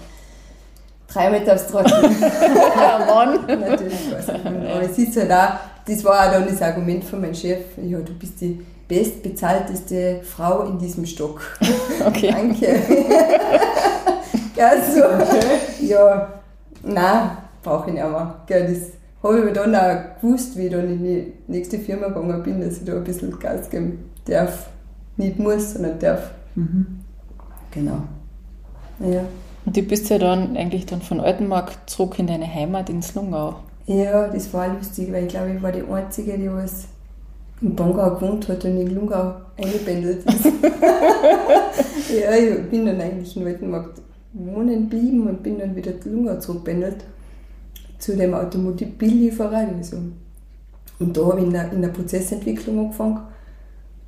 Drei 1.07 1.29
Meter 1.29 1.53
aufs 1.53 1.67
Trottel. 1.67 1.93
Ja, 2.75 3.05
Mann. 3.05 3.39
Natürlich 3.47 4.11
es 4.17 4.29
ein 4.29 4.43
Mann. 4.43 4.65
Aber 4.65 4.81
es 4.81 4.97
ist 4.97 5.17
halt 5.17 5.31
auch, 5.31 5.59
das 5.85 6.03
war 6.03 6.27
auch 6.27 6.31
dann 6.31 6.47
das 6.47 6.61
Argument 6.61 7.03
von 7.03 7.21
meinem 7.21 7.35
Chef, 7.35 7.59
ja, 7.83 7.99
du 7.99 8.13
bist 8.13 8.39
die 8.41 8.65
bestbezahlteste 8.87 10.21
Frau 10.23 10.63
in 10.63 10.77
diesem 10.79 11.05
Stock. 11.05 11.41
Okay. 12.05 12.31
Danke. 12.31 12.79
ja, 14.55 14.71
so. 14.83 15.85
Ja, 15.85 16.33
nein, 16.81 17.31
brauche 17.61 17.89
ich 17.89 17.93
nicht 17.93 18.03
mehr. 18.03 18.35
Gell, 18.45 18.73
das 18.73 19.02
habe 19.23 19.39
ich 19.39 19.45
mir 19.45 19.53
dann 19.53 19.75
auch 19.75 20.21
gewusst, 20.21 20.57
wie 20.57 20.63
ich 20.63 20.71
dann 20.71 20.89
in 20.89 21.03
die 21.03 21.33
nächste 21.47 21.79
Firma 21.79 22.07
gegangen 22.07 22.43
bin, 22.43 22.61
dass 22.61 22.77
ich 22.77 22.85
da 22.85 22.95
ein 22.95 23.03
bisschen 23.03 23.39
Gas 23.39 23.69
geben 23.69 24.11
darf. 24.25 24.69
Nicht 25.15 25.39
muss, 25.39 25.73
sondern 25.73 25.97
darf. 25.99 26.31
Mhm. 26.55 26.99
Genau. 27.71 28.03
Ja. 28.99 29.23
Und 29.65 29.77
du 29.77 29.81
bist 29.83 30.09
ja 30.09 30.17
dann 30.17 30.57
eigentlich 30.57 30.85
dann 30.85 31.01
von 31.01 31.21
Altenmarkt 31.21 31.89
zurück 31.89 32.19
in 32.19 32.27
deine 32.27 32.53
Heimat 32.53 32.89
ins 32.89 33.15
Lungau. 33.15 33.55
Ja, 33.85 34.27
das 34.27 34.53
war 34.53 34.73
lustig, 34.73 35.11
weil 35.11 35.23
ich 35.23 35.29
glaube, 35.29 35.53
ich 35.55 35.61
war 35.61 35.71
die 35.71 35.83
Einzige, 35.83 36.37
die 36.37 36.51
was 36.51 36.85
in 37.61 37.75
Bongau 37.75 38.15
gewohnt 38.15 38.47
hat 38.49 38.65
und 38.65 38.77
in 38.77 38.93
Lungau 38.93 39.35
eingependelt 39.57 40.25
ist. 40.25 40.45
ja, 42.21 42.33
ich 42.35 42.69
bin 42.69 42.85
dann 42.85 42.99
eigentlich 42.99 43.37
in 43.37 43.47
Altenmarkt 43.47 44.01
wohnen 44.33 44.89
geblieben 44.89 45.27
und 45.27 45.43
bin 45.43 45.59
dann 45.59 45.75
wieder 45.75 45.99
zu 45.99 46.09
Lungau 46.09 46.37
zurückgependelt 46.39 47.05
zu 48.03 48.17
dem 48.17 48.33
Automobillieferer. 48.33 49.67
Also. 49.77 49.97
Und 50.99 51.17
da 51.17 51.25
habe 51.25 51.39
ich 51.39 51.45
in 51.45 51.53
der, 51.53 51.71
in 51.71 51.81
der 51.81 51.89
Prozessentwicklung 51.89 52.79
angefangen. 52.79 53.19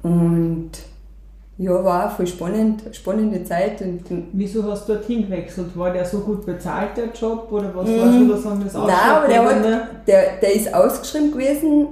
Und 0.03 0.71
ja, 1.58 1.84
war 1.84 2.08
auch 2.08 2.15
voll 2.17 2.27
spannend, 2.27 2.84
spannende 2.91 3.43
Zeit. 3.43 3.81
Und, 3.81 4.12
und 4.12 4.27
Wieso 4.34 4.63
hast 4.63 4.88
du 4.88 4.93
dorthin 4.93 5.23
gewechselt? 5.23 5.77
War 5.77 5.91
der 5.93 6.05
so 6.05 6.19
gut 6.19 6.45
bezahlt, 6.45 6.97
der 6.97 7.08
Job? 7.08 7.47
Oder 7.51 7.73
was 7.73 7.88
war 7.88 8.12
sozusagen 8.12 8.63
das 8.63 8.73
Nein, 8.73 8.89
aber 8.89 9.27
der, 9.27 9.75
hat, 9.75 10.08
der, 10.08 10.23
der 10.41 10.53
ist 10.53 10.73
ausgeschrieben 10.73 11.31
gewesen, 11.31 11.88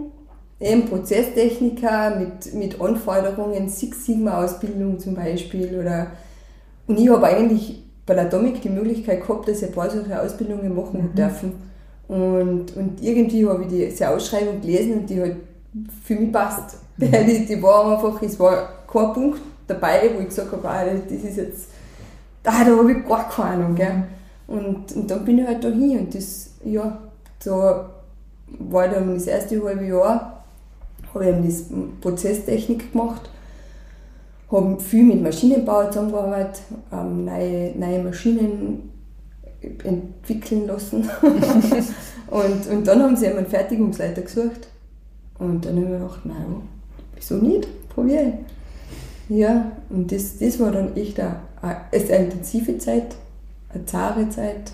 eben 0.59 0.85
Prozesstechniker 0.85 2.17
mit, 2.17 2.53
mit 2.53 2.81
Anforderungen, 2.81 3.69
Six 3.69 4.05
Sigma 4.05 4.43
Ausbildung 4.43 4.99
zum 4.99 5.15
Beispiel. 5.15 5.79
Oder, 5.79 6.07
und 6.87 6.99
ich 6.99 7.09
habe 7.09 7.25
eigentlich 7.25 7.81
bei 8.05 8.15
der 8.15 8.25
Atomic 8.25 8.61
die 8.61 8.69
Möglichkeit 8.69 9.25
gehabt, 9.25 9.47
dass 9.47 9.61
ich 9.61 9.69
ein 9.69 9.73
paar 9.73 9.89
solche 9.89 10.21
Ausbildungen 10.21 10.75
machen 10.75 11.11
mhm. 11.11 11.15
dürfen. 11.15 11.72
Und, 12.07 12.75
und 12.75 13.01
irgendwie 13.01 13.47
habe 13.47 13.63
ich 13.63 13.69
die, 13.69 13.85
diese 13.85 14.09
Ausschreibung 14.09 14.61
gelesen 14.61 14.99
und 14.99 15.09
die 15.09 15.21
hat 15.21 15.35
für 16.03 16.15
mich 16.15 16.31
passt. 16.31 16.77
Mhm. 16.97 17.11
Die, 17.11 17.45
die 17.45 17.63
war 17.63 17.93
einfach, 17.93 18.21
es 18.21 18.39
war 18.39 18.69
kein 18.91 19.13
Punkt 19.13 19.41
dabei, 19.67 20.11
wo 20.15 20.19
ich 20.19 20.27
gesagt 20.27 20.51
habe, 20.51 20.69
ah, 20.69 20.85
das 20.85 21.23
ist 21.23 21.37
jetzt, 21.37 21.69
ah, 22.43 22.63
da 22.63 22.77
habe 22.77 22.91
ich 22.91 23.07
gar 23.07 23.29
keine 23.29 23.49
Ahnung. 23.49 23.75
Gell? 23.75 24.03
Und, 24.47 24.95
und 24.95 25.09
dann 25.09 25.25
bin 25.25 25.39
ich 25.39 25.47
halt 25.47 25.63
da 25.63 25.69
hin 25.69 25.99
und 25.99 26.13
das, 26.13 26.51
ja, 26.63 26.99
da 27.43 27.89
war 28.59 28.87
dann 28.87 29.15
das 29.15 29.27
erste 29.27 29.63
halbe 29.63 29.85
Jahr, 29.85 30.43
habe 31.13 31.29
ich 31.29 31.45
das 31.45 31.65
Prozesstechnik 32.01 32.91
gemacht, 32.91 33.29
habe 34.51 34.79
viel 34.79 35.03
mit 35.03 35.23
Maschinenbau 35.23 35.87
zusammengearbeitet, 35.87 36.61
ähm, 36.91 37.25
neue, 37.25 37.71
neue 37.77 38.03
Maschinen 38.03 38.92
entwickeln 39.83 40.67
lassen. 40.67 41.09
und, 42.27 42.67
und 42.67 42.87
dann 42.87 43.01
haben 43.01 43.15
sie 43.15 43.27
einen 43.27 43.45
Fertigungsleiter 43.45 44.21
gesucht. 44.21 44.67
Und 45.39 45.65
dann 45.65 45.75
habe 45.75 45.85
ich 45.85 45.91
mir 45.91 45.99
gedacht, 45.99 46.25
nein, 46.25 46.69
wieso 47.15 47.35
nicht? 47.35 47.67
Probiere. 47.89 48.33
Ja, 49.29 49.71
und 49.89 50.11
das, 50.11 50.37
das 50.37 50.59
war 50.59 50.71
dann 50.71 50.95
echt 50.95 51.19
eine, 51.19 51.37
eine, 51.61 51.77
eine 51.91 52.15
intensive 52.25 52.77
Zeit, 52.77 53.15
eine 53.73 53.85
zahre 53.85 54.29
Zeit, 54.29 54.71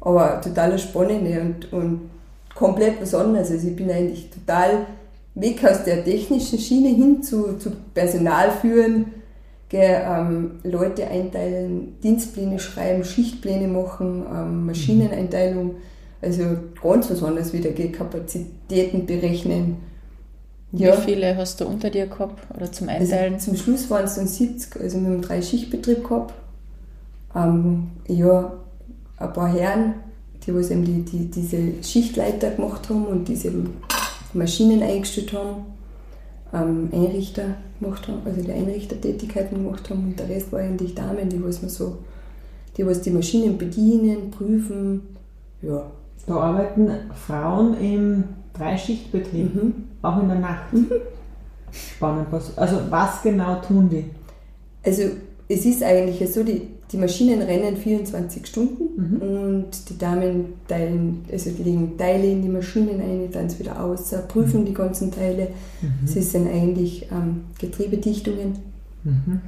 aber 0.00 0.40
total 0.40 0.78
spannende 0.78 1.40
und, 1.40 1.72
und 1.72 2.10
komplett 2.54 3.00
was 3.00 3.14
anderes. 3.14 3.50
Also 3.50 3.68
ich 3.68 3.76
bin 3.76 3.90
eigentlich 3.90 4.30
total 4.30 4.86
weg 5.34 5.64
aus 5.64 5.84
der 5.84 6.04
technischen 6.04 6.58
Schiene 6.58 6.88
hin 6.88 7.22
zu, 7.22 7.58
zu 7.58 7.70
Personal 7.94 8.50
führen, 8.50 9.06
ähm, 9.72 10.52
Leute 10.62 11.06
einteilen, 11.08 12.00
Dienstpläne 12.02 12.58
schreiben, 12.58 13.04
Schichtpläne 13.04 13.66
machen, 13.66 14.24
ähm, 14.32 14.66
Maschineneinteilung, 14.66 15.76
also 16.22 16.44
ganz 16.82 17.10
was 17.10 17.22
anderes 17.22 17.52
wieder, 17.52 17.70
Kapazitäten 17.70 19.06
berechnen. 19.06 19.78
Ja. 20.72 20.96
Wie 20.96 21.12
viele 21.12 21.36
hast 21.36 21.60
du 21.60 21.66
unter 21.66 21.90
dir 21.90 22.06
gehabt 22.06 22.38
oder 22.54 22.70
zum 22.70 22.88
also 22.88 23.02
Einteilen? 23.02 23.34
Also 23.34 23.46
zum 23.46 23.56
Schluss 23.56 23.90
waren 23.90 24.04
es 24.04 24.16
dann 24.16 24.26
70, 24.26 24.80
also 24.80 25.00
wir 25.00 25.08
haben 25.08 25.22
drei 25.22 25.42
Schichtbetrieb 25.42 26.06
gehabt. 26.08 26.34
Ähm, 27.34 27.90
ja, 28.08 28.52
ein 29.18 29.32
paar 29.32 29.52
Herren, 29.52 29.94
die 30.44 30.54
was 30.54 30.70
eben 30.70 30.84
die, 30.84 31.02
die, 31.02 31.30
diese 31.30 31.82
Schichtleiter 31.82 32.50
gemacht 32.50 32.88
haben 32.88 33.06
und 33.06 33.26
diese 33.28 33.52
Maschinen 34.32 34.82
eingestellt 34.82 35.32
haben, 35.32 35.66
ähm, 36.56 36.88
Einrichter 36.92 37.56
gemacht 37.80 38.08
haben, 38.08 38.20
also 38.24 38.40
die 38.40 38.52
Einrichtertätigkeiten 38.52 39.62
gemacht 39.62 39.88
haben 39.90 40.04
und 40.04 40.18
der 40.18 40.28
Rest 40.28 40.52
war 40.52 40.60
eigentlich 40.60 40.94
Damen, 40.94 41.28
die 41.28 41.42
was 41.42 41.60
man 41.62 41.70
so, 41.70 41.98
die 42.76 42.86
was 42.86 43.02
die 43.02 43.10
Maschinen 43.10 43.58
bedienen, 43.58 44.30
prüfen, 44.30 45.02
ja. 45.62 45.90
Da 46.26 46.34
arbeiten 46.34 46.90
Frauen 47.26 47.78
im 47.80 48.24
Dreischichtbetrieb, 48.52 49.54
mhm. 49.54 49.74
auch 50.02 50.20
in 50.20 50.28
der 50.28 50.38
Nacht. 50.40 50.72
Mhm. 50.72 50.90
Spannend. 51.70 52.26
Was, 52.30 52.56
also 52.58 52.78
was 52.90 53.22
genau 53.22 53.60
tun 53.60 53.88
die? 53.88 54.04
Also 54.84 55.02
es 55.48 55.64
ist 55.64 55.82
eigentlich 55.82 56.32
so, 56.32 56.42
die, 56.42 56.62
die 56.92 56.96
Maschinen 56.98 57.42
rennen 57.42 57.76
24 57.76 58.46
Stunden 58.46 58.84
mhm. 58.96 59.22
und 59.22 59.90
die 59.90 59.98
Damen 59.98 60.54
teilen, 60.68 61.24
also 61.30 61.50
legen 61.62 61.96
Teile 61.98 62.30
in 62.30 62.42
die 62.42 62.48
Maschinen 62.48 63.00
ein, 63.00 63.28
dann 63.32 63.46
es 63.46 63.58
wieder 63.58 63.82
aus, 63.82 64.14
prüfen 64.28 64.60
mhm. 64.60 64.66
die 64.66 64.74
ganzen 64.74 65.10
Teile. 65.10 65.48
Mhm. 65.82 66.06
Sie 66.06 66.22
sind 66.22 66.48
eigentlich 66.48 67.08
ähm, 67.10 67.44
Getriebedichtungen. 67.58 68.58
Mhm. 69.02 69.40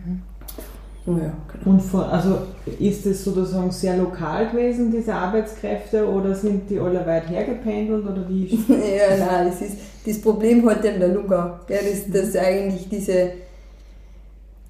Ja, 1.06 1.14
genau. 1.14 1.70
Und 1.70 1.80
von, 1.80 2.02
also 2.02 2.38
ist 2.78 3.06
es 3.06 3.24
sozusagen 3.24 3.70
sehr 3.70 3.96
lokal 3.96 4.50
gewesen, 4.50 4.90
diese 4.90 5.14
Arbeitskräfte, 5.14 6.06
oder 6.06 6.34
sind 6.34 6.68
die 6.68 6.78
alle 6.78 7.06
weit 7.06 7.30
hergependelt 7.30 8.04
oder 8.04 8.28
wie? 8.28 8.46
ja, 8.68 9.16
nein, 9.18 9.48
es 9.48 9.62
ist, 9.62 9.78
das 10.04 10.20
Problem 10.20 10.68
hat 10.68 10.84
ja 10.84 10.92
der 10.92 11.08
Lungau, 11.08 11.60
gell, 11.66 11.78
dass, 12.12 12.12
dass 12.12 12.36
eigentlich 12.36 12.88
diese 12.90 13.30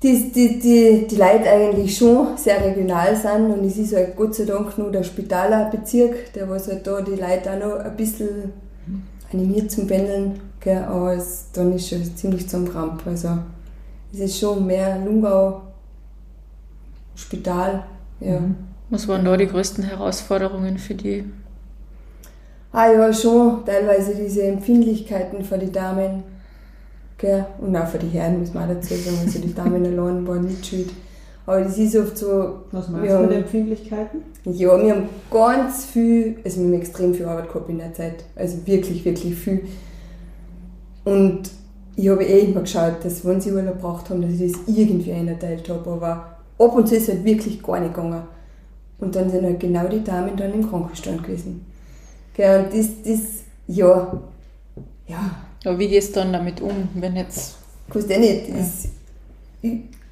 die, 0.03 0.31
die, 0.31 0.59
die, 0.61 1.07
die 1.09 1.17
Leute 1.17 1.51
eigentlich 1.51 1.97
schon 1.97 2.37
sehr 2.37 2.65
regional 2.65 3.17
sind 3.17 3.51
und 3.51 3.65
es 3.65 3.77
ist 3.79 3.95
halt 3.95 4.17
Gott 4.17 4.35
sei 4.35 4.45
Dank 4.45 4.79
nur 4.79 4.93
der 4.93 5.03
Spitaler 5.03 5.71
Bezirk, 5.71 6.33
der 6.35 6.49
was 6.49 6.69
halt 6.69 6.87
da 6.87 7.01
die 7.01 7.13
Leute 7.13 7.51
auch 7.53 7.59
noch 7.59 7.85
ein 7.85 7.97
bisschen 7.97 8.53
animiert 9.33 9.71
zum 9.71 9.87
Pendeln, 9.87 10.41
gell, 10.61 10.85
aber 10.85 11.15
es, 11.15 11.47
dann 11.53 11.75
ist 11.75 11.89
schon 11.89 12.05
ziemlich 12.17 12.49
zum 12.49 12.69
Ramp. 12.69 13.03
Also 13.07 13.39
es 14.13 14.21
ist 14.21 14.39
schon 14.39 14.67
mehr 14.67 14.99
Lungau, 15.05 15.63
Spital, 17.15 17.85
ja. 18.21 18.41
Mhm. 18.41 18.57
Was 18.91 19.07
waren 19.07 19.25
da 19.25 19.37
die 19.37 19.47
größten 19.47 19.85
Herausforderungen 19.85 20.79
für 20.79 20.95
die? 20.95 21.25
Ah 22.73 22.91
ja, 22.91 23.13
schon 23.13 23.65
teilweise 23.67 24.15
diese 24.15 24.45
Empfindlichkeiten 24.45 25.45
für 25.45 25.59
die 25.59 25.71
Damen 25.71 26.23
Gell? 27.19 27.47
Und 27.61 27.77
auch 27.77 27.89
für 27.89 27.99
die 27.99 28.09
Herren 28.09 28.41
muss 28.41 28.55
man 28.55 28.65
auch 28.65 28.75
dazu 28.75 28.95
sagen, 28.95 29.19
also 29.25 29.41
die 29.41 29.55
Damen 29.55 29.85
allein 29.99 30.27
waren 30.27 30.45
nicht 30.47 30.65
schuld. 30.65 30.91
Aber 31.45 31.63
das 31.63 31.79
ist 31.79 31.97
oft 31.97 32.17
so. 32.17 32.61
Was 32.73 32.89
meinst 32.89 33.11
du 33.11 33.19
mit 33.21 33.33
Empfindlichkeiten? 33.33 34.21
Ja, 34.45 34.81
wir 34.81 34.95
haben 34.95 35.09
ganz 35.31 35.87
viel, 35.87 36.37
also 36.45 36.61
wir 36.61 36.67
haben 36.67 36.75
extrem 36.75 37.15
viel 37.15 37.27
Arbeit 37.27 37.49
gehabt 37.49 37.69
in 37.71 37.79
der 37.79 37.95
Zeit. 37.95 38.25
Also 38.37 38.67
wirklich, 38.67 39.05
wirklich 39.05 39.35
viel. 39.35 39.63
Und 41.05 41.51
ich 41.97 42.09
habe 42.09 42.23
eh 42.23 42.41
immer 42.41 42.61
geschaut, 42.61 43.03
dass 43.03 43.25
wenn 43.25 43.41
sie 43.41 43.53
Urlaub 43.53 43.77
gebraucht 43.77 44.11
haben, 44.11 44.23
dass 44.23 44.33
ich 44.33 44.53
das 44.53 44.61
irgendwie 44.67 45.13
eingeteilt 45.13 45.69
habe. 45.69 45.91
Aber 45.91 46.39
ab 46.59 46.77
und 46.77 46.87
zu 46.87 46.95
ist 46.95 47.09
es 47.09 47.15
halt 47.15 47.25
wirklich 47.25 47.63
gar 47.63 47.81
nicht 47.81 47.95
gegangen. 47.95 48.23
Und 48.99 49.17
dann 49.17 49.31
sind 49.31 49.45
halt 49.45 49.59
genau 49.59 49.89
die 49.89 50.05
Damen 50.05 50.37
dann 50.37 50.53
im 50.53 50.69
Krankenstand 50.69 51.25
gewesen. 51.25 51.65
Gell? 52.35 52.65
Und 52.65 52.75
das, 52.79 52.89
das, 53.03 53.21
ja, 53.67 54.21
ja, 55.07 55.31
aber 55.65 55.79
wie 55.79 55.89
gehst 55.89 56.15
du 56.15 56.21
dann 56.21 56.33
damit 56.33 56.61
um, 56.61 56.89
wenn 56.95 57.17
jetzt... 57.17 57.57
Kannst 57.91 58.11
eh 58.11 58.19
nicht. 58.19 58.49
Es 58.49 58.89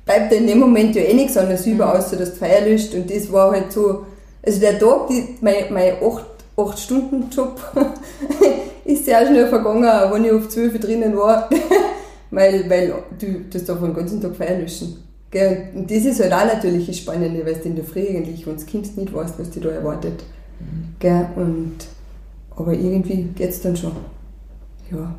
bleibt 0.05 0.33
in 0.33 0.47
dem 0.47 0.59
Moment 0.59 0.95
ja 0.95 1.03
eh 1.03 1.15
nichts 1.15 1.37
anderes 1.37 1.67
über, 1.67 1.95
außer 1.95 2.17
dass 2.17 2.31
du 2.31 2.37
Feuer 2.37 2.63
löscht. 2.63 2.95
Und 2.95 3.11
das 3.11 3.31
war 3.31 3.53
halt 3.53 3.73
so... 3.73 4.07
Also 4.43 4.61
der 4.61 4.79
Tag, 4.79 5.09
die, 5.09 5.37
mein, 5.41 5.73
mein 5.73 5.95
8-Stunden-Job 6.57 7.61
ist 8.85 9.05
sehr 9.05 9.27
schnell 9.27 9.49
vergangen, 9.49 9.83
wenn 10.13 10.25
ich 10.25 10.33
auf 10.33 10.49
12 10.49 10.81
drinnen 10.81 11.17
war. 11.17 11.51
weil, 12.31 12.69
weil 12.69 12.95
du 13.19 13.45
das 13.51 13.65
darf 13.65 13.81
den 13.81 13.95
ganzen 13.95 14.21
Tag 14.21 14.37
Feuer 14.37 14.59
löschen. 14.59 15.03
Und 15.75 15.91
das 15.91 16.05
ist 16.05 16.21
halt 16.21 16.33
auch 16.33 16.47
natürlich 16.47 16.87
das 16.87 16.99
Spannende, 16.99 17.45
weil 17.45 17.55
du 17.55 17.69
in 17.69 17.77
der 17.77 17.85
Früh 17.85 18.07
eigentlich, 18.07 18.47
wenn 18.47 18.55
das 18.55 18.67
Kind 18.67 18.97
nicht 18.97 19.13
weißt, 19.13 19.39
was 19.39 19.51
dich 19.51 19.63
da 19.63 19.71
erwartet. 19.71 20.25
Mhm. 20.61 21.27
Und, 21.37 21.77
aber 22.57 22.73
irgendwie 22.73 23.25
geht 23.35 23.51
es 23.51 23.61
dann 23.61 23.77
schon. 23.77 23.93
Ja. 24.91 25.15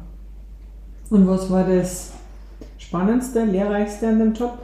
Und 1.09 1.27
was 1.27 1.49
war 1.49 1.63
das 1.63 2.11
Spannendste, 2.77 3.45
Lehrreichste 3.45 4.07
an 4.07 4.19
dem 4.19 4.33
Job? 4.33 4.57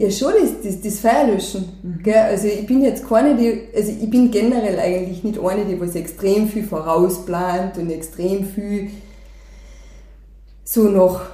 Ja, 0.00 0.10
schon 0.10 0.32
das, 0.40 0.62
das, 0.62 0.80
das 0.80 1.00
Feierlöschen. 1.00 1.68
Mhm. 1.82 2.02
Also 2.14 2.46
ich 2.46 2.66
bin 2.66 2.82
jetzt 2.82 3.06
keine, 3.06 3.36
die, 3.36 3.68
also 3.76 3.92
ich 3.92 4.08
bin 4.08 4.30
generell 4.30 4.78
eigentlich 4.78 5.22
nicht 5.24 5.38
eine, 5.38 5.66
die 5.66 5.78
was 5.78 5.94
extrem 5.94 6.48
viel 6.48 6.64
vorausplant 6.64 7.76
und 7.76 7.90
extrem 7.90 8.44
viel 8.46 8.90
so 10.64 10.84
nach, 10.84 11.26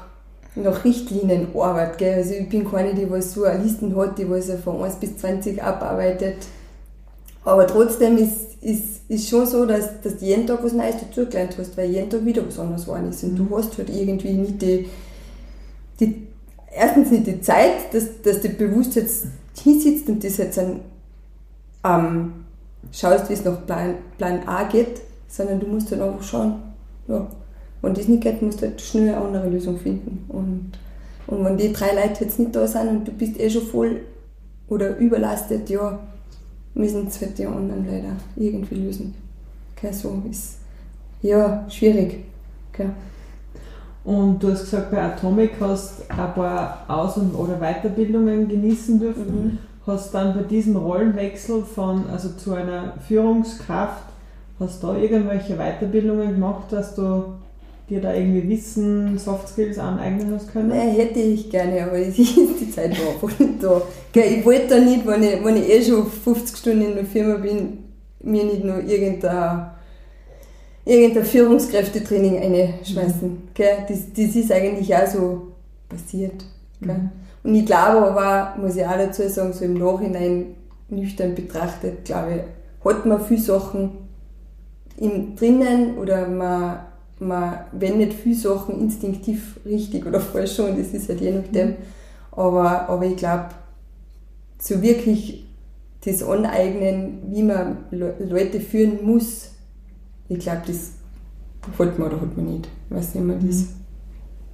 nach 0.57 0.85
Richtlinien 0.85 1.49
arbeitet. 1.55 1.99
Gell? 1.99 2.15
Also 2.15 2.35
ich 2.35 2.49
bin 2.49 2.69
keine, 2.69 2.93
die 2.93 3.09
was 3.09 3.35
so 3.35 3.45
eine 3.45 3.63
Listen 3.63 3.95
hat, 3.95 4.19
die 4.19 4.29
was 4.29 4.51
von 4.65 4.83
1 4.83 4.97
bis 4.97 5.17
20 5.19 5.63
abarbeitet. 5.63 6.39
Aber 7.47 7.67
trotzdem 7.67 8.19
ist, 8.19 8.63
ist 8.63 8.97
ist 9.09 9.29
schon 9.29 9.47
so, 9.47 9.67
dass, 9.67 10.01
dass 10.03 10.19
du 10.19 10.25
jeden 10.25 10.47
Tag 10.47 10.63
was 10.63 10.73
Neues 10.73 10.97
dazugelernt 10.99 11.57
hast, 11.59 11.77
weil 11.77 11.91
jeden 11.91 12.11
Tag 12.11 12.25
wieder 12.25 12.47
was 12.47 12.59
anderes 12.59 12.89
war 12.89 13.03
ist. 13.09 13.23
Und 13.23 13.35
mhm. 13.35 13.49
du 13.49 13.57
hast 13.57 13.79
halt 13.79 13.91
irgendwie 13.91 14.33
nicht 14.33 14.61
die, 14.61 14.89
die, 16.01 16.27
erstens 16.75 17.11
nicht 17.11 17.27
die 17.27 17.41
Zeit, 17.41 17.93
dass, 17.93 18.21
dass 18.23 18.41
du 18.41 18.49
bewusst 18.49 18.97
jetzt 18.97 19.27
hinsitzt 19.63 20.09
und 20.09 20.25
das 20.25 20.37
jetzt 20.39 20.59
ein, 20.59 20.81
ähm, 21.85 22.33
schaust, 22.91 23.29
wie 23.29 23.35
es 23.35 23.45
nach 23.45 23.65
Plan, 23.65 23.95
Plan 24.19 24.41
A 24.47 24.65
geht, 24.65 25.01
sondern 25.29 25.61
du 25.61 25.67
musst 25.67 25.93
dann 25.93 26.03
einfach 26.03 26.23
schauen, 26.23 26.63
ja, 27.07 27.27
wenn 27.83 27.95
das 27.95 28.09
nicht 28.09 28.23
geht, 28.23 28.43
musst 28.43 28.61
du 28.61 28.67
halt 28.67 28.81
schnell 28.81 29.15
eine 29.15 29.19
andere 29.19 29.49
Lösung 29.49 29.79
finden. 29.79 30.25
Und, 30.29 30.73
und 31.29 31.45
wenn 31.45 31.57
die 31.57 31.73
drei 31.73 31.95
Leute 31.95 32.25
jetzt 32.25 32.39
nicht 32.41 32.57
da 32.57 32.67
sind 32.67 32.89
und 32.89 33.09
du 33.09 33.13
bist 33.13 33.39
eh 33.39 33.49
schon 33.49 33.63
voll 33.63 34.01
oder 34.69 34.97
überlastet, 34.97 35.71
ja, 35.71 36.01
müssen 36.77 37.07
es 37.07 37.21
halt 37.21 37.39
die 37.39 37.47
anderen 37.47 37.87
leider 37.87 38.13
irgendwie 38.37 38.77
lösen. 38.77 39.15
Okay, 39.77 39.93
so 39.93 40.23
ist 40.31 40.59
ja 41.23 41.65
schwierig. 41.69 42.25
Okay. 42.73 42.91
Und 44.05 44.41
du 44.41 44.53
hast 44.53 44.61
gesagt, 44.61 44.91
bei 44.91 45.03
Atomic 45.03 45.53
hast 45.59 46.01
du 46.01 46.05
ein 46.11 46.35
paar 46.35 46.85
Aus- 46.87 47.17
und 47.17 47.35
oder 47.35 47.59
Weiterbildungen 47.59 48.49
genießen 48.49 49.01
dürfen. 49.01 49.45
Mhm. 49.45 49.59
Hast 49.87 50.15
dann 50.15 50.35
bei 50.35 50.43
diesem 50.43 50.77
Rollenwechsel 50.77 51.63
von 51.63 52.05
also 52.11 52.31
zu 52.31 52.55
einer 52.55 52.95
Führungskraft, 53.07 54.05
hast 54.61 54.83
du 54.83 54.89
da 54.89 54.97
irgendwelche 54.97 55.57
Weiterbildungen 55.57 56.35
gemacht, 56.35 56.71
dass 56.71 56.95
du 56.95 57.35
dir 57.89 58.01
da 58.01 58.13
irgendwie 58.13 58.49
Wissen, 58.49 59.19
Soft 59.19 59.49
Skills 59.49 59.79
aneignen 59.79 60.35
hast 60.35 60.53
können? 60.53 60.69
Nein, 60.69 60.91
hätte 60.91 61.21
ich 61.21 61.51
gerne, 61.51 61.85
aber 61.85 61.99
die 62.01 62.71
Zeit 62.71 62.99
war 62.99 63.15
einfach 63.15 63.39
nicht 63.39 63.63
da. 63.63 63.83
Ich 64.15 64.45
wollte 64.45 64.69
da 64.69 64.79
nicht, 64.79 65.07
wenn 65.07 65.23
ich, 65.23 65.45
wenn 65.45 65.57
ich 65.57 65.69
eh 65.69 65.83
schon 65.83 66.07
50 66.07 66.57
Stunden 66.57 66.83
in 66.83 66.95
der 66.95 67.05
Firma 67.05 67.37
bin, 67.37 67.85
mir 68.21 68.45
nicht 68.45 68.65
nur 68.65 68.83
irgendein, 68.83 69.71
irgendein 70.85 71.25
Führungskräftetraining 71.25 72.39
einschmeißen. 72.39 73.29
Mhm. 73.29 73.39
Das, 73.57 73.99
das 74.17 74.37
ist 74.37 74.53
eigentlich 74.53 74.95
auch 74.95 75.07
so 75.07 75.43
passiert. 75.89 76.45
Mhm. 76.81 77.11
Und 77.45 77.55
ich 77.55 77.67
glaube 77.67 78.11
aber, 78.11 78.61
muss 78.61 78.77
ich 78.77 78.85
auch 78.85 78.97
dazu 78.97 79.29
sagen, 79.29 79.53
so 79.53 79.65
im 79.65 79.75
Nachhinein 79.75 80.57
nüchtern 80.89 81.35
betrachtet, 81.35 82.05
glaube 82.05 82.33
ich, 82.35 82.85
hat 82.85 83.07
man 83.07 83.21
viele 83.21 83.41
Sachen 83.41 83.91
im, 84.97 85.37
drinnen 85.37 85.99
oder 85.99 86.27
man 86.29 86.81
man 87.19 87.61
wendet 87.73 88.13
viele 88.15 88.35
Sachen 88.35 88.81
instinktiv 88.81 89.59
richtig 89.65 90.07
oder 90.07 90.21
falsch 90.21 90.57
schon, 90.57 90.77
das 90.77 90.89
ist 90.89 91.09
halt 91.09 91.21
je 91.21 91.33
nachdem. 91.33 91.77
Aber, 92.33 92.89
aber 92.89 93.07
ich 93.07 93.17
glaube, 93.17 93.49
so 94.59 94.83
wirklich 94.83 95.47
das 96.05 96.23
Aneignen, 96.23 97.23
wie 97.31 97.43
man 97.43 97.79
Leute 97.91 98.61
führen 98.61 99.05
muss, 99.05 99.53
ich 100.29 100.39
glaube, 100.39 100.63
das 100.67 100.93
hat 101.79 101.99
man 101.99 102.09
oder 102.09 102.21
hat 102.21 102.37
man 102.37 102.47
nicht. 102.47 102.69
Ich 102.89 102.97
weiß 102.97 103.15
nicht, 103.15 103.25
man 103.25 103.47
das, 103.47 103.65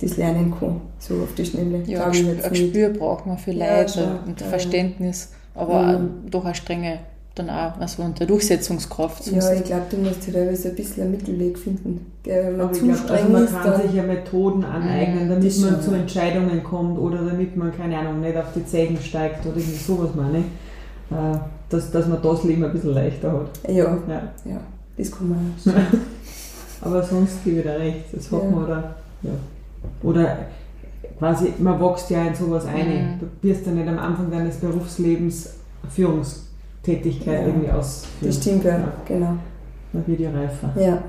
das 0.01 0.17
lernen 0.17 0.55
kann, 0.59 0.81
so 0.99 1.15
auf 1.23 1.35
die 1.35 1.45
Schnelle. 1.45 1.83
Ja, 1.87 2.07
ein, 2.07 2.43
ein 2.43 2.51
Gespür 2.51 2.91
braucht 2.91 3.27
man 3.27 3.39
für 3.39 3.53
Leute 3.53 4.01
ja, 4.01 4.25
und 4.27 4.41
Verständnis, 4.41 5.33
aber 5.55 5.99
mhm. 5.99 6.31
doch 6.31 6.45
eine 6.45 6.55
strenge 6.55 7.01
dann 7.35 7.49
auch 7.49 7.79
also 7.81 8.03
unter 8.03 8.27
Durchsetzungskraft. 8.27 9.27
Ja, 9.29 9.53
ich 9.53 9.65
glaube, 9.65 9.85
du 9.91 9.97
musst 9.99 10.27
ja 10.27 10.33
teilweise 10.35 10.69
ein 10.69 10.75
bisschen 10.77 11.05
einen 11.05 11.13
Mittelweg 11.13 11.59
finden. 11.59 12.13
Wenn 12.25 12.57
man 12.57 12.75
zu 12.75 12.85
glaub, 12.85 12.97
streng 12.99 13.35
also 13.35 13.55
man 13.55 13.63
kann 13.63 13.83
sich 13.83 13.95
ja 13.95 14.03
Methoden 14.03 14.65
aneignen, 14.65 15.29
damit 15.29 15.61
man 15.61 15.81
zu 15.81 15.93
Entscheidungen 15.93 16.63
kommt 16.63 16.99
oder 16.99 17.19
damit 17.25 17.57
man, 17.57 17.75
keine 17.75 17.99
Ahnung, 17.99 18.21
nicht 18.21 18.37
auf 18.37 18.53
die 18.55 18.65
Zägen 18.67 18.99
steigt 18.99 19.47
oder 19.47 19.57
irgendwie 19.57 19.79
sowas 19.79 20.11
meine 20.15 20.39
ich. 20.39 20.45
Äh, 21.17 21.39
dass, 21.69 21.91
dass 21.91 22.07
man 22.07 22.21
das 22.23 22.45
Leben 22.45 22.65
ein 22.65 22.73
bisschen 22.73 22.95
leichter 22.95 23.33
hat. 23.33 23.51
Ja, 23.69 23.97
ja. 24.09 24.33
ja. 24.45 24.61
Das 24.97 25.11
kann 25.11 25.31
man 25.31 25.55
auch. 25.67 25.83
Aber 26.87 27.03
sonst 27.03 27.43
gebe 27.45 27.59
ich 27.59 27.63
dir 27.63 27.79
recht. 27.79 28.05
Das 28.13 28.31
hat 28.31 28.43
Ja. 28.43 28.51
man 28.51 28.65
oder, 28.65 28.95
ja. 29.23 29.31
oder 30.03 30.39
quasi, 31.19 31.55
man 31.59 31.81
wächst 31.81 32.11
ja 32.11 32.27
in 32.27 32.35
sowas 32.35 32.67
ein. 32.67 32.87
Mhm. 32.87 33.21
Du 33.21 33.49
wirst 33.49 33.65
ja 33.67 33.73
nicht 33.73 33.89
am 33.89 33.99
Anfang 33.99 34.31
deines 34.31 34.57
Berufslebens 34.57 35.55
Führungstätigkeit 36.83 37.41
Ja. 37.41 37.47
irgendwie 37.47 37.71
ausführen. 37.71 38.27
Das 38.27 38.37
stimmt, 38.37 38.65
ja. 38.65 38.79
Ja. 38.79 38.93
Genau. 39.07 39.37
Man 39.93 40.07
wird 40.07 40.21
ja 40.21 40.31
reifer. 40.31 40.73
Ja. 40.81 41.03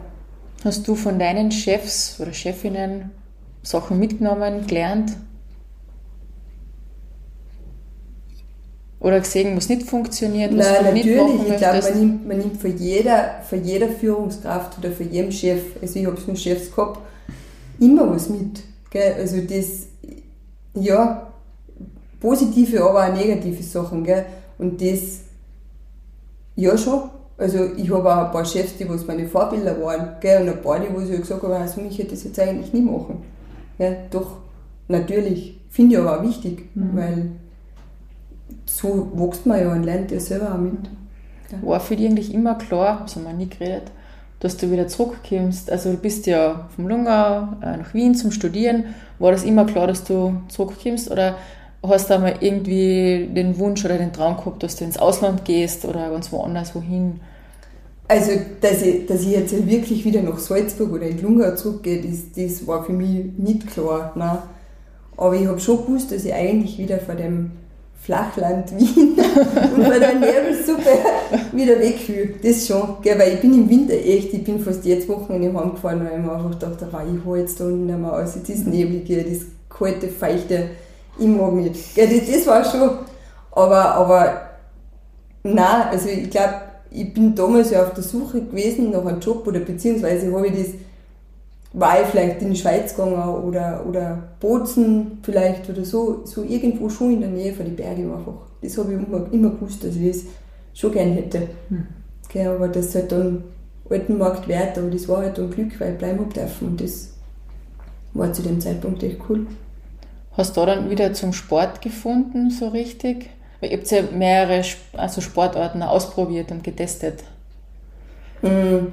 Hast 0.63 0.87
du 0.87 0.95
von 0.95 1.19
deinen 1.19 1.51
Chefs 1.51 2.19
oder 2.19 2.33
Chefinnen 2.33 3.11
Sachen 3.63 3.99
mitgenommen, 3.99 4.65
gelernt? 4.67 5.11
Oder 8.99 9.19
gesehen, 9.19 9.57
was 9.57 9.67
nicht 9.67 9.83
funktioniert, 9.83 10.57
was 10.57 10.65
Nein, 10.65 10.85
du 10.85 10.93
nicht 10.93 11.05
natürlich. 11.07 11.35
machen 11.37 11.51
Ich 11.51 11.57
glaube, 11.57 11.73
möchtest? 11.75 11.89
man 11.95 11.99
nimmt, 11.99 12.27
man 12.27 12.37
nimmt 12.37 12.61
von, 12.61 12.77
jeder, 12.77 13.41
von 13.49 13.63
jeder 13.65 13.89
Führungskraft 13.89 14.77
oder 14.77 14.91
von 14.93 15.11
jedem 15.11 15.31
Chef, 15.31 15.61
also 15.81 15.99
ich 15.99 16.05
habe 16.05 16.17
es 16.17 16.25
nur 16.25 16.35
Chefs 16.37 16.73
gehabt, 16.73 16.99
immer 17.79 18.09
was 18.09 18.29
mit. 18.29 18.61
Gell? 18.91 19.13
Also 19.19 19.41
das, 19.41 19.87
ja, 20.75 21.27
positive, 22.21 22.81
aber 22.81 23.07
auch 23.09 23.13
negative 23.13 23.61
Sachen. 23.61 24.05
Gell? 24.05 24.25
Und 24.57 24.81
das, 24.81 25.19
ja 26.55 26.77
schon. 26.77 27.09
Also 27.37 27.65
ich 27.75 27.91
habe 27.91 28.13
auch 28.13 28.25
ein 28.25 28.31
paar 28.31 28.45
Chefs, 28.45 28.77
die 28.77 28.87
was 28.87 29.07
meine 29.07 29.27
Vorbilder 29.27 29.81
waren. 29.81 30.15
Gell? 30.19 30.43
Und 30.43 30.49
ein 30.49 30.61
paar, 30.61 30.79
die 30.79 30.95
was 30.95 31.09
ich 31.09 31.19
gesagt 31.19 31.43
habe, 31.43 31.55
also 31.55 31.81
mich 31.81 31.97
hätte 31.97 32.11
das 32.11 32.23
jetzt 32.23 32.39
eigentlich 32.39 32.73
nie 32.73 32.81
machen. 32.81 33.23
Gell? 33.77 33.97
Doch, 34.11 34.37
natürlich. 34.87 35.59
Finde 35.69 35.95
ich 35.95 36.01
aber 36.01 36.19
auch 36.19 36.23
wichtig, 36.23 36.69
weil 36.75 37.31
so 38.65 39.11
wächst 39.15 39.45
man 39.47 39.59
ja 39.59 39.71
und 39.71 39.83
lernt 39.83 40.11
ja 40.11 40.19
selber 40.19 40.53
auch 40.53 40.59
mit. 40.59 40.89
War 41.61 41.79
für 41.79 41.95
dich 41.95 42.07
eigentlich 42.07 42.33
immer 42.33 42.55
klar, 42.55 43.01
das 43.03 43.15
haben 43.15 43.25
wir 43.25 43.33
nie 43.33 43.49
geredet, 43.49 43.91
dass 44.39 44.57
du 44.57 44.71
wieder 44.71 44.87
zurückkommst? 44.87 45.71
Also 45.71 45.91
du 45.91 45.97
bist 45.97 46.25
ja 46.25 46.69
vom 46.75 46.87
Lungau 46.87 47.49
äh, 47.61 47.77
nach 47.77 47.93
Wien 47.93 48.15
zum 48.15 48.31
Studieren. 48.31 48.85
War 49.19 49.31
das 49.31 49.43
immer 49.43 49.65
klar, 49.65 49.87
dass 49.87 50.03
du 50.03 50.41
zurückkommst? 50.47 51.09
Oder 51.11 51.37
hast 51.83 52.09
du 52.09 52.15
einmal 52.15 52.35
irgendwie 52.39 53.29
den 53.33 53.57
Wunsch 53.59 53.83
oder 53.83 53.97
den 53.97 54.13
Traum 54.13 54.37
gehabt, 54.37 54.63
dass 54.63 54.77
du 54.77 54.85
ins 54.85 54.97
Ausland 54.97 55.45
gehst 55.45 55.85
oder 55.85 56.09
ganz 56.09 56.31
woanders 56.31 56.73
wohin? 56.75 57.19
Also, 58.07 58.31
dass 58.61 58.81
ich, 58.81 59.05
dass 59.05 59.21
ich 59.21 59.31
jetzt 59.31 59.67
wirklich 59.67 60.05
wieder 60.05 60.21
nach 60.21 60.37
Salzburg 60.37 60.93
oder 60.93 61.07
in 61.07 61.21
Lungau 61.21 61.55
zurückgehe, 61.55 62.01
das, 62.01 62.31
das 62.35 62.65
war 62.67 62.83
für 62.83 62.93
mich 62.93 63.25
nicht 63.37 63.67
klar. 63.67 64.11
Nein. 64.15 64.39
Aber 65.15 65.35
ich 65.35 65.47
habe 65.47 65.59
schon 65.59 65.85
gewusst, 65.85 66.11
dass 66.11 66.25
ich 66.25 66.33
eigentlich 66.33 66.77
wieder 66.77 66.99
von 66.99 67.17
dem 67.17 67.51
Flachland 68.01 68.71
Wien 68.77 69.15
und 69.75 69.83
von 69.83 69.99
der 69.99 70.15
Nebelsuppe 70.15 70.89
wieder 71.53 71.79
weg 71.79 72.07
will. 72.07 72.35
Das 72.43 72.67
schon. 72.67 72.97
Gell, 73.01 73.17
weil 73.17 73.35
ich 73.35 73.39
bin 73.39 73.53
im 73.53 73.69
Winter 73.69 73.93
echt, 73.93 74.33
ich 74.33 74.43
bin 74.43 74.59
fast 74.59 74.83
jetzt 74.85 75.07
Wochenende 75.07 75.57
heimgefahren, 75.57 76.01
weil 76.01 76.19
ich 76.19 76.25
mir 76.25 76.33
einfach 76.33 76.51
gedacht 76.51 76.79
habe, 76.91 77.07
ich 77.09 77.25
hole 77.25 77.39
jetzt 77.39 77.59
da 77.59 77.65
nicht 77.65 77.97
mehr 77.97 78.13
aus, 78.13 78.35
jetzt 78.35 78.49
ist 78.49 78.65
das 78.67 79.47
kalte, 79.69 80.07
feuchte, 80.09 80.69
ich 81.17 81.27
mag 81.27 81.53
nicht. 81.53 81.95
Gell, 81.95 82.07
das, 82.07 82.31
das 82.31 82.47
war 82.47 82.63
schon. 82.63 82.89
Aber, 83.51 83.95
aber 83.95 84.53
Nein, 85.43 85.87
also 85.91 86.07
ich 86.07 86.29
glaube, 86.29 86.53
ich 86.89 87.13
bin 87.13 87.35
damals 87.35 87.71
ja 87.71 87.83
auf 87.83 87.93
der 87.93 88.03
Suche 88.03 88.41
gewesen 88.41 88.91
nach 88.91 89.05
einem 89.05 89.19
Job 89.19 89.45
oder 89.45 89.59
beziehungsweise 89.59 90.33
habe 90.33 90.47
ich 90.47 90.53
das, 90.53 90.73
war 91.73 92.01
ich 92.01 92.07
vielleicht 92.07 92.41
in 92.41 92.51
die 92.51 92.59
Schweiz 92.59 92.95
gegangen 92.95 93.17
oder, 93.43 93.85
oder 93.85 94.23
Bozen 94.39 95.19
vielleicht 95.21 95.69
oder 95.69 95.83
so, 95.83 96.21
so 96.23 96.43
irgendwo 96.43 96.89
schon 96.89 97.11
in 97.11 97.21
der 97.21 97.29
Nähe 97.29 97.53
von 97.53 97.65
den 97.65 97.75
Bergen 97.75 98.13
einfach. 98.13 98.35
Das 98.61 98.77
habe 98.77 98.93
ich 98.93 98.99
immer, 98.99 99.25
immer 99.31 99.49
gewusst, 99.49 99.83
dass 99.83 99.95
ich 99.95 100.11
das 100.11 100.23
schon 100.73 100.93
gern 100.93 101.11
hätte. 101.11 101.49
Okay, 102.25 102.47
aber 102.47 102.69
das 102.69 102.95
halt 102.95 103.11
dann 103.11 103.43
Altenmarkt 103.89 104.47
wert, 104.47 104.77
aber 104.77 104.89
das 104.89 105.09
war 105.09 105.17
halt 105.17 105.37
dann 105.37 105.51
Glück, 105.51 105.77
weil 105.79 105.93
ich 105.93 105.97
bleiben 105.97 106.19
habe 106.19 106.33
dürfen 106.33 106.69
und 106.69 106.81
das 106.81 107.09
war 108.13 108.31
zu 108.31 108.43
dem 108.43 108.61
Zeitpunkt 108.61 109.03
echt 109.03 109.19
cool. 109.27 109.45
Hast 110.37 110.57
du 110.57 110.61
da 110.61 110.75
dann 110.75 110.89
wieder 110.89 111.13
zum 111.13 111.33
Sport 111.33 111.81
gefunden, 111.81 112.49
so 112.49 112.69
richtig? 112.69 113.29
Ihr 113.61 113.71
habt 113.77 113.89
ja 113.91 114.01
mehrere 114.11 114.63
also 114.93 115.21
Sportarten 115.21 115.81
ausprobiert 115.83 116.51
und 116.51 116.63
getestet. 116.63 117.23
Mm, 118.41 118.87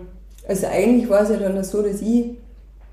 Also 0.48 0.66
eigentlich 0.66 1.08
war 1.08 1.22
es 1.22 1.30
ja 1.30 1.36
dann 1.36 1.62
so, 1.64 1.82
dass 1.82 2.00
ich, 2.02 2.26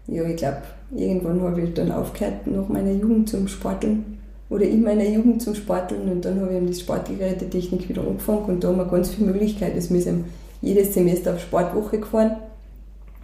ja 0.07 0.23
ich 0.25 0.37
glaube, 0.37 0.61
irgendwann 0.91 1.41
habe 1.41 1.61
ich 1.61 1.73
dann 1.73 1.91
aufgehört 1.91 2.47
nach 2.47 2.67
meiner 2.69 2.91
Jugend 2.91 3.29
zum 3.29 3.47
Sporteln 3.47 4.19
oder 4.49 4.65
in 4.65 4.83
meiner 4.83 5.05
Jugend 5.05 5.41
zum 5.41 5.55
Sporteln 5.55 6.09
und 6.11 6.23
dann 6.25 6.39
habe 6.41 6.51
ich 6.51 6.57
eben 6.57 6.67
die 6.67 6.73
Sportgerätetechnik 6.75 7.89
wieder 7.89 8.01
angefangen 8.03 8.45
und 8.45 8.63
da 8.63 8.69
haben 8.69 8.77
wir 8.77 8.85
ganz 8.85 9.09
viele 9.09 9.31
Möglichkeiten. 9.31 9.75
Also 9.75 9.93
wir 9.93 10.01
sind 10.01 10.25
jedes 10.61 10.93
Semester 10.93 11.33
auf 11.33 11.41
Sportwoche 11.41 11.99
gefahren 11.99 12.37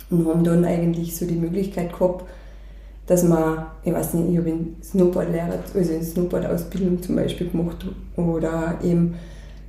und 0.10 0.28
haben 0.28 0.44
dann 0.44 0.66
eigentlich 0.66 1.16
so 1.16 1.26
die 1.26 1.36
Möglichkeit 1.36 1.94
gehabt, 1.94 2.26
dass 3.06 3.24
man, 3.24 3.66
ich 3.84 3.94
weiß 3.94 4.14
nicht, 4.14 4.32
ich 4.32 4.38
habe 4.38 4.50
einen 4.50 4.78
Snowboardlehrer, 4.82 5.60
also 5.74 5.94
eine 5.94 6.04
Snowboard-Ausbildung 6.04 7.02
zum 7.02 7.16
Beispiel 7.16 7.50
gemacht 7.50 7.86
oder 8.16 8.76
eben 8.84 9.16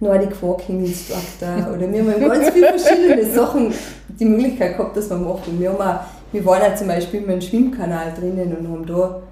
Nordic 0.01 0.41
Walking 0.43 0.85
Instructor 0.85 1.73
oder 1.75 1.91
wir 1.93 2.01
haben 2.01 2.21
ganz 2.21 2.51
viele 2.51 2.79
verschiedene 2.79 3.25
Sachen 3.33 3.73
die 4.19 4.25
Möglichkeit 4.25 4.77
gehabt, 4.77 4.97
dass 4.97 5.11
wir 5.11 5.17
machen. 5.17 5.59
Wir, 5.59 5.71
haben 5.71 5.81
auch, 5.81 6.01
wir 6.33 6.45
waren 6.45 6.63
auch 6.63 6.77
zum 6.77 6.89
Beispiel 6.89 7.23
in 7.23 7.31
einem 7.31 7.41
Schwimmkanal 7.41 8.13
drinnen 8.19 8.57
und 8.57 8.69
haben 8.69 8.87
da 8.87 9.23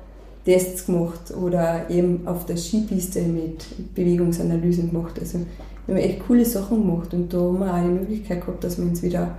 Tests 0.44 0.86
gemacht 0.86 1.32
oder 1.40 1.88
eben 1.88 2.26
auf 2.26 2.46
der 2.46 2.56
Skipiste 2.56 3.20
mit 3.22 3.64
Bewegungsanalysen 3.94 4.90
gemacht. 4.90 5.14
Also 5.20 5.38
wir 5.86 5.94
haben 5.94 6.02
echt 6.02 6.26
coole 6.26 6.44
Sachen 6.44 6.82
gemacht 6.82 7.14
und 7.14 7.32
da 7.32 7.38
haben 7.38 7.60
wir 7.60 7.72
auch 7.72 7.80
die 7.80 8.00
Möglichkeit 8.00 8.40
gehabt, 8.40 8.64
dass 8.64 8.78
wir 8.78 8.84
uns 8.84 9.02
wieder 9.02 9.36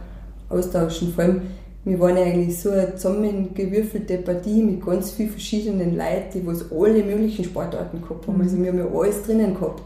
austauschen. 0.50 1.14
Vor 1.14 1.24
allem, 1.26 1.42
wir 1.86 2.00
waren 2.00 2.18
eigentlich 2.18 2.58
so 2.60 2.70
eine 2.70 2.96
zusammengewürfelte 2.96 4.18
Partie 4.20 4.64
mit 4.64 4.86
ganz 4.86 5.12
vielen 5.12 5.32
verschiedenen 5.32 5.98
Leuten, 5.98 6.32
die 6.34 6.48
was 6.48 6.72
alle 6.72 7.04
möglichen 7.04 7.44
Sportarten 7.44 8.02
gehabt 8.02 8.28
haben. 8.28 8.42
Also 8.42 8.58
wir 8.58 8.70
haben 8.70 8.78
ja 8.78 8.88
alles 8.88 9.24
drinnen 9.24 9.54
gehabt. 9.54 9.84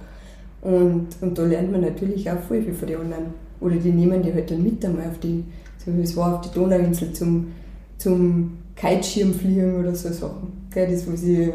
Und, 0.61 1.07
und 1.21 1.37
da 1.37 1.43
lernt 1.43 1.71
man 1.71 1.81
natürlich 1.81 2.29
auch 2.29 2.39
viel, 2.47 2.61
viel 2.61 2.73
von 2.73 2.87
den 2.87 2.99
anderen. 2.99 3.25
Oder 3.59 3.75
die 3.77 3.91
nehmen 3.91 4.21
die 4.21 4.31
halt 4.31 4.51
dann 4.51 4.61
mit 4.61 4.83
einmal 4.85 5.07
auf 5.07 5.19
die, 5.19 5.43
so 5.83 5.95
wie 5.95 6.01
es 6.01 6.15
war 6.15 6.35
auf 6.35 6.41
die 6.41 6.53
Donauinsel 6.53 7.13
zum, 7.13 7.53
zum 7.97 8.57
Kiteschirmfliegen 8.75 9.79
oder 9.79 9.95
so 9.95 10.11
Sachen. 10.11 10.67
Gell, 10.71 10.91
das, 10.91 11.11
was 11.11 11.23
ich 11.23 11.49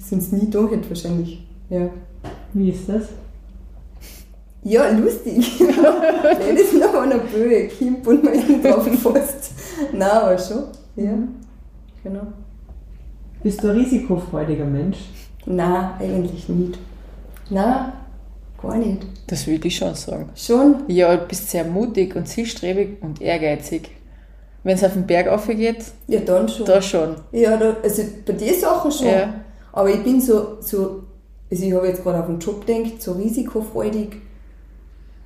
sonst 0.00 0.32
nie 0.32 0.50
da 0.50 0.66
hätte 0.68 0.88
wahrscheinlich. 0.88 1.46
Ja. 1.70 1.88
Wie 2.52 2.70
ist 2.70 2.88
das? 2.88 3.04
Ja, 4.64 4.90
lustig. 4.90 5.52
Nein, 5.60 6.56
das 6.56 6.60
ist 6.62 6.74
noch 6.74 6.94
eine 6.94 7.18
Böe, 7.18 7.68
Kimp 7.68 8.06
und 8.06 8.24
man 8.24 8.34
ist 8.34 8.64
drauf 8.64 8.84
gefasst. 8.84 9.52
Nein, 9.92 10.10
aber 10.10 10.38
schon. 10.38 10.64
Ja, 10.96 11.12
genau. 12.02 12.26
Bist 13.42 13.62
du 13.62 13.68
ein 13.68 13.76
risikofreudiger 13.76 14.64
Mensch? 14.64 14.98
Nein, 15.46 15.90
eigentlich 15.98 16.48
nicht. 16.48 16.78
Nein, 17.50 17.92
gar 18.60 18.76
nicht. 18.76 19.06
Das 19.26 19.46
würde 19.46 19.68
ich 19.68 19.76
schon 19.76 19.94
sagen. 19.94 20.28
Schon? 20.34 20.82
Ja, 20.88 21.16
du 21.16 21.24
bist 21.26 21.48
sehr 21.50 21.64
mutig 21.64 22.16
und 22.16 22.26
zielstrebig 22.26 23.00
und 23.00 23.20
ehrgeizig. 23.20 23.90
Wenn 24.64 24.74
es 24.74 24.84
auf 24.84 24.92
den 24.94 25.06
Berg 25.06 25.28
aufgeht, 25.28 25.84
Ja, 26.08 26.20
dann 26.20 26.48
schon. 26.48 26.66
da 26.66 26.82
schon. 26.82 27.14
Ja, 27.32 27.56
da, 27.56 27.76
also 27.82 28.02
bei 28.26 28.32
den 28.32 28.54
Sachen 28.54 28.90
schon. 28.90 29.06
Ja. 29.06 29.34
Aber 29.72 29.88
ich 29.90 30.02
bin 30.02 30.20
so, 30.20 30.60
so 30.60 31.04
also 31.50 31.64
ich 31.64 31.72
habe 31.72 31.86
jetzt 31.88 32.02
gerade 32.02 32.20
auf 32.20 32.26
den 32.26 32.38
Job 32.38 32.66
gedacht, 32.66 33.00
so 33.00 33.12
risikofreudig. 33.12 34.16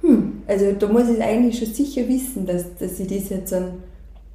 Hm, 0.02 0.42
also 0.46 0.72
da 0.72 0.86
muss 0.88 1.08
ich 1.08 1.20
eigentlich 1.22 1.58
schon 1.58 1.72
sicher 1.72 2.06
wissen, 2.08 2.46
dass, 2.46 2.64
dass 2.78 3.00
ich 3.00 3.08
das 3.08 3.30
jetzt 3.30 3.52
dann 3.52 3.74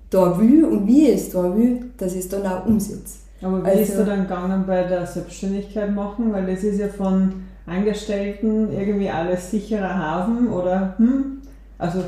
da 0.10 0.40
will 0.40 0.64
und 0.66 0.88
wie 0.88 1.10
ich 1.10 1.16
es 1.16 1.30
da 1.32 1.44
will, 1.56 1.86
dass 1.98 2.14
ich 2.14 2.20
es 2.20 2.30
dann 2.30 2.46
auch 2.46 2.66
umsetze. 2.66 3.18
Aber 3.42 3.64
wie 3.64 3.70
Also- 3.70 3.82
ist 3.82 3.98
du 3.98 4.06
dann 4.06 4.22
gegangen 4.24 4.64
bei 4.66 4.84
der 4.84 5.06
Selbstständigkeit 5.06 5.94
machen? 5.94 6.32
Weil 6.34 6.46
das 6.48 6.64
ist 6.64 6.80
ja 6.80 6.88
von 6.88 7.34
Angestellten 7.66 8.70
irgendwie 8.72 9.10
alles 9.10 9.52
sicherer 9.52 9.94
Hafen 9.98 10.48
oder 10.50 10.94
hm? 10.98 11.42
Also 11.78 12.00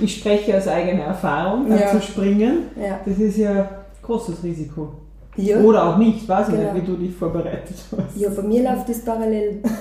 ich 0.00 0.16
spreche 0.16 0.56
aus 0.58 0.66
eigener 0.68 1.04
Erfahrung, 1.04 1.68
da 1.68 1.76
Ja. 1.76 1.90
zu 1.92 2.02
springen. 2.02 2.64
Ja. 2.76 2.98
Das 3.06 3.16
ist 3.18 3.36
ja 3.38 3.68
großes 4.02 4.42
Risiko. 4.42 4.92
Ja, 5.36 5.58
Oder 5.60 5.84
auch 5.88 5.96
nicht, 5.98 6.28
weiß 6.28 6.48
ich 6.48 6.54
Genau. 6.54 6.72
nicht, 6.74 6.82
wie 6.82 6.86
du 6.92 6.96
dich 6.96 7.14
vorbereitet 7.14 7.74
hast. 7.96 8.16
ja 8.20 8.28
bei 8.30 8.42
mir 8.42 8.62
läuft 8.62 8.88
das 8.88 9.00
parallel. 9.00 9.62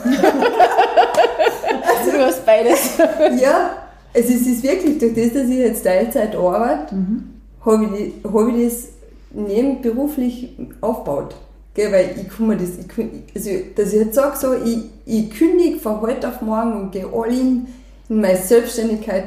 Du 2.05 2.19
hast 2.19 2.45
beides. 2.45 2.97
ja, 3.41 3.71
also 4.13 4.29
es 4.33 4.47
ist 4.47 4.63
wirklich 4.63 4.97
durch 4.99 5.13
das, 5.15 5.33
dass 5.33 5.49
ich 5.49 5.57
jetzt 5.57 5.83
Teilzeit 5.83 6.35
arbeite, 6.35 6.91
habe 6.95 7.23
hab 7.65 7.81
ich 7.81 8.65
das 8.65 8.87
nebenberuflich 9.31 10.57
aufgebaut. 10.81 11.35
Gell, 11.73 11.91
weil 11.91 12.15
ich 12.21 12.29
kann 12.29 12.47
mir 12.47 12.57
das, 12.57 12.69
ich, 12.77 13.35
also, 13.35 13.49
dass 13.75 13.93
ich 13.93 13.99
jetzt 13.99 14.15
sage, 14.15 14.37
so, 14.37 14.53
ich, 14.53 14.83
ich 15.05 15.31
kündige 15.31 15.79
von 15.79 16.01
heute 16.01 16.27
auf 16.27 16.41
morgen 16.41 16.73
und 16.73 16.91
gehe 16.91 17.07
all 17.11 17.33
in 17.33 17.67
in 18.09 18.21
meine 18.21 18.37
Selbstständigkeit, 18.37 19.25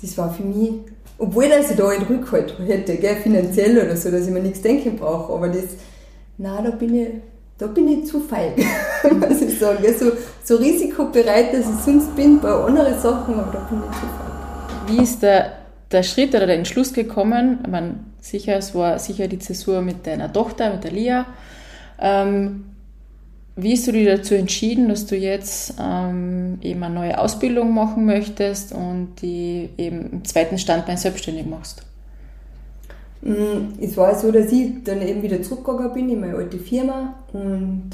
das 0.00 0.16
war 0.18 0.32
für 0.32 0.44
mich, 0.44 0.72
obwohl 1.18 1.48
dass 1.48 1.70
ich 1.70 1.76
da 1.76 1.88
einen 1.88 2.04
Rückhalt 2.04 2.54
hätte, 2.66 2.96
gell, 2.96 3.16
finanziell 3.16 3.78
oder 3.78 3.96
so, 3.96 4.10
dass 4.10 4.26
ich 4.26 4.32
mir 4.32 4.40
nichts 4.40 4.62
denken 4.62 4.96
brauche, 4.96 5.32
aber 5.32 5.48
das, 5.48 5.64
na, 6.38 6.60
da 6.62 6.70
bin 6.70 6.94
ich, 6.94 7.08
da 7.58 7.66
bin 7.66 7.88
ich 7.88 8.06
zu 8.06 8.20
feig, 8.20 8.56
muss 9.20 9.40
ich 9.40 9.58
sagen. 9.58 9.78
Gell, 9.82 9.96
so, 9.96 10.12
so 10.42 10.56
risikobereit, 10.56 11.52
dass 11.52 11.66
ich 11.68 11.84
sonst 11.84 12.14
bin 12.16 12.40
bei 12.40 12.50
anderen 12.50 12.98
Sachen, 13.00 13.34
aber 13.34 13.52
da 13.52 13.66
bin 13.70 13.82
ich 13.90 13.96
zu 13.96 14.06
feig. 14.06 14.88
Wie 14.88 15.02
ist 15.02 15.22
der, 15.22 15.52
der 15.94 16.02
Schritt 16.02 16.34
oder 16.34 16.46
der 16.46 16.56
Entschluss 16.56 16.92
gekommen? 16.92 17.60
Ich 17.64 17.70
meine, 17.70 18.00
sicher, 18.20 18.56
es 18.56 18.74
war 18.74 18.98
sicher 18.98 19.28
die 19.28 19.38
Zäsur 19.38 19.80
mit 19.82 20.06
deiner 20.06 20.32
Tochter, 20.32 20.72
mit 20.72 20.84
der 20.84 20.92
Lia. 20.92 21.26
Ähm, 21.98 22.64
wie 23.56 23.72
hast 23.72 23.86
du 23.86 23.92
dich 23.92 24.06
dazu 24.06 24.34
entschieden, 24.34 24.88
dass 24.88 25.06
du 25.06 25.16
jetzt 25.16 25.74
ähm, 25.80 26.58
eben 26.60 26.82
eine 26.82 26.94
neue 26.94 27.18
Ausbildung 27.18 27.72
machen 27.72 28.04
möchtest 28.04 28.72
und 28.72 29.14
die 29.22 29.70
eben 29.78 30.10
im 30.10 30.24
zweiten 30.24 30.58
Standbein 30.58 30.96
selbstständig 30.96 31.46
machst? 31.46 31.82
Mm, 33.22 33.74
Es 33.80 33.96
war 33.96 34.14
so, 34.18 34.32
dass 34.32 34.50
ich 34.52 34.82
dann 34.84 35.00
eben 35.02 35.22
wieder 35.22 35.40
zurückgegangen 35.42 35.92
bin 35.94 36.08
in 36.10 36.20
meine 36.20 36.34
alte 36.36 36.58
Firma 36.58 37.14
und 37.32 37.90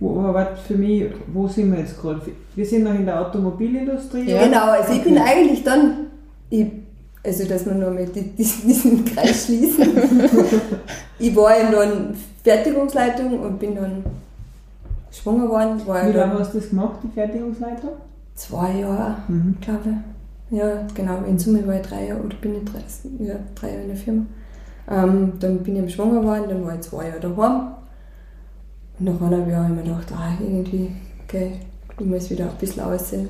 Wo, 0.00 0.20
aber 0.20 0.56
für 0.56 0.74
mich, 0.74 1.04
wo 1.32 1.46
sind 1.46 1.70
wir 1.72 1.78
jetzt 1.80 2.00
gerade? 2.00 2.20
Wir 2.56 2.66
sind 2.66 2.82
noch 2.82 2.94
in 2.94 3.06
der 3.06 3.20
Automobilindustrie. 3.20 4.28
Ja. 4.28 4.44
Genau, 4.44 4.64
also 4.72 4.92
ich 4.94 5.02
bin 5.04 5.16
eigentlich 5.16 5.62
dann, 5.62 6.08
ich, 6.50 6.66
also 7.24 7.44
dass 7.44 7.64
wir 7.66 7.74
noch 7.74 7.92
mal 7.92 8.06
die, 8.06 8.22
die, 8.22 8.42
diesen 8.44 9.04
Kreis 9.04 9.46
schließen. 9.46 9.86
ich 11.18 11.34
war 11.36 11.58
eben 11.58 11.72
dann 11.72 12.16
Fertigungsleitung 12.42 13.38
und 13.40 13.58
bin 13.58 13.74
dann 13.76 14.02
schwanger 15.10 15.46
geworden. 15.46 15.80
War 15.86 16.08
Wie 16.08 16.12
lange 16.12 16.38
hast 16.38 16.54
du 16.54 16.58
das 16.58 16.70
gemacht, 16.70 16.98
die 17.04 17.08
Fertigungsleitung? 17.14 17.90
zwei 18.34 18.78
Jahre, 18.80 19.16
Mhm. 19.28 19.56
glaube 19.60 19.80
ich. 20.50 20.58
Ja, 20.58 20.86
genau, 20.94 21.18
in 21.26 21.38
Summe 21.38 21.66
war 21.66 21.76
ich 21.76 21.82
drei 21.82 22.08
Jahre, 22.08 22.20
oder 22.22 22.36
bin 22.36 22.56
ich 22.56 22.64
drei, 22.64 22.80
ja, 23.24 23.36
drei 23.54 23.68
Jahre 23.70 23.82
in 23.82 23.88
der 23.88 23.96
Firma. 23.96 24.22
Ähm, 24.90 25.32
dann 25.38 25.58
bin 25.58 25.84
ich 25.86 25.94
schwanger 25.94 26.20
geworden, 26.20 26.44
dann 26.48 26.64
war 26.66 26.74
ich 26.74 26.80
zwei 26.80 27.08
Jahre 27.08 27.20
daheim. 27.20 27.68
Und 28.98 29.04
nach 29.06 29.20
eineinhalb 29.20 29.48
Jahren 29.50 29.64
habe 29.68 29.80
ich 29.80 29.86
mir 29.86 29.94
gedacht, 29.94 30.12
ah, 30.12 30.32
irgendwie, 30.40 30.90
okay, 31.24 31.52
ich 31.98 32.04
muss 32.06 32.30
wieder 32.30 32.46
ein 32.50 32.56
bisschen 32.58 32.82
aussehen. 32.82 33.28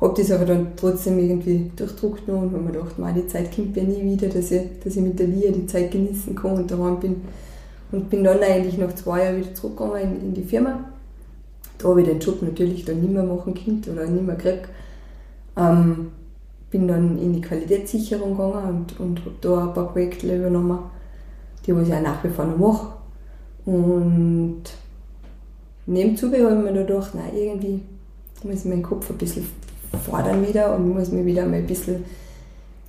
Habe 0.00 0.14
das 0.20 0.30
aber 0.30 0.44
dann 0.44 0.68
trotzdem 0.76 1.18
irgendwie 1.18 1.70
durchdruckt 1.74 2.28
und 2.28 2.52
habe 2.52 2.58
mir 2.58 2.72
gedacht, 2.72 2.98
man, 2.98 3.14
die 3.14 3.26
Zeit 3.26 3.54
kommt 3.54 3.76
ja 3.76 3.82
nie 3.82 4.02
wieder, 4.02 4.28
dass 4.28 4.50
ich, 4.50 4.62
dass 4.84 4.94
ich 4.94 5.02
mit 5.02 5.18
der 5.18 5.26
Lia 5.26 5.50
die 5.50 5.66
Zeit 5.66 5.90
genießen 5.90 6.34
kann 6.34 6.52
und 6.52 6.70
daheim 6.70 7.00
bin. 7.00 7.22
Und 7.92 8.10
bin 8.10 8.24
dann 8.24 8.40
eigentlich 8.40 8.76
nach 8.78 8.94
zwei 8.94 9.24
Jahren 9.24 9.38
wieder 9.38 9.54
zurückgegangen 9.54 10.02
in, 10.02 10.20
in 10.20 10.34
die 10.34 10.42
Firma. 10.42 10.80
Da 11.78 11.88
habe 11.88 12.02
ich 12.02 12.08
den 12.08 12.18
Job 12.18 12.42
natürlich 12.42 12.84
dann 12.84 13.00
nicht 13.00 13.12
mehr 13.12 13.22
machen 13.22 13.54
können 13.54 13.82
oder 13.90 14.06
nicht 14.06 14.26
mehr 14.26 14.36
gekriegt. 14.36 14.68
Ähm, 15.56 16.08
bin 16.70 16.88
dann 16.88 17.18
in 17.18 17.32
die 17.32 17.40
Qualitätssicherung 17.40 18.36
gegangen 18.36 18.68
und, 18.68 19.00
und 19.00 19.20
habe 19.20 19.34
da 19.40 19.68
ein 19.68 19.72
paar 19.74 19.92
Projekte 19.92 20.36
übernommen, 20.36 20.78
die 21.64 21.74
was 21.74 21.88
ich 21.88 21.94
auch 21.94 22.02
nach 22.02 22.22
wie 22.22 22.28
vor 22.28 22.44
noch 22.44 22.58
mache. 22.58 22.92
Und 23.64 24.62
nebenzu 25.86 26.26
habe 26.26 26.36
ich 26.36 26.42
mir 26.42 26.72
da 26.72 26.82
gedacht, 26.82 27.14
nein, 27.14 27.30
irgendwie 27.34 27.80
muss 28.44 28.60
ich 28.60 28.64
meinen 28.66 28.82
Kopf 28.82 29.08
ein 29.10 29.16
bisschen 29.16 29.46
fordern 30.04 30.46
wieder 30.46 30.74
und 30.74 30.94
muss 30.94 31.10
mich 31.10 31.24
wieder 31.24 31.46
mal 31.46 31.56
ein 31.56 31.66
bisschen 31.66 32.04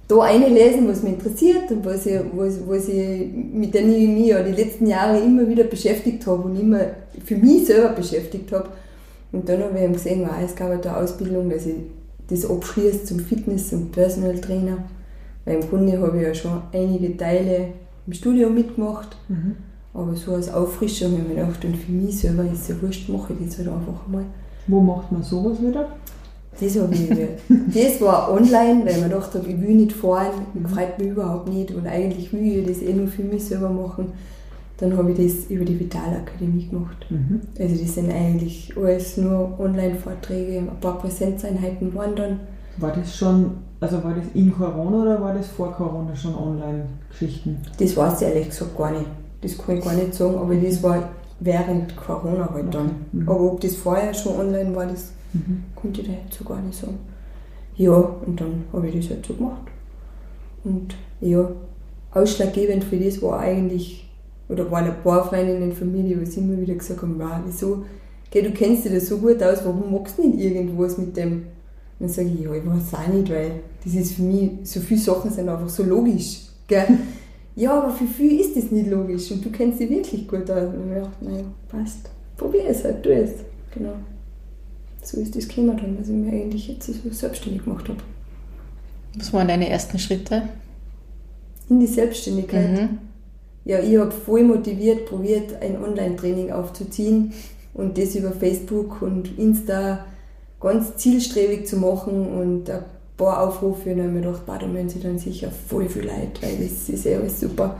da 0.07 0.21
einlesen, 0.21 0.87
was 0.87 1.03
mich 1.03 1.13
interessiert 1.13 1.69
und 1.69 1.85
was 1.85 2.05
ich, 2.05 2.19
was, 2.33 2.59
was 2.65 2.87
ich 2.87 3.29
mit 3.33 3.73
der 3.73 3.85
ich 3.85 4.07
mich 4.07 4.27
ja 4.27 4.41
die 4.41 4.53
letzten 4.53 4.87
Jahre 4.87 5.19
immer 5.19 5.47
wieder 5.47 5.65
beschäftigt 5.65 6.25
habe 6.25 6.43
und 6.43 6.59
immer 6.59 6.79
für 7.25 7.35
mich 7.35 7.65
selber 7.65 7.89
beschäftigt 7.89 8.51
habe. 8.53 8.69
Und 9.33 9.49
dann 9.49 9.61
habe 9.61 9.77
ich 9.77 9.83
eben 9.83 9.93
gesehen, 9.93 10.21
wow, 10.21 10.37
es 10.43 10.55
gab 10.55 10.69
halt 10.69 10.87
eine 10.87 10.97
Ausbildung, 10.97 11.49
dass 11.49 11.65
ich 11.65 11.75
das 12.29 12.49
abschließe 12.49 13.03
zum 13.03 13.19
Fitness- 13.19 13.73
und 13.73 13.91
Personal 13.91 14.39
Trainer. 14.39 14.77
Weil 15.43 15.55
im 15.55 15.69
Grunde 15.69 15.99
habe 15.99 16.17
ich 16.17 16.23
ja 16.23 16.33
schon 16.33 16.61
einige 16.71 17.15
Teile 17.17 17.67
im 18.05 18.13
Studium 18.13 18.53
mitgemacht. 18.53 19.17
Mhm. 19.27 19.55
Aber 19.93 20.15
so 20.15 20.35
als 20.35 20.53
Auffrischung 20.53 21.13
habe 21.13 21.21
ich 21.23 21.27
mir 21.27 21.35
gedacht, 21.35 21.65
und 21.65 21.75
für 21.75 21.91
mich 21.91 22.19
selber 22.19 22.43
ist 22.43 22.61
es 22.61 22.67
ja 22.69 22.75
wurscht, 22.81 23.09
mache 23.09 23.33
ich 23.33 23.47
das 23.47 23.57
halt 23.57 23.67
einfach 23.67 24.07
mal. 24.07 24.23
Wo 24.67 24.79
macht 24.79 25.11
man 25.11 25.23
sowas 25.23 25.57
wieder? 25.61 25.87
Das, 26.59 26.79
habe 26.79 26.93
ich, 26.93 27.09
das 27.73 28.01
war 28.01 28.31
online, 28.31 28.83
weil 28.85 29.03
gedacht 29.03 29.33
habe, 29.35 29.47
ich 29.47 29.61
will 29.61 29.75
nicht 29.75 29.93
fahren, 29.93 30.45
gefällt 30.55 30.97
mir 30.97 31.11
überhaupt 31.11 31.49
nicht 31.49 31.71
und 31.71 31.85
eigentlich 31.85 32.33
will 32.33 32.59
ich 32.59 32.67
das 32.67 32.81
eh 32.81 32.93
nur 32.93 33.07
für 33.07 33.23
mich 33.23 33.45
selber 33.45 33.69
machen. 33.69 34.13
Dann 34.77 34.95
habe 34.95 35.11
ich 35.11 35.17
das 35.17 35.49
über 35.49 35.65
die 35.65 35.79
Vitalakademie 35.79 36.67
gemacht. 36.67 37.05
Mhm. 37.09 37.41
Also 37.59 37.75
das 37.75 37.95
sind 37.95 38.11
eigentlich 38.11 38.73
alles 38.77 39.17
nur 39.17 39.59
Online-Vorträge, 39.59 40.59
ein 40.59 40.79
paar 40.79 40.99
Präsenzeinheiten 40.99 41.93
waren 41.95 42.15
dann. 42.15 42.39
War 42.77 42.91
das 42.91 43.15
schon, 43.15 43.51
also 43.79 44.03
war 44.03 44.13
das 44.13 44.25
in 44.33 44.51
Corona 44.51 45.01
oder 45.01 45.21
war 45.21 45.33
das 45.33 45.47
vor 45.47 45.73
Corona 45.73 46.15
schon 46.15 46.35
Online-Geschichten? 46.35 47.57
Das 47.79 47.97
weiß 47.97 48.21
ich 48.21 48.27
ehrlich 48.27 48.49
gesagt 48.49 48.77
gar 48.77 48.91
nicht. 48.91 49.05
Das 49.41 49.57
kann 49.57 49.77
ich 49.77 49.83
gar 49.83 49.93
nicht 49.93 50.13
sagen, 50.13 50.35
aber 50.35 50.55
das 50.55 50.81
war 50.81 51.09
während 51.39 51.95
Corona 51.95 52.49
halt 52.51 52.73
dann. 52.73 52.91
Mhm. 53.11 53.29
Aber 53.29 53.41
ob 53.53 53.61
das 53.61 53.75
vorher 53.75 54.13
schon 54.13 54.39
online 54.39 54.75
war, 54.75 54.85
das 54.85 55.11
Mhm. 55.33 55.63
konnte 55.75 56.01
ich 56.01 56.07
da 56.07 56.13
jetzt 56.13 56.37
so 56.37 56.43
gar 56.43 56.61
nicht 56.61 56.77
sagen. 56.77 56.97
Ja, 57.75 57.93
und 57.93 58.39
dann 58.39 58.63
habe 58.73 58.87
ich 58.87 58.95
das 58.95 59.09
halt 59.11 59.25
so 59.25 59.33
gemacht. 59.33 59.67
Und 60.63 60.95
ja, 61.21 61.49
ausschlaggebend 62.11 62.83
für 62.83 62.97
das 62.97 63.21
war 63.21 63.39
eigentlich, 63.39 64.09
oder 64.49 64.69
waren 64.71 64.85
ein 64.85 65.03
paar 65.03 65.27
Freundinnen 65.27 65.73
von 65.73 65.91
mir, 65.91 66.03
die 66.03 66.21
was 66.21 66.37
immer 66.37 66.59
wieder 66.59 66.75
gesagt 66.75 67.01
haben, 67.01 67.19
wow, 67.19 67.39
wieso, 67.45 67.85
gell, 68.31 68.43
du 68.43 68.51
kennst 68.51 68.85
dich 68.85 68.93
da 68.93 68.99
so 68.99 69.17
gut 69.17 69.41
aus, 69.43 69.59
warum 69.63 69.91
magst 69.91 70.17
du 70.17 70.27
nicht 70.27 70.39
irgendwas 70.39 70.97
mit 70.97 71.15
dem? 71.15 71.33
Und 71.99 72.07
dann 72.07 72.09
sage 72.09 72.29
ich, 72.29 72.41
ja, 72.43 72.53
ich 72.53 72.65
weiß 72.65 72.93
auch 72.93 73.13
nicht, 73.13 73.29
weil 73.29 73.51
das 73.83 73.93
ist 73.93 74.13
für 74.13 74.21
mich, 74.21 74.51
so 74.63 74.79
viele 74.79 74.99
Sachen 74.99 75.31
sind 75.31 75.49
einfach 75.49 75.69
so 75.69 75.83
logisch. 75.83 76.41
Gell? 76.67 76.85
Ja, 77.59 77.81
aber 77.81 77.91
für 77.91 78.05
viele 78.05 78.39
ist 78.39 78.55
das 78.55 78.69
nicht 78.69 78.87
logisch 78.87 79.31
und 79.31 79.43
du 79.43 79.49
kennst 79.49 79.79
dich 79.79 79.89
wirklich 79.89 80.27
gut 80.27 80.47
aus. 80.51 80.71
Und 80.75 80.89
ich 80.89 80.93
gedacht, 80.93 81.21
naja, 81.23 81.43
passt. 81.67 82.07
Probier 82.37 82.65
es 82.67 82.83
halt, 82.83 83.01
tu 83.01 83.09
es. 83.09 83.31
Genau. 83.73 83.93
So 85.03 85.19
ist 85.19 85.35
das 85.35 85.47
gekommen 85.47 85.77
dann, 85.77 85.97
dass 85.97 86.09
ich 86.09 86.15
mir 86.15 86.31
eigentlich 86.31 86.67
jetzt 86.67 86.87
so 86.87 87.09
selbstständig 87.11 87.63
gemacht 87.63 87.87
habe. 87.87 87.99
Was 89.15 89.33
waren 89.33 89.47
deine 89.47 89.69
ersten 89.69 89.99
Schritte? 89.99 90.43
In 91.69 91.79
die 91.79 91.87
Selbstständigkeit. 91.87 92.71
Mhm. 92.71 92.97
Ja, 93.65 93.79
ich 93.79 93.97
habe 93.97 94.11
voll 94.11 94.43
motiviert 94.43 95.07
probiert, 95.07 95.61
ein 95.61 95.81
Online-Training 95.83 96.51
aufzuziehen 96.51 97.33
und 97.73 97.97
das 97.97 98.15
über 98.15 98.31
Facebook 98.31 99.01
und 99.01 99.37
Insta 99.37 100.05
ganz 100.59 100.95
zielstrebig 100.95 101.67
zu 101.67 101.77
machen 101.77 102.27
und 102.27 102.69
ein 102.69 102.83
paar 103.17 103.41
Aufrufe 103.41 103.91
und 103.91 103.97
dann 103.97 104.07
habe 104.07 104.17
ich 104.19 104.25
mir 104.25 104.31
gedacht, 104.31 104.45
boah, 104.45 104.57
da 104.59 104.89
sich 104.89 105.01
dann 105.01 105.19
sicher 105.19 105.51
voll 105.51 105.89
viel 105.89 106.03
Leute, 106.03 106.41
weil 106.41 106.57
das 106.57 106.89
ist 106.89 107.05
ja 107.05 107.17
alles 107.17 107.39
super. 107.39 107.77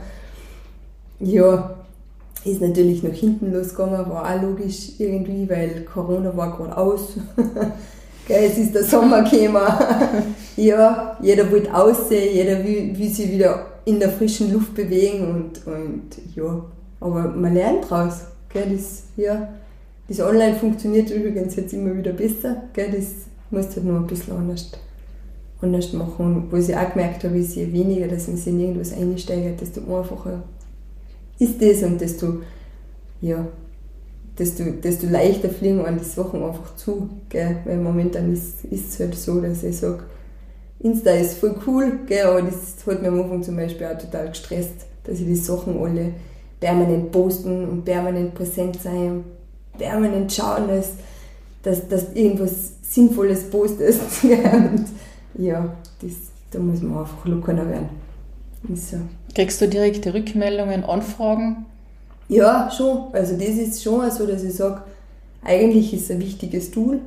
Ja, 1.20 1.74
ist 2.44 2.60
natürlich 2.60 3.02
nach 3.02 3.12
hinten 3.12 3.52
losgegangen, 3.52 4.08
war 4.08 4.24
auch 4.24 4.42
logisch 4.42 4.92
irgendwie, 4.98 5.48
weil 5.48 5.84
Corona 5.84 6.36
war 6.36 6.56
gerade 6.56 6.76
aus. 6.76 7.14
Es 8.30 8.58
ist 8.58 8.74
der 8.74 8.84
Sommer 8.84 9.22
gekommen. 9.22 9.56
ja, 10.56 11.16
jeder 11.22 11.50
wollte 11.50 11.74
aussehen, 11.74 12.34
jeder 12.34 12.62
will, 12.62 12.94
will 12.94 13.08
sich 13.08 13.32
wieder 13.32 13.66
in 13.86 13.98
der 13.98 14.10
frischen 14.10 14.52
Luft 14.52 14.74
bewegen 14.74 15.22
und, 15.26 15.66
und 15.66 16.02
ja, 16.36 16.62
aber 17.00 17.28
man 17.28 17.54
lernt 17.54 17.88
draus. 17.88 18.24
Gell, 18.50 18.66
das, 18.70 19.04
ja, 19.16 19.48
das 20.08 20.20
Online 20.20 20.54
funktioniert 20.56 21.08
übrigens 21.08 21.56
jetzt 21.56 21.72
immer 21.72 21.96
wieder 21.96 22.12
besser. 22.12 22.64
Gell, 22.74 22.90
das 22.90 23.06
musst 23.50 23.70
du 23.70 23.76
halt 23.76 23.84
nur 23.86 24.00
ein 24.00 24.06
bisschen 24.06 24.36
anders, 24.36 24.72
anders 25.62 25.92
machen. 25.94 26.36
Und 26.36 26.52
was 26.52 26.68
ich 26.68 26.76
auch 26.76 26.92
gemerkt 26.92 27.24
habe, 27.24 27.38
ist, 27.38 27.56
je 27.56 27.72
weniger, 27.72 28.08
dass 28.08 28.28
man 28.28 28.36
sich 28.36 28.48
in 28.48 28.60
irgendwas 28.60 28.92
einsteigert, 28.92 29.58
desto 29.62 29.80
einfacher 29.80 30.42
ist 31.38 31.62
das 31.62 31.82
und 31.82 32.00
desto, 32.00 32.40
ja, 33.20 33.46
desto, 34.38 34.64
desto 34.64 35.06
leichter 35.06 35.48
fliegen 35.48 35.84
an 35.84 35.98
die 35.98 36.04
Sachen 36.04 36.42
einfach 36.42 36.76
zu. 36.76 37.08
Gell? 37.28 37.58
Weil 37.64 37.78
momentan 37.78 38.32
ist 38.32 38.64
es 38.70 38.98
halt 38.98 39.14
so, 39.14 39.40
dass 39.40 39.62
ich 39.62 39.76
sage, 39.76 40.04
Insta 40.80 41.10
ist 41.10 41.38
voll 41.38 41.56
cool, 41.66 42.00
gell? 42.06 42.26
aber 42.26 42.42
das 42.42 42.86
hat 42.86 43.02
mir 43.02 43.08
am 43.08 43.20
Anfang 43.20 43.42
zum 43.42 43.56
Beispiel 43.56 43.86
auch 43.86 43.98
total 43.98 44.28
gestresst, 44.28 44.86
dass 45.04 45.18
ich 45.18 45.26
die 45.26 45.34
Sachen 45.34 45.80
alle 45.80 46.12
permanent 46.60 47.10
posten 47.10 47.68
und 47.68 47.84
permanent 47.84 48.34
präsent 48.34 48.80
sein 48.80 49.10
und 49.10 49.24
permanent 49.78 50.32
schauen, 50.32 50.68
dass, 50.68 50.92
dass, 51.62 51.88
dass 51.88 52.12
irgendwas 52.14 52.72
Sinnvolles 52.82 53.50
postest. 53.50 54.00
und 54.24 54.86
ja, 55.34 55.76
das, 56.00 56.12
da 56.50 56.58
muss 56.58 56.80
man 56.80 56.98
einfach 56.98 57.24
lockerer 57.26 57.68
werden. 57.68 57.88
Ist 58.72 58.90
so. 58.90 58.96
Kriegst 59.38 59.60
du 59.60 59.68
direkte 59.68 60.12
Rückmeldungen, 60.14 60.82
Anfragen? 60.82 61.66
Ja, 62.28 62.72
schon. 62.76 63.04
Also 63.12 63.36
das 63.36 63.50
ist 63.50 63.80
schon 63.80 64.10
so, 64.10 64.26
dass 64.26 64.42
ich 64.42 64.52
sage, 64.52 64.82
eigentlich 65.44 65.94
ist 65.94 66.06
es 66.06 66.10
ein 66.10 66.18
wichtiges 66.18 66.72
Tool, 66.72 66.98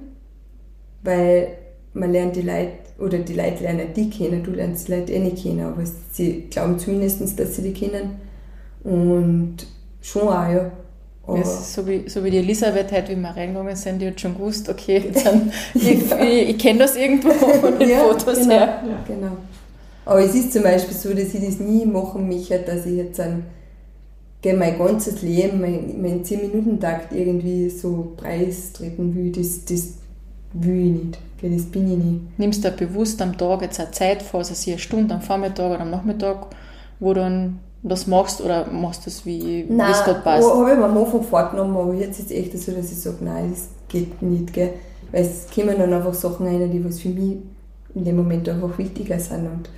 weil 1.03 1.49
man 1.91 2.13
lernt 2.13 2.37
die 2.37 2.43
Leute, 2.43 2.71
oder 2.99 3.17
die 3.17 3.33
Leute 3.33 3.63
lernen 3.63 3.87
die 3.93 4.09
kennen, 4.09 4.45
du 4.45 4.51
lernst 4.51 4.87
die 4.87 4.93
Leute 4.93 5.11
eh 5.11 5.19
nicht 5.19 5.43
kennen, 5.43 5.59
aber 5.59 5.83
sie 6.13 6.47
glauben 6.49 6.79
zumindest, 6.79 7.37
dass 7.37 7.57
sie 7.57 7.63
die 7.63 7.73
kennen. 7.73 8.11
Und 8.85 9.57
schon 10.01 10.29
auch, 10.29 10.49
ja. 10.49 10.71
Ja, 11.27 11.43
so, 11.43 11.85
wie, 11.85 12.07
so 12.07 12.23
wie 12.23 12.31
die 12.31 12.37
Elisabeth 12.37 12.93
heute, 12.93 13.11
wie 13.11 13.19
wir 13.19 13.35
reingegangen 13.35 13.75
sind, 13.75 14.01
die 14.01 14.07
hat 14.07 14.21
schon 14.21 14.35
gewusst, 14.35 14.69
okay, 14.69 15.11
sind, 15.13 15.51
ich, 15.73 16.09
ich, 16.11 16.49
ich 16.51 16.57
kenne 16.57 16.79
das 16.79 16.95
irgendwo 16.95 17.31
von 17.31 17.77
den 17.77 17.89
Fotos 17.99 18.39
genau, 18.39 18.49
her. 18.51 18.83
genau. 19.05 19.37
Aber 20.05 20.19
es 20.19 20.33
ist 20.33 20.53
zum 20.53 20.63
Beispiel 20.63 20.95
so, 20.95 21.09
dass 21.09 21.33
ich 21.33 21.45
das 21.45 21.59
nie 21.59 21.85
machen 21.85 22.27
möchte, 22.27 22.59
dass 22.59 22.85
ich 22.85 22.97
jetzt 22.97 23.19
ein, 23.19 23.45
mein 24.43 24.77
ganzes 24.77 25.21
Leben, 25.21 25.61
mein, 25.61 26.01
mein 26.01 26.23
10-Minuten-Takt 26.23 27.13
irgendwie 27.13 27.69
so 27.69 28.13
preistreten 28.17 29.15
will. 29.15 29.31
Das, 29.31 29.63
das 29.65 29.93
will 30.53 30.85
ich 30.85 31.03
nicht. 31.03 31.17
Das 31.41 31.65
bin 31.65 31.91
ich 31.91 31.97
nicht. 31.97 32.39
Nimmst 32.39 32.63
du 32.63 32.71
bewusst 32.71 33.21
am 33.21 33.37
Tag 33.37 33.61
jetzt 33.61 33.79
eine 33.79 33.91
Zeit 33.91 34.21
vor, 34.21 34.39
also 34.39 34.53
eine 34.69 34.79
Stunde 34.79 35.15
am 35.15 35.21
Vormittag 35.21 35.71
oder 35.71 35.79
am 35.79 35.89
Nachmittag, 35.89 36.47
wo 36.99 37.13
du 37.13 37.21
dann 37.21 37.59
das 37.83 38.05
machst 38.05 38.41
oder 38.41 38.67
machst 38.67 39.01
du 39.01 39.09
das 39.09 39.25
wie 39.25 39.61
es 39.61 40.03
gerade 40.03 40.19
passt? 40.19 40.47
habe 40.47 40.71
ich 40.71 40.77
mir 40.77 40.85
am 40.85 40.97
Anfang 40.97 41.23
vorgenommen, 41.23 41.75
aber 41.75 41.93
jetzt 41.95 42.19
ist 42.19 42.29
es 42.29 42.37
echt 42.37 42.57
so, 42.59 42.71
dass 42.71 42.91
ich 42.91 42.99
sage, 42.99 43.17
nein, 43.21 43.51
das 43.51 43.69
geht 43.87 44.21
nicht. 44.21 44.53
Gell? 44.53 44.73
Weil 45.11 45.23
es 45.23 45.47
kommen 45.53 45.75
dann 45.77 45.93
einfach 45.93 46.13
Sachen 46.13 46.45
rein, 46.45 46.71
die 46.71 46.85
was 46.85 46.99
für 46.99 47.09
mich 47.09 47.37
in 47.95 48.05
dem 48.05 48.17
Moment 48.17 48.47
einfach 48.47 48.77
wichtiger 48.77 49.19
sind. 49.19 49.47
Und 49.47 49.69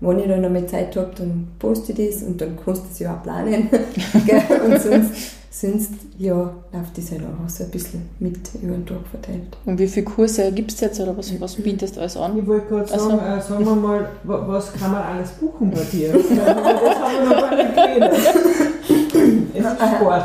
wenn 0.00 0.18
ich 0.18 0.26
dann 0.28 0.44
einmal 0.44 0.66
Zeit 0.66 0.96
habe, 0.96 1.10
dann 1.16 1.48
poste 1.58 1.92
ich 1.92 2.12
das 2.12 2.22
und 2.22 2.40
dann 2.40 2.56
kannst 2.64 2.82
du 2.82 2.86
es 2.92 2.98
ja 3.00 3.14
auch 3.14 3.22
planen. 3.22 3.68
und 4.64 4.80
sonst, 4.80 5.12
sonst 5.50 5.90
ja, 6.18 6.34
läuft 6.72 6.96
das 6.96 7.10
halt 7.10 7.20
einfach 7.22 7.48
so 7.48 7.64
ein 7.64 7.70
bisschen 7.70 8.08
mit 8.18 8.38
über 8.62 8.72
den 8.74 8.86
Tag 8.86 8.98
verteilt. 9.10 9.56
Und 9.66 9.78
wie 9.78 9.86
viele 9.88 10.06
Kurse 10.06 10.50
gibt 10.52 10.72
es 10.72 10.80
jetzt 10.80 11.00
oder 11.00 11.16
was, 11.18 11.38
was 11.40 11.54
bietest 11.56 11.96
du 11.96 12.00
alles 12.00 12.16
an? 12.16 12.38
Ich 12.38 12.46
wollte 12.46 12.66
gerade 12.68 12.92
Also- 12.92 13.10
sagen, 13.10 13.20
äh, 13.38 13.42
sagen 13.42 13.64
wir 13.66 13.74
mal, 13.74 14.08
wa- 14.24 14.44
was 14.46 14.72
kann 14.72 14.92
man 14.92 15.02
alles 15.02 15.30
buchen 15.32 15.70
bei 15.70 15.82
dir? 15.92 16.12
Das 16.30 16.38
haben 16.38 17.28
wir 17.28 17.36
noch 17.36 17.40
gar 17.50 17.56
nicht 17.56 17.74
geredet. 17.74 18.12
Es 19.54 19.64
ist 19.64 19.96
Sport. 19.96 20.24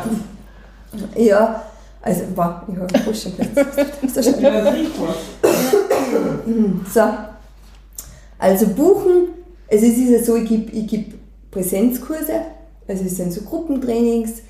Ja, 1.16 1.62
also, 2.00 2.22
wow, 2.34 2.50
ich 2.68 2.76
habe 2.76 2.94
einen 2.94 3.04
schon 3.14 3.32
schnell. 3.32 4.40
Ja, 4.40 4.72
Sport. 4.86 5.16
So, 6.94 7.00
also 8.38 8.66
buchen, 8.68 9.28
also 9.70 9.86
es 9.86 9.98
ist 9.98 10.10
ja 10.10 10.22
so, 10.22 10.36
ich 10.36 10.48
gebe 10.48 10.70
ich 10.72 10.86
geb 10.86 11.14
Präsenzkurse, 11.50 12.40
also 12.86 13.04
es 13.04 13.16
sind 13.16 13.32
so 13.32 13.42
Gruppentrainings, 13.42 14.42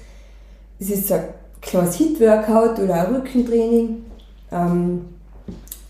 es 0.79 0.91
ist 0.91 1.09
so 1.09 1.15
ein 1.15 1.25
kleines 1.61 1.97
Hit-Workout 1.97 2.79
oder 2.79 3.07
ein 3.07 3.15
Rückentraining, 3.15 4.05
ähm, 4.53 5.01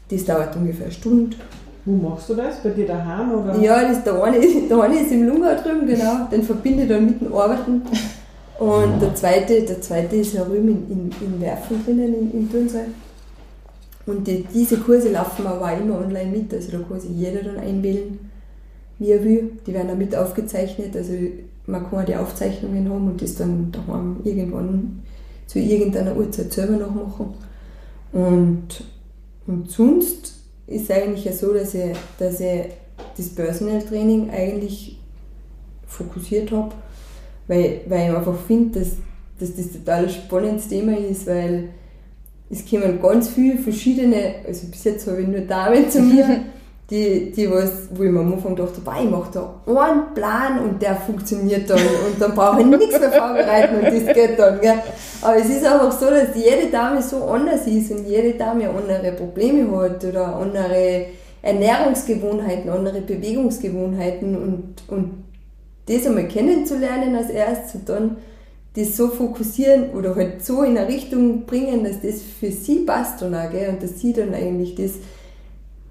das 0.09 0.25
dauert 0.25 0.55
ungefähr 0.57 0.87
eine 0.87 0.95
Stunde. 0.95 1.37
Wo 1.85 1.93
machst 1.93 2.29
du 2.29 2.35
das? 2.35 2.57
Bei 2.63 2.71
dir 2.71 2.87
daheim? 2.87 3.33
Oder? 3.33 3.59
Ja, 3.61 3.89
das 3.89 4.03
der 4.03 4.23
eine, 4.23 4.41
der 4.69 4.81
eine 4.81 5.01
ist 5.01 5.13
im 5.13 5.29
Lungau 5.29 5.55
drüben, 5.55 5.87
genau, 5.87 6.27
den 6.31 6.43
verbinde 6.43 6.83
ich 6.83 6.89
dann 6.89 7.07
mit 7.07 7.21
dem 7.21 7.33
Arbeiten. 7.33 7.83
Und 8.59 9.01
der 9.01 9.15
zweite, 9.15 9.63
der 9.63 9.81
zweite 9.81 10.17
ist 10.17 10.33
ja 10.33 10.45
drüben 10.45 10.69
in, 10.69 10.91
in, 10.91 11.11
in 11.21 11.41
Werfen 11.41 11.85
drinnen, 11.85 12.15
in, 12.15 12.33
in 12.33 12.51
Turnsee. 12.51 12.87
Und 14.07 14.27
die, 14.27 14.45
diese 14.53 14.79
Kurse 14.79 15.11
laufen 15.11 15.47
aber 15.47 15.67
auch 15.67 15.79
immer 15.79 15.99
online 15.99 16.31
mit, 16.31 16.55
also 16.55 16.73
da 16.73 16.79
kann 16.79 17.01
sich 17.01 17.11
jeder 17.11 17.43
dann 17.43 17.59
einwählen, 17.59 18.26
er 19.05 19.25
will. 19.25 19.53
Die 19.67 19.75
werden 19.75 19.91
auch 19.91 19.97
mit 19.97 20.15
aufgezeichnet, 20.15 20.97
also 20.97 21.13
man 21.67 21.89
kann 21.89 22.01
auch 22.01 22.05
die 22.05 22.17
Aufzeichnungen 22.17 22.89
haben 22.89 23.09
und 23.09 23.21
das 23.21 23.35
dann 23.35 23.73
daheim 23.73 24.21
irgendwann 24.25 25.03
zu 25.47 25.59
irgendeiner 25.59 26.17
Uhrzeit 26.17 26.53
selber 26.53 26.77
noch 26.77 26.95
machen. 26.95 27.35
Und, 28.13 28.69
und 29.47 29.71
sonst 29.71 30.35
ist 30.67 30.85
es 30.85 30.91
eigentlich 30.91 31.25
ja 31.25 31.33
so, 31.33 31.53
dass 31.53 31.75
ich, 31.75 31.97
dass 32.19 32.41
ich 32.41 32.67
das 33.17 33.29
Personal 33.31 33.83
Training 33.83 34.31
eigentlich 34.31 34.99
fokussiert 35.87 36.51
habe, 36.51 36.75
weil, 37.47 37.81
weil 37.89 38.11
ich 38.11 38.17
einfach 38.17 38.39
finde, 38.47 38.81
dass, 38.81 38.93
dass 39.39 39.57
das 39.57 39.73
total 39.73 40.09
spannendes 40.09 40.69
Thema 40.69 40.97
ist, 40.97 41.27
weil 41.27 41.69
es 42.51 42.69
kommen 42.69 43.01
ganz 43.01 43.29
viele 43.29 43.59
verschiedene, 43.59 44.37
also 44.47 44.67
bis 44.69 44.85
jetzt 44.85 45.07
habe 45.07 45.23
ich 45.23 45.29
nur 45.29 45.41
Damen 45.41 45.91
zu 45.91 46.01
mir, 46.01 46.45
die, 46.91 47.33
die 47.33 47.51
was, 47.51 47.89
wo 47.91 48.05
ich 48.05 48.11
mir 48.11 48.21
am 48.21 48.33
Anfang 48.33 48.55
dachte, 48.55 48.81
boah, 48.81 48.95
ich 49.03 49.11
mache 49.11 49.31
da 49.33 49.61
einen 49.67 50.15
Plan 50.15 50.61
und 50.61 50.81
der 50.81 50.95
funktioniert 50.95 51.69
dann 51.69 51.81
und 51.81 52.21
dann 52.21 52.35
brauche 52.35 52.61
ich 52.61 52.67
nichts 52.67 53.01
mehr 53.01 53.11
vorbereiten 53.11 53.77
und 53.77 53.85
das 53.87 54.15
geht 54.15 54.39
dann. 54.39 54.61
Gell? 54.61 54.79
Aber 55.21 55.37
es 55.37 55.49
ist 55.49 55.65
einfach 55.65 55.91
so, 55.91 56.07
dass 56.07 56.37
jede 56.37 56.71
Dame 56.71 57.03
so 57.03 57.25
anders 57.25 57.67
ist 57.67 57.91
und 57.91 58.07
jede 58.07 58.35
Dame 58.35 58.71
andere 58.71 59.13
Probleme 59.13 59.69
hat 59.77 60.05
oder 60.05 60.37
andere 60.37 61.07
Ernährungsgewohnheiten, 61.43 62.71
andere 62.71 63.01
Bewegungsgewohnheiten 63.01 64.37
und, 64.37 64.75
und 64.87 65.25
das 65.89 66.07
einmal 66.07 66.29
kennenzulernen 66.29 67.17
als 67.17 67.31
erstes 67.31 67.75
und 67.81 67.89
dann 67.89 68.17
das 68.77 68.97
so 68.97 69.09
fokussieren 69.09 69.91
oder 69.91 70.15
halt 70.15 70.45
so 70.45 70.63
in 70.63 70.77
eine 70.77 70.87
Richtung 70.87 71.47
bringen, 71.47 71.83
dass 71.83 72.01
das 72.03 72.21
für 72.23 72.53
sie 72.53 72.81
passt 72.81 73.23
und 73.23 73.35
auch, 73.35 73.51
gell? 73.51 73.71
und 73.71 73.83
dass 73.83 74.01
sie 74.01 74.13
dann 74.13 74.35
eigentlich 74.35 74.75
das, 74.75 74.93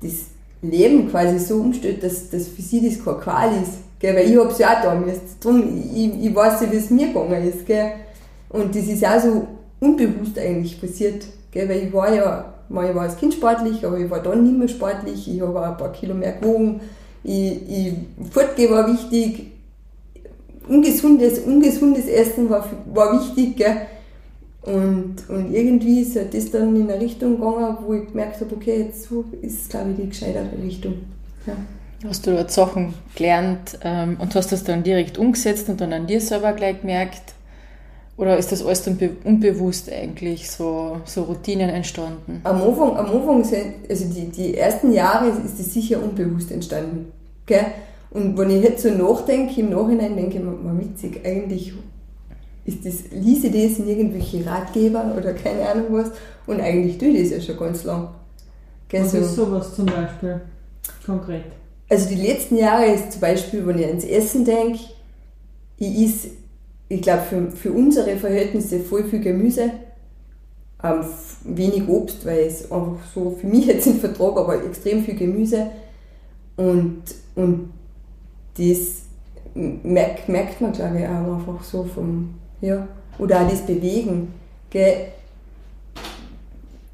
das 0.02 0.35
Leben 0.70 1.09
quasi 1.09 1.39
so 1.39 1.55
umstellt, 1.55 2.03
dass, 2.03 2.30
dass 2.30 2.47
für 2.47 2.61
sie 2.61 2.88
das 2.88 3.03
keine 3.03 3.18
Qual 3.18 3.49
ist. 3.61 3.80
Gell? 3.99 4.16
Weil 4.16 4.30
ich 4.30 4.38
habe 4.38 4.49
es 4.49 4.57
ja 4.57 4.78
auch 4.78 4.82
da 4.84 4.95
müssen. 4.95 5.22
Drum, 5.39 5.84
ich, 5.93 6.26
ich 6.26 6.36
weiß 6.36 6.61
ja, 6.61 6.72
wie 6.72 6.78
es 6.78 6.89
mir 6.89 7.07
gegangen 7.07 7.47
ist. 7.47 7.66
Gell? 7.66 7.91
Und 8.49 8.76
das 8.76 8.86
ist 8.86 9.05
auch 9.05 9.20
so 9.20 9.47
unbewusst 9.80 10.38
eigentlich 10.38 10.80
passiert. 10.80 11.26
Gell? 11.51 11.68
Weil 11.70 11.88
ich 11.88 11.93
war 11.93 12.13
ja, 12.13 12.53
mal, 12.70 12.89
ich 12.89 12.95
war 12.95 13.03
als 13.03 13.18
Kind 13.18 13.34
sportlich, 13.34 13.86
aber 13.86 13.97
ich 13.97 14.09
war 14.09 14.22
dann 14.22 14.43
nicht 14.43 14.57
mehr 14.57 14.68
sportlich. 14.68 15.34
Ich 15.34 15.41
habe 15.41 15.59
auch 15.59 15.63
ein 15.63 15.78
paar 15.78 15.91
Kilo 15.91 16.13
mehr 16.13 16.34
gewogen. 16.34 16.82
Ich, 17.24 17.70
ich, 17.70 17.93
Fortgehen 18.32 18.72
war 18.72 18.88
wichtig. 18.88 19.51
Ungesundes, 20.68 21.39
ungesundes 21.39 22.07
Essen 22.07 22.49
war, 22.49 22.68
war 22.93 23.20
wichtig. 23.20 23.57
Gell? 23.57 23.78
Und, 24.66 25.18
und 25.30 25.53
irgendwie 25.53 26.01
ist 26.01 26.16
halt 26.16 26.34
das 26.34 26.49
dann 26.49 26.76
in 26.76 26.89
eine 26.89 26.99
Richtung 26.99 27.36
gegangen, 27.36 27.78
wo 27.86 27.93
ich 27.93 28.07
gemerkt 28.07 28.41
habe, 28.41 28.55
okay, 28.55 28.84
jetzt 28.84 29.03
so 29.03 29.24
ist, 29.41 29.70
glaube 29.70 29.91
ich, 29.91 29.97
die 29.97 30.09
gescheitere 30.09 30.47
Richtung. 30.63 30.93
Ja. 31.45 31.53
Hast 32.07 32.26
du 32.26 32.32
dort 32.32 32.51
Sachen 32.51 32.93
gelernt 33.16 33.78
ähm, 33.84 34.18
und 34.20 34.34
hast 34.34 34.51
das 34.51 34.63
dann 34.63 34.84
direkt 34.84 35.18
umgesetzt 35.18 35.70
und 35.70 35.82
dann 35.82 35.93
an 35.93 36.07
dir 36.07 36.20
selber 36.20 36.53
gleich 36.53 36.82
gemerkt? 36.82 37.36
Oder 38.18 38.38
ist 38.38 38.51
das 38.51 38.66
alles 38.66 38.84
dann 38.84 38.97
be 38.97 39.11
unbewusst 39.24 39.91
eigentlich 39.91 40.49
so, 40.49 41.01
so 41.05 41.24
Routinen 41.24 41.70
entstanden? 41.70 42.41
Am 42.43 42.61
Anfang, 42.61 42.97
am 42.97 43.05
Anfang 43.07 43.43
sind, 43.43 43.74
also 43.89 44.05
die, 44.05 44.30
die 44.30 44.57
ersten 44.57 44.93
Jahre 44.93 45.28
ist 45.30 45.59
das 45.59 45.74
sicher 45.74 46.01
unbewusst 46.01 46.51
entstanden. 46.51 47.11
Gell? 47.45 47.66
Und 48.11 48.38
wenn 48.38 48.49
ich 48.49 48.63
jetzt 48.63 48.84
so 48.84 48.89
nachdenke, 48.89 49.59
im 49.59 49.70
Nachhinein 49.70 50.16
denke 50.16 50.38
ich 50.38 50.43
mir, 50.43 50.80
witzig, 50.80 51.22
eigentlich 51.26 51.74
ist 52.66 52.86
das, 52.86 53.11
lese 53.11 53.49
das 53.51 53.80
in 53.80 53.88
irgendwelche 53.88 54.45
Ratgeber 54.45 55.13
oder 55.18 55.34
keine 55.34 55.68
Ahnung 55.70 55.86
was 55.91 56.11
und 56.47 56.59
eigentlich 56.61 56.97
tue 56.97 57.09
ich 57.09 57.30
das 57.30 57.38
ja 57.39 57.41
schon 57.41 57.57
ganz 57.59 57.84
lang. 57.84 58.09
Gell, 58.89 59.03
Was 59.03 59.11
so- 59.11 59.18
ist 59.20 59.36
sowas 59.36 59.76
zum 59.76 59.86
Beispiel? 59.86 60.41
Konkret. 61.05 61.43
Also 61.89 62.09
die 62.09 62.16
letzten 62.22 62.57
Jahre 62.57 62.86
ist 62.88 63.11
zum 63.13 63.22
Beispiel, 63.22 63.66
wenn 63.68 63.78
ich 63.80 63.86
ans 63.86 64.03
Essen 64.05 64.43
denke, 64.45 64.80
ich 65.78 65.95
is, 66.03 66.28
ich 66.89 67.01
glaube 67.01 67.24
für, 67.24 67.51
für 67.51 67.72
unsere 67.72 68.16
Verhältnisse 68.18 68.80
voll 68.80 69.03
viel 69.03 69.20
Gemüse, 69.22 69.72
ähm, 70.84 71.03
wenig 71.43 71.88
Obst, 71.88 72.26
weil 72.26 72.39
es 72.39 72.72
einfach 72.72 72.97
so 73.13 73.38
für 73.39 73.47
mich 73.47 73.66
jetzt 73.68 73.86
nicht 73.88 73.99
vertrage, 73.99 74.39
aber 74.39 74.63
extrem 74.66 75.03
viel 75.03 75.16
Gemüse 75.16 75.68
und, 76.57 77.03
und 77.36 77.70
das 78.57 79.03
merkt, 79.53 80.28
merkt 80.30 80.61
man 80.61 80.72
glaube 80.72 80.99
ich 80.99 81.05
auch 81.05 81.38
einfach 81.38 81.63
so 81.63 81.84
vom, 81.84 82.36
ja, 82.62 82.88
oder 83.18 83.41
auch 83.41 83.49
das 83.49 83.66
Bewegen, 83.66 84.34
gell. 84.70 85.08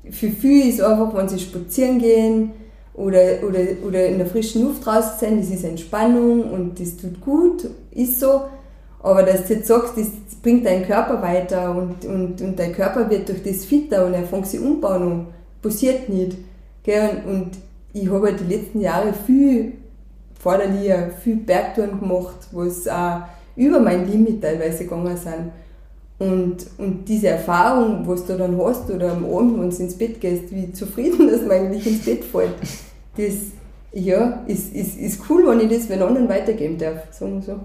Für 0.10 0.30
viele 0.30 0.68
ist 0.68 0.82
einfach, 0.82 1.16
wenn 1.16 1.30
sie 1.30 1.40
spazieren 1.40 2.00
gehen, 2.00 2.52
oder, 2.94 3.44
oder, 3.48 3.60
oder 3.86 4.06
in 4.06 4.18
der 4.18 4.28
frischen 4.28 4.64
Luft 4.64 4.86
draußen 4.86 5.20
sein, 5.20 5.40
das 5.40 5.50
ist 5.50 5.64
Entspannung 5.64 6.52
und 6.52 6.80
das 6.80 6.98
tut 6.98 7.22
gut, 7.22 7.68
ist 7.92 8.20
so. 8.20 8.42
Aber 9.02 9.24
dass 9.24 9.48
du 9.48 9.56
jetzt 9.56 9.68
sagst, 9.68 9.98
das 9.98 10.08
bringt 10.42 10.66
deinen 10.66 10.86
Körper 10.86 11.22
weiter 11.22 11.76
und, 11.76 12.06
und, 12.06 12.42
und 12.42 12.60
dein 12.60 12.74
Körper 12.74 13.10
wird 13.10 13.30
durch 13.30 13.42
das 13.44 13.66
fitter 13.66 14.06
und 14.06 14.14
er 14.14 14.24
fängt 14.24 14.48
sich 14.48 14.60
umbauen 14.60 15.04
und 15.04 15.28
passiert 15.62 16.10
nicht. 16.10 16.38
Gell? 16.84 17.22
Und, 17.26 17.34
und 17.34 17.52
ich 17.94 18.10
habe 18.10 18.28
halt 18.28 18.40
die 18.40 18.54
letzten 18.54 18.82
Jahre 18.82 19.14
viel 19.14 19.74
forderlicher, 20.40 21.10
viel 21.24 21.38
Bergtouren 21.38 22.00
gemacht, 22.00 22.48
wo 22.52 22.64
es 22.64 22.88
auch 22.88 23.22
über 23.56 23.80
mein 23.80 24.10
Limit 24.10 24.42
teilweise 24.42 24.84
gegangen 24.84 25.18
sind. 25.18 25.52
Und, 26.20 26.68
und 26.78 27.08
diese 27.08 27.30
Erfahrung, 27.30 28.08
was 28.08 28.26
du 28.26 28.38
dann 28.38 28.56
hast 28.58 28.90
oder 28.92 29.14
am 29.14 29.26
Abend, 29.26 29.60
wenn 29.60 29.70
du 29.70 29.76
ins 29.76 29.98
Bett 29.98 30.22
gehst, 30.22 30.52
wie 30.52 30.72
zufrieden, 30.72 31.28
dass 31.32 31.42
man 31.42 31.52
eigentlich 31.52 31.88
ins 31.88 32.06
Bett 32.06 32.24
fällt, 32.24 32.54
das 33.18 33.34
ja, 33.94 34.44
ist, 34.48 34.74
ist, 34.74 35.00
ist 35.00 35.22
cool, 35.30 35.48
wenn 35.48 35.60
ich 35.62 35.76
das 35.76 35.88
den 35.88 36.02
anderen 36.02 36.30
weitergeben 36.30 36.78
darf, 36.78 37.12
sagen 37.12 37.36
wir 37.36 37.42
so. 37.42 37.60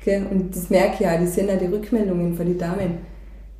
Okay? 0.00 0.22
Und 0.30 0.54
das 0.54 0.70
merke 0.70 1.04
ich 1.04 1.10
auch, 1.10 1.20
das 1.20 1.34
sind 1.34 1.50
auch 1.50 1.58
die 1.58 1.66
Rückmeldungen 1.66 2.34
von 2.34 2.46
den 2.46 2.58
Damen, 2.58 2.98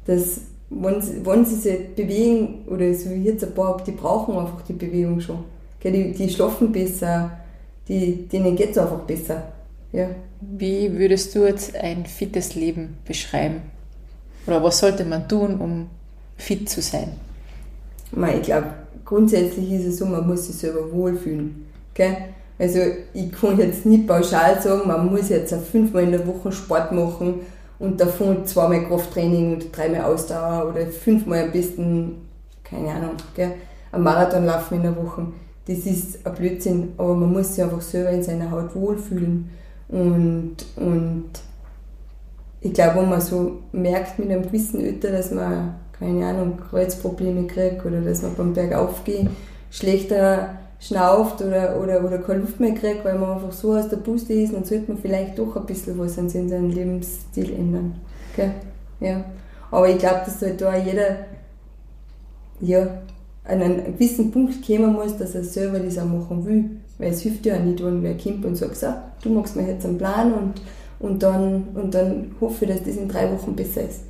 dass 0.06 0.42
wenn 0.70 1.00
sie, 1.00 1.24
wenn 1.24 1.44
sie 1.44 1.56
sich 1.56 1.94
bewegen, 1.94 2.66
oder 2.68 2.92
so 2.94 3.10
wie 3.10 3.24
jetzt 3.24 3.44
ein 3.44 3.54
paar, 3.54 3.82
die 3.84 3.92
brauchen 3.92 4.36
einfach 4.36 4.62
die 4.62 4.74
Bewegung 4.74 5.20
schon. 5.20 5.44
Okay? 5.78 5.90
Die, 5.90 6.12
die 6.12 6.30
schlafen 6.30 6.72
besser, 6.72 7.32
die, 7.88 8.28
denen 8.28 8.54
geht 8.54 8.70
es 8.70 8.78
einfach 8.78 9.00
besser. 9.00 9.42
Ja. 9.92 10.08
Wie 10.40 10.98
würdest 10.98 11.34
du 11.34 11.46
jetzt 11.46 11.74
ein 11.76 12.06
fittes 12.06 12.54
Leben 12.54 12.98
beschreiben? 13.04 13.62
Oder 14.46 14.62
was 14.62 14.78
sollte 14.78 15.04
man 15.04 15.28
tun, 15.28 15.60
um 15.60 15.88
fit 16.36 16.68
zu 16.68 16.80
sein? 16.80 17.12
Ich 18.12 18.42
glaube, 18.42 18.68
grundsätzlich 19.04 19.70
ist 19.72 19.86
es 19.86 19.98
so, 19.98 20.06
man 20.06 20.26
muss 20.26 20.46
sich 20.46 20.56
selber 20.56 20.90
wohlfühlen. 20.92 21.66
Gell? 21.94 22.16
Also 22.58 22.80
ich 23.14 23.30
kann 23.32 23.58
jetzt 23.58 23.86
nicht 23.86 24.06
pauschal 24.06 24.60
sagen, 24.60 24.88
man 24.88 25.06
muss 25.10 25.28
jetzt 25.28 25.54
fünfmal 25.70 26.04
in 26.04 26.12
der 26.12 26.26
Woche 26.26 26.50
Sport 26.50 26.92
machen 26.92 27.40
und 27.78 28.00
davon 28.00 28.44
zweimal 28.46 28.86
Krafttraining 28.86 29.54
und 29.54 29.76
dreimal 29.76 30.02
Ausdauer 30.02 30.70
oder 30.70 30.86
fünfmal 30.86 31.44
am 31.44 31.52
besten, 31.52 32.16
keine 32.64 32.90
Ahnung. 32.90 33.16
Gell? 33.34 33.52
ein 33.92 34.02
Marathon 34.02 34.46
laufen 34.46 34.74
in 34.74 34.82
der 34.82 34.96
Woche. 34.96 35.26
Das 35.66 35.78
ist 35.78 36.26
ein 36.26 36.34
Blödsinn, 36.34 36.92
aber 36.96 37.14
man 37.14 37.32
muss 37.32 37.54
sich 37.54 37.64
einfach 37.64 37.80
selber 37.80 38.10
in 38.10 38.22
seiner 38.22 38.50
Haut 38.50 38.74
wohlfühlen. 38.74 39.50
Und, 39.88 40.56
und 40.76 41.30
ich 42.60 42.72
glaube, 42.72 43.00
wenn 43.00 43.08
man 43.08 43.20
so 43.20 43.58
merkt 43.72 44.18
mit 44.18 44.30
einem 44.30 44.42
gewissen 44.42 44.84
Alter, 44.84 45.10
dass 45.10 45.30
man, 45.30 45.76
keine 45.98 46.26
Ahnung, 46.26 46.58
Kreuzprobleme 46.70 47.46
kriegt 47.46 47.84
oder 47.84 48.00
dass 48.00 48.22
man 48.22 48.34
beim 48.34 48.52
Bergaufgehen 48.52 49.28
schlechter 49.70 50.58
schnauft 50.80 51.42
oder, 51.42 51.80
oder, 51.80 52.04
oder 52.04 52.18
keine 52.18 52.40
Luft 52.40 52.60
mehr 52.60 52.74
kriegt, 52.74 53.04
weil 53.04 53.18
man 53.18 53.30
einfach 53.30 53.52
so 53.52 53.74
aus 53.74 53.88
der 53.88 53.96
Puste 53.96 54.32
ist, 54.32 54.54
dann 54.54 54.64
sollte 54.64 54.92
man 54.92 55.00
vielleicht 55.00 55.38
doch 55.38 55.56
ein 55.56 55.66
bisschen 55.66 55.98
was 55.98 56.18
an 56.18 56.28
seinem 56.28 56.70
Lebensstil 56.70 57.52
ändern. 57.52 58.00
Okay? 58.32 58.50
Ja. 59.00 59.24
Aber 59.70 59.88
ich 59.88 59.98
glaube, 59.98 60.22
dass 60.24 60.40
halt 60.40 60.60
da 60.60 60.76
jeder 60.76 61.26
ja, 62.60 62.86
an 63.44 63.62
einen 63.62 63.84
gewissen 63.84 64.30
Punkt 64.30 64.66
kommen 64.66 64.92
muss, 64.92 65.16
dass 65.16 65.34
er 65.34 65.44
selber 65.44 65.78
das 65.78 65.98
auch 65.98 66.04
machen 66.04 66.44
will. 66.44 66.70
Weil 66.98 67.12
es 67.12 67.22
hilft 67.22 67.46
ja 67.46 67.56
auch 67.56 67.62
nicht, 67.62 67.82
wenn 67.82 68.02
wer 68.02 68.16
kommt 68.16 68.44
und 68.44 68.56
sagt, 68.56 68.76
so, 68.76 68.88
du 69.22 69.30
machst 69.30 69.56
mir 69.56 69.68
jetzt 69.68 69.86
einen 69.86 69.98
Plan 69.98 70.32
und, 70.32 70.54
und, 70.98 71.22
dann, 71.22 71.68
und 71.74 71.94
dann 71.94 72.34
hoffe 72.40 72.64
ich, 72.64 72.70
dass 72.72 72.82
das 72.82 72.96
in 72.96 73.08
drei 73.08 73.30
Wochen 73.30 73.54
besser 73.54 73.82
ist. 73.82 74.00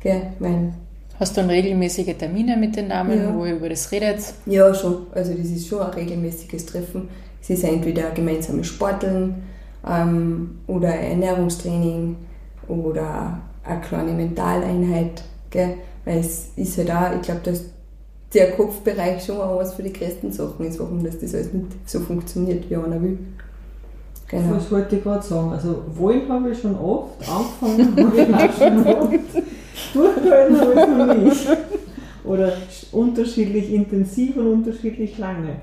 Gell? 0.00 0.22
Weil 0.38 0.72
Hast 1.18 1.36
du 1.36 1.40
dann 1.40 1.50
regelmäßige 1.50 2.16
Termine 2.16 2.56
mit 2.56 2.76
den 2.76 2.88
Damen, 2.88 3.18
ja. 3.18 3.34
wo 3.34 3.44
ihr 3.44 3.54
über 3.54 3.68
das 3.68 3.90
redet? 3.92 4.18
Ja, 4.46 4.74
schon. 4.74 5.06
Also 5.12 5.32
das 5.32 5.46
ist 5.46 5.68
schon 5.68 5.80
ein 5.80 5.92
regelmäßiges 5.92 6.66
Treffen. 6.66 7.08
Es 7.40 7.50
ist 7.50 7.64
entweder 7.64 8.08
ein 8.08 8.14
gemeinsames 8.14 8.66
Sporteln 8.66 9.44
ähm, 9.88 10.58
oder 10.66 10.88
Ernährungstraining 10.88 12.16
oder 12.66 13.40
eine 13.62 13.80
kleine 13.80 14.12
Mentaleinheit. 14.12 15.22
Gell? 15.50 15.74
Weil 16.04 16.18
es 16.18 16.48
ist 16.56 16.78
halt 16.78 16.90
auch, 16.90 17.14
ich 17.14 17.22
glaube, 17.22 17.42
dass 17.44 17.64
der 18.34 18.50
Kopfbereich 18.52 19.24
schon 19.24 19.40
auch 19.40 19.58
was 19.58 19.74
für 19.74 19.82
die 19.82 19.92
größten 19.92 20.30
Sachen 20.32 20.66
ist, 20.66 20.78
warum 20.80 21.04
das, 21.04 21.18
das 21.18 21.34
alles 21.34 21.52
nicht 21.52 21.66
so 21.86 22.00
funktioniert, 22.00 22.68
wie 22.68 22.76
einer 22.76 23.00
will. 23.00 23.18
Genau. 24.28 24.54
Das 24.54 24.70
wollte 24.70 24.96
ich 24.96 25.02
gerade 25.02 25.24
sagen. 25.24 25.52
Also 25.52 25.82
wollen 25.94 26.28
habe 26.28 26.50
ich 26.50 26.60
schon 26.60 26.76
oft, 26.76 27.14
angefangen 27.28 27.96
habe 28.04 28.20
ich 28.20 28.34
auch 28.34 28.52
schon 28.58 28.86
oft, 28.86 29.18
durchgehalten 29.92 30.60
habe 30.60 30.72
ich 30.72 30.88
noch 30.88 31.14
nicht. 31.14 31.46
Oder 32.24 32.52
unterschiedlich 32.92 33.72
intensiv 33.72 34.36
und 34.36 34.46
unterschiedlich 34.46 35.18
lange. 35.18 35.56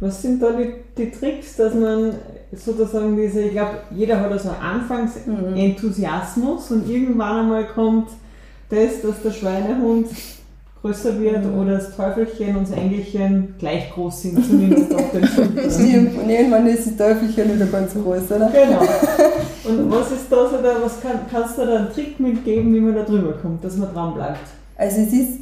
Was 0.00 0.22
sind 0.22 0.42
da 0.42 0.52
die, 0.52 0.72
die 0.96 1.10
Tricks, 1.10 1.56
dass 1.56 1.74
man 1.74 2.14
sozusagen 2.52 3.16
diese, 3.16 3.42
ich 3.42 3.52
glaube, 3.52 3.78
jeder 3.94 4.18
hat 4.20 4.32
also 4.32 4.50
Anfangsenthusiasmus 4.50 6.72
und 6.72 6.90
irgendwann 6.90 7.40
einmal 7.40 7.68
kommt 7.68 8.08
das, 8.70 9.02
dass 9.02 9.22
der 9.22 9.30
Schweinehund 9.30 10.08
größer 10.80 11.20
wird 11.20 11.44
mhm. 11.44 11.58
oder 11.58 11.74
das 11.74 11.94
Teufelchen 11.94 12.56
und 12.56 12.68
das 12.68 12.76
Engelchen 12.76 13.54
gleich 13.58 13.90
groß 13.90 14.22
sind, 14.22 14.44
zumindest 14.44 14.94
auf 14.94 15.10
den 15.12 15.26
Schultern. 15.26 15.70
Stimmt, 15.70 16.18
und 16.18 16.30
irgendwann 16.30 16.66
ist 16.66 16.86
das 16.86 16.96
Teufelchen 16.96 17.54
wieder 17.54 17.66
ganz 17.66 17.92
groß, 17.92 18.30
oder? 18.30 18.50
Genau. 18.50 18.80
Und 19.62 19.90
was 19.90 20.10
ist 20.10 20.30
da 20.30 20.48
so 20.48 20.56
da, 20.56 20.76
was 20.82 21.00
kann, 21.02 21.20
kannst 21.30 21.58
du 21.58 21.66
da 21.66 21.80
einen 21.80 21.92
Trick 21.92 22.18
mitgeben, 22.18 22.74
wie 22.74 22.80
man 22.80 22.94
da 22.94 23.02
drüber 23.02 23.34
kommt, 23.34 23.62
dass 23.62 23.76
man 23.76 23.92
dran 23.92 24.14
bleibt? 24.14 24.40
Also 24.76 25.02
es 25.02 25.12
ist, 25.12 25.40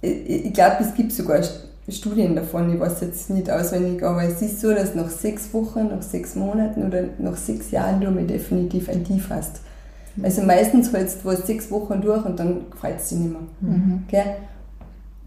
ich, 0.00 0.52
glaube, 0.54 0.76
es 0.80 0.94
gibt 0.94 1.12
sogar 1.12 1.40
Studien 1.88 2.36
davon, 2.36 2.72
ich 2.72 2.80
weiß 2.80 3.00
jetzt 3.00 3.30
nicht 3.30 3.50
auswendig, 3.50 4.02
aber 4.04 4.22
es 4.22 4.40
ist 4.40 4.60
so, 4.60 4.72
dass 4.72 4.94
nach 4.94 5.10
sechs 5.10 5.52
Wochen, 5.52 5.88
nach 5.88 6.02
sechs 6.02 6.36
Monaten 6.36 6.86
oder 6.86 7.04
nach 7.18 7.36
sechs 7.36 7.72
Jahren 7.72 8.00
du 8.00 8.10
mal 8.10 8.24
definitiv 8.24 8.88
ein 8.88 9.04
Tief 9.04 9.28
hast. 9.28 9.60
Also 10.22 10.42
meistens 10.42 10.92
hältst 10.92 11.24
du 11.24 11.28
was 11.28 11.46
sechs 11.46 11.70
Wochen 11.70 12.00
durch 12.00 12.24
und 12.24 12.38
dann 12.38 12.70
gefällt 12.70 13.00
es 13.00 13.08
dir 13.08 13.16
nicht 13.16 13.32
mehr. 13.32 13.40
Mhm. 13.60 14.04
Gell? 14.08 14.36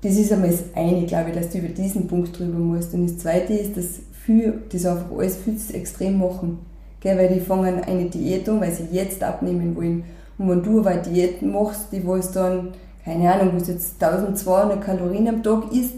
Das 0.06 0.18
ist 0.18 0.32
einmal 0.32 0.52
das 0.52 0.66
eine, 0.76 1.04
glaube 1.08 1.32
ich, 1.32 1.36
dass 1.36 1.50
du 1.50 1.58
über 1.58 1.70
diesen 1.70 2.06
Punkt 2.06 2.38
drüber 2.38 2.60
musst. 2.60 2.94
Und 2.94 3.08
das 3.08 3.18
zweite 3.18 3.54
ist, 3.54 3.76
dass 3.76 4.02
viele 4.24 4.54
das 4.72 4.86
einfach 4.86 5.12
alles 5.18 5.36
viel 5.38 5.58
zu 5.58 5.74
extrem 5.74 6.20
machen. 6.20 6.60
Gell? 7.00 7.18
Weil 7.18 7.34
die 7.34 7.40
fangen 7.40 7.84
eine 7.84 8.06
Diät 8.06 8.48
an, 8.48 8.62
weil 8.62 8.72
sie 8.72 8.86
jetzt 8.92 9.24
abnehmen 9.24 9.76
wollen. 9.76 10.04
Und 10.38 10.48
wenn 10.48 10.62
du 10.62 10.82
aber 10.82 10.98
Diät 10.98 11.42
machst, 11.42 11.88
die 11.92 12.06
wo 12.06 12.16
es 12.18 12.32
dann, 12.32 12.74
keine 13.04 13.34
Ahnung, 13.34 13.54
wo 13.54 13.58
es 13.58 13.68
jetzt 13.68 13.96
1200 14.00 14.80
Kalorien 14.80 15.28
am 15.28 15.42
Tag 15.42 15.72
isst, 15.72 15.96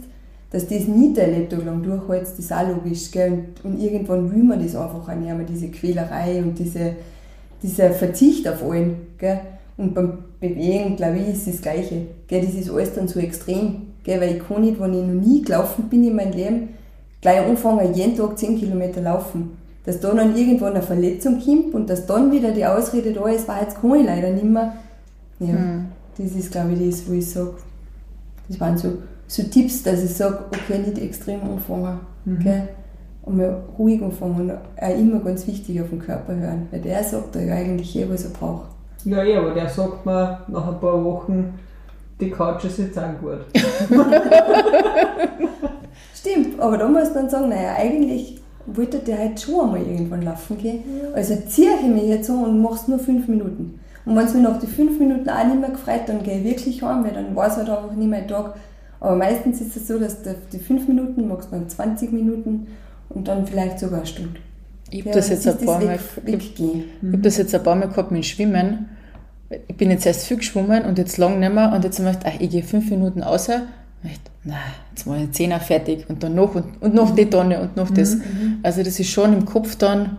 dass 0.51 0.70
das 0.70 0.88
nicht 0.88 1.18
dein 1.18 1.34
Leben 1.34 1.66
lang 1.66 1.84
durchhältst, 1.84 2.38
das 2.38 2.45
ist 2.45 2.53
auch 2.53 2.66
logisch. 2.66 3.12
Gell? 3.12 3.32
Und, 3.64 3.74
und 3.74 3.82
irgendwann 3.82 4.32
will 4.34 4.43
man 4.43 4.64
das 4.64 4.74
einfach 4.74 5.10
auch 5.10 5.16
nicht 5.16 5.36
mehr, 5.36 5.45
diese 5.45 5.68
Quälerei 5.68 6.41
und 6.41 6.58
diese, 6.58 6.93
dieser 7.62 7.91
Verzicht 7.91 8.47
auf 8.47 8.64
allen. 8.64 8.95
Gell? 9.18 9.41
Und 9.76 9.93
beim 9.93 10.20
Bewegen, 10.39 10.95
glaube 10.95 11.18
ich, 11.18 11.34
ist 11.34 11.47
das 11.47 11.62
Gleiche. 11.62 12.03
Gell? 12.30 12.45
Das 12.45 12.53
ist 12.53 12.72
alles 12.72 12.93
dann 12.93 13.10
so 13.10 13.20
extrem. 13.20 13.88
Gell? 14.08 14.22
Weil 14.22 14.38
ich 14.38 14.47
kann 14.47 14.62
nicht, 14.62 14.80
wenn 14.80 14.93
ich 14.93 15.05
noch 15.05 15.22
nie 15.22 15.41
gelaufen 15.41 15.89
bin 15.89 16.08
in 16.08 16.16
meinem 16.16 16.32
Leben, 16.32 16.70
gleich 17.20 17.45
anfangen, 17.45 17.93
jeden 17.93 18.16
Tag 18.16 18.38
10 18.38 18.58
Kilometer 18.58 19.01
laufen. 19.01 19.58
Dass 19.86 19.99
da 19.99 20.14
dann 20.14 20.36
irgendwann 20.36 20.74
eine 20.74 20.82
Verletzung 20.82 21.41
kommt 21.43 21.74
und 21.74 21.89
dass 21.89 22.05
dann 22.05 22.32
wieder 22.32 22.51
die 22.51 22.66
Ausrede 22.66 23.12
da 23.12 23.28
ist, 23.28 23.47
war 23.49 23.62
jetzt 23.62 23.82
kann 23.82 23.95
ich 23.95 24.05
leider 24.05 24.30
nicht 24.32 24.45
mehr. 24.45 24.74
Ja, 25.39 25.53
mhm. 25.53 25.86
das 26.18 26.32
ist, 26.32 26.51
glaube 26.51 26.72
ich, 26.74 26.89
das, 26.89 27.08
wo 27.08 27.14
ich 27.14 27.30
sage, 27.30 27.55
das 28.47 28.60
waren 28.62 28.78
so, 28.78 28.93
so 29.28 29.43
Tipps, 29.43 29.84
dass 29.84 30.01
ich 30.01 30.14
sage, 30.14 30.39
okay, 30.51 30.80
nicht 30.80 30.97
extrem 30.99 31.41
anfangen. 31.41 31.99
Mhm. 32.24 32.38
Okay? 32.39 32.62
Und 33.24 33.38
mal 33.38 33.62
ruhig 33.78 34.01
anfangen 34.01 34.39
und 34.39 34.51
auch 34.51 34.97
immer 34.97 35.20
ganz 35.20 35.45
wichtig 35.47 35.82
auf 35.82 35.89
den 35.89 35.99
Körper 35.99 36.34
hören, 36.34 36.68
weil 36.72 36.80
der 36.80 37.03
sagt 37.03 37.36
ja 37.36 37.53
eigentlich 37.53 37.93
eh, 37.97 38.10
was 38.10 38.24
er 38.24 38.30
braucht. 38.30 38.68
Ja, 39.03 39.22
ja, 39.24 39.41
aber 39.41 39.53
der 39.53 39.68
sagt 39.68 40.05
mir 40.05 40.39
nach 40.47 40.68
ein 40.68 40.80
paar 40.80 41.03
Wochen, 41.03 41.53
die 42.20 42.32
Couch 42.32 42.65
ist 42.65 42.80
jetzt 42.80 42.97
auch 42.97 43.20
gut. 43.22 43.45
Stimmt, 46.15 46.59
aber 46.59 46.78
da 46.78 46.88
muss 46.88 47.13
man 47.13 47.30
sagen, 47.30 47.49
naja, 47.49 47.76
eigentlich 47.78 48.41
wollte 48.65 48.99
der 48.99 49.20
halt 49.20 49.39
schon 49.39 49.61
einmal 49.61 49.82
irgendwann 49.82 50.24
laufen 50.24 50.57
gehen. 50.57 50.84
Also 51.13 51.36
ziehe 51.47 51.76
ich 51.82 51.88
mich 51.88 52.03
jetzt 52.03 52.30
an 52.30 52.43
und 52.43 52.61
mache 52.61 52.76
es 52.76 52.88
nur 52.88 52.99
fünf 52.99 53.28
Minuten. 53.28 53.80
Und 54.05 54.15
wenn 54.15 54.26
es 54.26 54.34
mir 54.34 54.41
nach 54.41 54.59
den 54.59 54.70
fünf 54.70 54.99
Minuten 54.99 55.30
auch 55.30 55.45
nicht 55.45 55.59
mehr 55.59 55.70
gefreut, 55.70 56.01
dann 56.07 56.24
gehe 56.24 56.39
ich 56.39 56.43
wirklich 56.43 56.82
heim, 56.82 57.03
weil 57.03 57.13
dann 57.13 57.36
war 57.36 57.47
es 57.47 57.57
halt 57.57 57.70
einfach 57.70 57.93
nicht 57.93 58.09
mein 58.09 58.28
Tag. 58.28 58.55
Aber 58.99 59.15
meistens 59.15 59.61
ist 59.61 59.76
es 59.76 59.88
so, 59.88 59.99
dass 59.99 60.24
du 60.24 60.36
die 60.51 60.59
fünf 60.59 60.88
Minuten 60.88 61.28
machst 61.28 61.49
dann 61.51 61.70
20 61.70 62.11
Minuten 62.11 62.68
und 63.09 63.28
dann 63.28 63.45
vielleicht 63.45 63.80
sogar 63.80 63.99
eine 63.99 64.07
Stunde. 64.07 64.39
Ich 64.89 65.01
habe 65.01 65.09
ja, 65.09 65.15
das, 65.15 65.30
jetzt 65.30 65.47
ein 65.47 65.57
paar 65.57 65.82
Mal, 65.82 65.99
ich, 66.26 66.59
ich 66.59 66.86
hab 67.13 67.22
das 67.22 67.38
jetzt 67.38 67.53
ein 67.53 67.63
paar 67.63 67.76
Mal 67.76 67.89
gehabt 67.89 68.11
mit 68.11 68.24
dem 68.24 68.24
Schwimmen 68.24 68.89
ich 69.50 69.78
bin 69.78 69.91
jetzt 69.91 70.06
erst 70.06 70.28
viel 70.28 70.38
geschwommen 70.38 70.86
und 70.86 70.98
jetzt 70.98 71.18
lang 71.18 71.39
nicht 71.39 71.54
mehr 71.54 71.72
und 71.74 71.84
jetzt 71.84 72.00
habe 72.00 72.12
ich 72.12 72.18
ach, 72.26 72.39
ich 72.39 72.50
gehe 72.50 72.64
fünf 72.64 72.89
Minuten 72.89 73.24
ich, 74.04 74.20
na, 74.43 74.56
jetzt 74.91 75.06
mal 75.06 75.30
Zehner 75.32 75.60
fertig 75.60 76.06
und 76.10 76.24
dann 76.24 76.36
noch 76.36 76.56
und, 76.56 76.82
und 76.82 76.93
noch 76.93 77.14
die 77.16 77.30
Tonne 77.30 77.62
und 77.62 77.76
noch 77.76 77.89
das. 77.89 78.16
Mhm, 78.16 78.22
mhm. 78.22 78.60
Also 78.64 78.84
das 78.84 79.00
ist 79.00 79.10
schon 79.10 79.34
im 79.34 79.45
Kopf 79.45 79.76
dann 79.76 80.18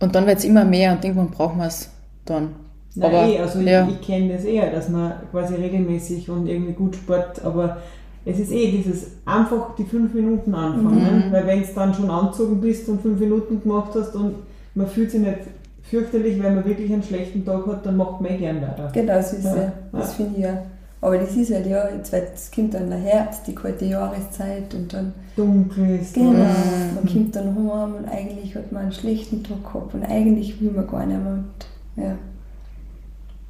und 0.00 0.14
dann 0.14 0.26
wird 0.26 0.38
es 0.38 0.44
immer 0.44 0.64
mehr 0.64 0.92
und 0.92 1.04
irgendwann 1.04 1.30
brauchen 1.30 1.58
wir 1.58 1.66
es 1.66 1.90
dann. 2.24 2.50
Nein, 2.94 3.10
aber, 3.10 3.28
eh, 3.28 3.38
also 3.38 3.60
ja. 3.60 3.86
ich, 3.88 3.94
ich 3.94 4.06
kenne 4.06 4.34
das 4.34 4.44
eher, 4.44 4.70
dass 4.70 4.88
man 4.88 5.14
quasi 5.30 5.54
regelmäßig 5.54 6.30
und 6.30 6.46
irgendwie 6.46 6.72
gut 6.72 6.94
Sport, 6.94 7.44
aber 7.44 7.78
es 8.24 8.38
ist 8.38 8.52
eh 8.52 8.70
dieses 8.70 9.08
einfach 9.24 9.74
die 9.76 9.84
fünf 9.84 10.14
Minuten 10.14 10.54
anfangen, 10.54 11.28
mhm. 11.28 11.32
weil 11.32 11.46
wenn 11.46 11.62
es 11.62 11.74
dann 11.74 11.92
schon 11.92 12.10
angezogen 12.10 12.60
bist 12.60 12.88
und 12.88 13.02
fünf 13.02 13.18
Minuten 13.18 13.60
gemacht 13.62 13.90
hast 13.94 14.14
und 14.14 14.36
man 14.74 14.86
fühlt 14.86 15.10
sich 15.10 15.20
nicht 15.20 15.38
fürchterlich, 15.84 16.42
wenn 16.42 16.56
man 16.56 16.64
wirklich 16.64 16.92
einen 16.92 17.02
schlechten 17.02 17.44
Tag 17.44 17.66
hat, 17.66 17.86
dann 17.86 17.96
macht 17.96 18.20
man 18.20 18.32
eh 18.32 18.38
gern 18.38 18.60
weiter. 18.62 18.90
Genau, 18.92 19.14
das 19.14 19.32
ist 19.32 19.44
ja. 19.44 19.56
ja. 19.56 19.72
Das 19.92 20.08
ja. 20.08 20.14
finde 20.14 20.36
ich 20.36 20.44
ja. 20.44 20.62
Aber 21.00 21.18
das 21.18 21.36
ist 21.36 21.52
halt 21.52 21.66
ja, 21.66 21.86
jetzt 21.90 22.14
es 22.14 22.50
kommt 22.50 22.72
dann 22.72 22.88
der 22.88 22.98
Herbst, 22.98 23.46
die 23.46 23.54
kalte 23.54 23.84
Jahreszeit 23.84 24.72
und 24.74 24.90
dann. 24.92 25.12
Dunkel 25.36 25.98
ist 26.00 26.14
Genau, 26.14 26.30
mhm. 26.30 26.94
man 26.94 27.06
kommt 27.06 27.36
dann 27.36 27.54
heim 27.54 27.94
und 27.96 28.08
eigentlich 28.08 28.54
hat 28.54 28.72
man 28.72 28.84
einen 28.84 28.92
schlechten 28.92 29.42
Tag 29.42 29.62
gehabt 29.64 29.92
und 29.94 30.04
eigentlich 30.04 30.60
will 30.60 30.70
man 30.70 30.86
gar 30.86 31.04
nicht 31.04 31.22
mehr. 31.22 31.32
Und, 31.32 32.02
ja. 32.02 32.16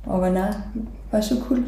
Aber 0.07 0.31
nein, 0.31 0.55
war 1.11 1.23
schon 1.23 1.39
cool. 1.49 1.63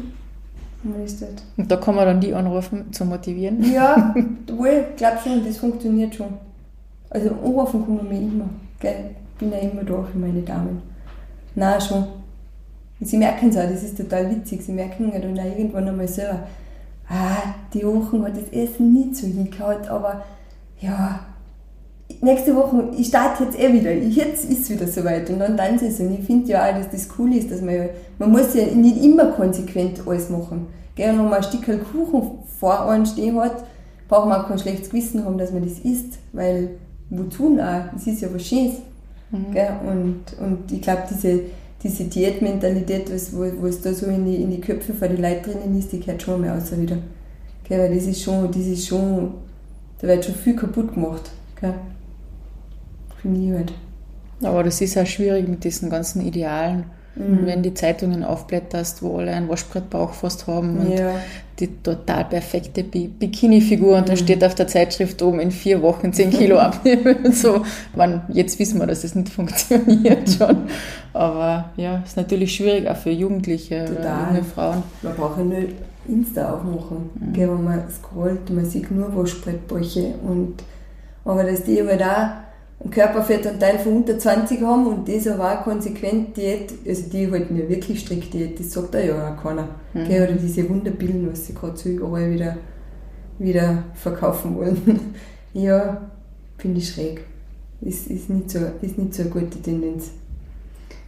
Und 1.57 1.71
da 1.71 1.75
kann 1.77 1.95
man 1.95 2.05
dann 2.05 2.21
die 2.21 2.33
anrufen, 2.33 2.91
zu 2.91 3.05
motivieren? 3.05 3.63
Ja, 3.73 4.13
wohl, 4.47 4.85
ich 4.91 4.95
glaube 4.97 5.17
schon, 5.23 5.45
das 5.45 5.57
funktioniert 5.57 6.15
schon. 6.15 6.33
Also 7.09 7.29
anrufen 7.29 7.85
kann 7.85 7.95
man 7.95 8.09
mich 8.09 8.21
immer. 8.21 8.49
Gell? 8.79 9.15
Bin 9.37 9.51
ja 9.51 9.59
immer 9.59 9.83
da 9.83 10.03
für 10.03 10.17
meine 10.17 10.41
Damen. 10.41 10.81
Na 11.55 11.79
schon. 11.79 12.05
Sie 12.99 13.17
merken 13.17 13.49
es 13.49 13.57
auch, 13.57 13.69
das 13.69 13.83
ist 13.83 13.97
total 13.97 14.29
witzig. 14.31 14.63
Sie 14.63 14.71
merken 14.71 15.11
ja 15.13 15.19
dann 15.19 15.39
auch 15.39 15.45
irgendwann 15.45 15.87
einmal 15.87 16.07
selber, 16.07 16.47
ah, 17.09 17.53
die 17.73 17.85
Woche 17.85 18.23
hat 18.23 18.35
das 18.35 18.49
Essen 18.51 18.93
nicht 18.93 19.15
so 19.15 19.27
hingehauen, 19.27 19.87
aber 19.87 20.23
ja, 20.79 21.19
nächste 22.21 22.55
Woche, 22.55 22.89
ich 22.97 23.07
starte 23.07 23.43
jetzt 23.43 23.59
eh 23.59 23.71
wieder, 23.71 23.93
jetzt 23.93 24.45
ist 24.45 24.63
es 24.63 24.69
wieder 24.69 24.87
soweit 24.87 25.29
und 25.29 25.39
dann 25.39 25.57
tanze 25.57 25.87
ich 25.87 25.99
Und 25.99 26.19
ich 26.19 26.25
finde 26.25 26.49
ja 26.49 26.65
auch, 26.65 26.75
dass 26.75 26.89
das 26.89 27.07
cool 27.17 27.33
ist, 27.33 27.51
dass 27.51 27.61
man, 27.61 27.89
man 28.17 28.31
muss 28.31 28.53
ja 28.53 28.65
nicht 28.65 29.03
immer 29.03 29.25
konsequent 29.31 30.01
alles 30.07 30.29
machen. 30.29 30.67
Gell, 30.95 31.09
wenn 31.09 31.29
man 31.29 31.33
ein 31.35 31.43
Stück 31.43 31.65
Kuchen 31.65 32.39
vor 32.59 32.89
einem 32.89 33.05
stehen 33.05 33.39
hat, 33.39 33.63
braucht 34.07 34.27
man 34.27 34.41
auch 34.41 34.47
kein 34.47 34.57
schlechtes 34.57 34.89
Gewissen 34.89 35.23
haben, 35.23 35.37
dass 35.37 35.51
man 35.51 35.63
das 35.63 35.79
isst, 35.79 36.17
weil 36.33 36.71
wozu 37.09 37.57
auch? 37.59 37.95
Es 37.95 38.07
ist 38.07 38.21
ja 38.21 38.29
was 38.33 38.45
Schönes. 38.45 38.77
Mhm. 39.31 39.55
Und, 39.87 40.23
und 40.39 40.71
ich 40.71 40.81
glaube, 40.81 41.03
diese, 41.09 41.41
diese 41.83 42.05
Diätmentalität, 42.05 43.09
wo, 43.33 43.45
wo 43.61 43.67
es 43.67 43.81
da 43.81 43.93
so 43.93 44.07
in 44.07 44.25
die, 44.25 44.41
in 44.41 44.51
die 44.51 44.61
Köpfe 44.61 44.93
von 44.93 45.09
den 45.09 45.21
Leuten 45.21 45.51
drinnen 45.51 45.77
ist, 45.77 45.91
die 45.91 45.99
gehört 45.99 46.21
schon 46.21 46.41
mal 46.41 46.57
außer 46.57 46.79
wieder. 46.79 46.97
Gell, 47.67 47.79
weil 47.79 47.93
das 47.93 48.05
ist 48.05 48.21
schon, 48.21 48.47
das 48.47 48.65
ist 48.65 48.87
schon, 48.87 49.33
da 49.99 50.07
wird 50.07 50.25
schon 50.25 50.35
viel 50.35 50.55
kaputt 50.55 50.93
gemacht. 50.93 51.29
Gell? 51.59 51.73
Finde 53.21 53.41
ich 53.41 53.51
halt. 53.51 53.73
Aber 54.43 54.63
das 54.63 54.79
ist 54.81 54.97
auch 54.97 55.05
schwierig 55.05 55.47
mit 55.47 55.63
diesen 55.63 55.89
ganzen 55.89 56.21
Idealen. 56.25 56.85
Mhm. 57.17 57.45
Wenn 57.45 57.63
die 57.63 57.73
Zeitungen 57.73 58.23
aufblätterst, 58.23 59.01
wo 59.01 59.17
alle 59.17 59.31
einen 59.31 59.49
Waschbrettbauch 59.49 60.13
fast 60.13 60.45
haben 60.47 60.77
und 60.77 60.91
Ja. 60.97 61.13
die 61.59 61.67
total 61.81 62.25
perfekte 62.25 62.83
Bi 62.83 63.07
Bikini-Figur 63.07 63.97
und 63.97 64.09
dann 64.09 64.17
steht 64.17 64.43
auf 64.43 64.53
der 64.53 64.67
Zeitschrift 64.67 65.21
oben 65.23 65.39
in 65.39 65.49
vier 65.51 65.81
Wochen 65.81 66.13
10 66.13 66.29
Kilo 66.29 66.57
abnehmen 66.59 67.15
und 67.25 67.35
so. 67.35 67.63
Man, 67.95 68.21
jetzt 68.29 68.59
wissen 68.59 68.79
wir, 68.79 68.85
dass 68.87 69.01
das 69.01 69.15
nicht 69.15 69.29
funktioniert 69.29 70.29
schon. 70.29 70.57
Aber 71.13 71.71
ja, 71.77 72.03
ist 72.05 72.17
natürlich 72.17 72.53
schwierig 72.55 72.87
auch 72.87 72.97
für 72.97 73.09
Jugendliche 73.09 73.83
oder 73.85 73.95
Total. 73.95 74.27
junge 74.29 74.43
Frauen. 74.43 74.83
Man 75.01 75.15
braucht 75.15 75.37
ja 75.39 75.43
nur 75.43 75.57
Insta 76.07 76.53
aufmachen, 76.53 77.09
gell, 77.33 77.49
wenn 77.49 77.63
man 77.63 77.83
scrollt, 77.89 78.49
man 78.51 78.63
sieht 78.65 78.91
nur 78.91 79.13
Waschbrettbäuche 79.15 80.13
und 80.25 80.53
aber 81.25 81.43
dass 81.43 81.63
die 81.63 81.81
aber 81.81 81.97
da 81.97 82.43
einen 82.87 82.91
Körperfettanteil 82.93 83.79
von 83.79 83.97
unter 83.97 84.17
20 84.17 84.61
haben 84.61 84.87
und 84.87 85.07
das 85.07 85.27
auch 85.27 85.63
konsequent 85.63 86.37
Diät, 86.37 86.73
also 86.87 87.09
die 87.09 87.29
halten 87.29 87.57
ja 87.57 87.67
wirklich 87.67 87.99
strikt 87.99 88.33
Diät, 88.33 88.59
das 88.59 88.71
sagt 88.71 88.95
ja 88.95 89.33
auch 89.33 89.41
keiner. 89.41 89.67
Gell, 89.93 90.23
oder 90.23 90.33
diese 90.33 90.67
Wunderpillen, 90.69 91.29
was 91.29 91.47
sie 91.47 91.53
gerade 91.53 91.75
so 91.75 91.89
überall 91.89 92.31
wieder, 92.31 92.57
wieder 93.39 93.83
verkaufen 93.93 94.55
wollen. 94.55 94.99
ja, 95.53 96.09
finde 96.57 96.79
ich 96.79 96.89
schräg. 96.89 97.25
Ist, 97.81 98.07
ist, 98.07 98.29
nicht 98.29 98.49
so, 98.49 98.59
ist 98.81 98.97
nicht 98.97 99.13
so 99.13 99.23
eine 99.23 99.31
gute 99.31 99.61
Tendenz. 99.61 100.11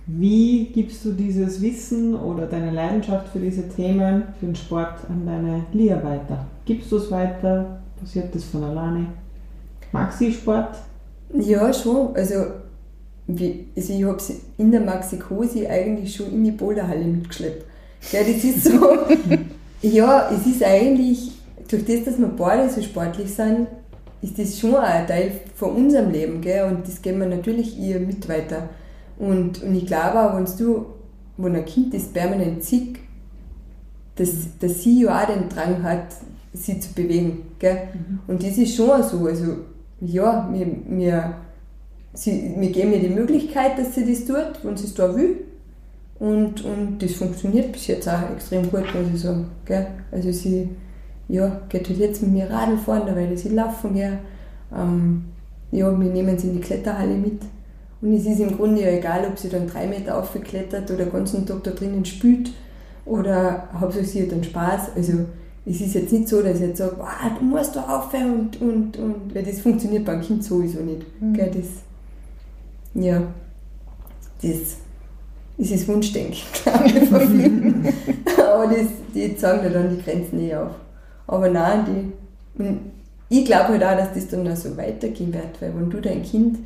Wie 0.05 0.65
gibst 0.65 1.05
du 1.05 1.13
dieses 1.13 1.61
Wissen 1.61 2.15
oder 2.15 2.45
deine 2.47 2.71
Leidenschaft 2.71 3.29
für 3.29 3.39
diese 3.39 3.69
Themen, 3.69 4.23
für 4.39 4.47
den 4.47 4.55
Sport 4.55 4.95
an 5.07 5.25
deine 5.25 5.65
Lia 5.71 6.03
weiter? 6.03 6.45
Gibst 6.65 6.91
du 6.91 6.97
es 6.97 7.11
weiter? 7.11 7.79
Passiert 7.99 8.33
das 8.33 8.43
von 8.43 8.63
alleine? 8.63 9.07
Mag 9.91 10.11
sie 10.13 10.31
Sport? 10.31 10.75
Ja, 11.33 11.71
schon. 11.73 12.15
Also, 12.15 12.45
wie, 13.27 13.67
also 13.75 13.93
ich 13.93 14.03
habe 14.03 14.19
sie 14.19 14.41
in 14.57 14.71
der 14.71 14.81
Maxikose 14.81 15.69
eigentlich 15.69 16.15
schon 16.15 16.31
in 16.33 16.43
die 16.43 16.51
Boulderhalle 16.51 17.05
mitgeschleppt. 17.05 17.65
Gell, 18.11 18.33
das 18.33 18.43
ist 18.43 18.63
so. 18.63 18.97
ja, 19.81 20.31
es 20.31 20.47
ist 20.47 20.63
eigentlich, 20.63 21.31
durch 21.67 21.85
das, 21.85 22.05
dass 22.05 22.17
wir 22.17 22.27
beide 22.27 22.69
so 22.69 22.81
sportlich 22.81 23.33
sind, 23.33 23.67
ist 24.21 24.37
das 24.39 24.59
schon 24.59 24.75
auch 24.75 24.81
ein 24.81 25.07
Teil 25.07 25.31
von 25.55 25.75
unserem 25.75 26.11
Leben. 26.11 26.41
Gell? 26.41 26.65
Und 26.65 26.87
das 26.87 27.01
geben 27.01 27.19
wir 27.19 27.27
natürlich 27.27 27.77
ihr 27.77 27.99
mit 27.99 28.27
weiter. 28.27 28.69
Und, 29.17 29.61
und 29.61 29.75
ich 29.75 29.85
glaube 29.85 30.19
auch, 30.19 30.35
wenn 30.35 30.45
du, 30.57 30.85
wenn 31.37 31.55
ein 31.55 31.65
Kind 31.65 31.93
das 31.93 32.03
permanent 32.03 32.63
sieht, 32.63 32.97
dass, 34.15 34.29
dass 34.59 34.83
sie 34.83 35.03
ja 35.03 35.21
auch 35.21 35.27
den 35.27 35.47
Drang 35.49 35.83
hat, 35.83 36.07
sie 36.53 36.79
zu 36.79 36.93
bewegen. 36.93 37.43
Gell? 37.59 37.89
Und 38.27 38.43
das 38.43 38.57
ist 38.57 38.75
schon 38.75 39.03
so. 39.03 39.25
Also, 39.25 39.57
ja, 40.01 40.49
wir, 40.51 40.67
wir, 40.87 41.33
sie, 42.13 42.55
wir 42.57 42.69
geben 42.71 42.93
ihr 42.93 42.99
die 42.99 43.09
Möglichkeit, 43.09 43.77
dass 43.77 43.95
sie 43.95 44.05
das 44.05 44.25
tut, 44.25 44.63
wenn 44.63 44.77
sie 44.77 44.85
es 44.85 44.93
da 44.93 45.15
will. 45.15 45.45
Und, 46.19 46.65
und 46.65 46.99
das 46.99 47.13
funktioniert 47.13 47.71
bis 47.71 47.87
jetzt 47.87 48.07
auch 48.07 48.29
extrem 48.35 48.69
gut, 48.69 48.83
muss 48.93 49.13
ich 49.13 49.21
sagen. 49.21 49.47
Gell? 49.65 49.87
Also 50.11 50.31
sie 50.31 50.69
ja, 51.29 51.61
geht 51.69 51.87
halt 51.87 51.99
jetzt 51.99 52.21
mit 52.21 52.31
mir 52.31 52.49
Radl 52.49 52.77
fahren, 52.77 53.03
da 53.05 53.15
weil 53.15 53.37
sie 53.37 53.49
laufen 53.49 53.93
her. 53.93 54.19
Ähm, 54.75 55.25
ja, 55.71 55.97
wir 55.97 56.09
nehmen 56.09 56.37
sie 56.37 56.47
in 56.47 56.55
die 56.55 56.61
Kletterhalle 56.61 57.15
mit. 57.15 57.41
Und 58.01 58.13
es 58.13 58.25
ist 58.25 58.39
im 58.39 58.57
Grunde 58.57 58.81
ja 58.81 58.89
egal, 58.89 59.25
ob 59.29 59.37
sie 59.37 59.49
dann 59.49 59.67
drei 59.67 59.85
Meter 59.85 60.17
aufgeklettert 60.17 60.89
oder 60.89 61.05
den 61.05 61.13
ganzen 61.13 61.45
Tag 61.45 61.63
da 61.63 61.71
drinnen 61.71 62.05
spült 62.05 62.51
oder 63.05 63.67
hauptsächlich 63.77 64.11
sie 64.11 64.23
hat 64.23 64.31
dann 64.31 64.43
Spaß. 64.43 64.95
Also 64.95 65.25
es 65.69 65.81
ist 65.81 65.93
jetzt 65.93 66.11
nicht 66.11 66.27
so, 66.27 66.41
dass 66.41 66.55
ich 66.55 66.67
jetzt 66.67 66.77
sage, 66.79 66.95
"Ah, 66.99 67.29
du 67.37 67.45
musst 67.45 67.75
da 67.75 67.83
aufhören 67.83 68.33
und, 68.33 68.61
und, 68.61 68.97
und, 68.97 69.35
weil 69.35 69.43
das 69.43 69.59
funktioniert 69.59 70.03
beim 70.05 70.21
Kind 70.21 70.43
sowieso 70.43 70.79
nicht. 70.79 71.05
Gell, 71.33 71.51
das, 71.53 73.03
ja, 73.03 73.21
das 74.41 74.77
ist 75.57 75.73
das 75.73 75.87
Wunschdenken, 75.87 76.37
glaube 76.63 76.85
ich, 76.87 77.09
von 77.09 77.19
vielen. 77.21 77.87
Aber 78.37 78.67
das, 78.67 78.87
die 79.13 79.35
zeigen 79.37 79.63
da 79.63 79.69
dann 79.69 79.95
die 79.95 80.01
Grenzen 80.01 80.37
nicht 80.39 80.55
auf. 80.55 80.71
Aber 81.27 81.49
nein, 81.49 81.85
die, 82.57 83.35
ich 83.37 83.45
glaube 83.45 83.69
halt 83.69 83.83
auch, 83.83 83.95
dass 83.95 84.13
das 84.15 84.27
dann 84.29 84.43
noch 84.43 84.55
so 84.55 84.75
weitergehen 84.75 85.33
wird, 85.33 85.61
weil 85.61 85.75
wenn 85.75 85.89
du 85.89 86.01
dein 86.01 86.23
Kind 86.23 86.57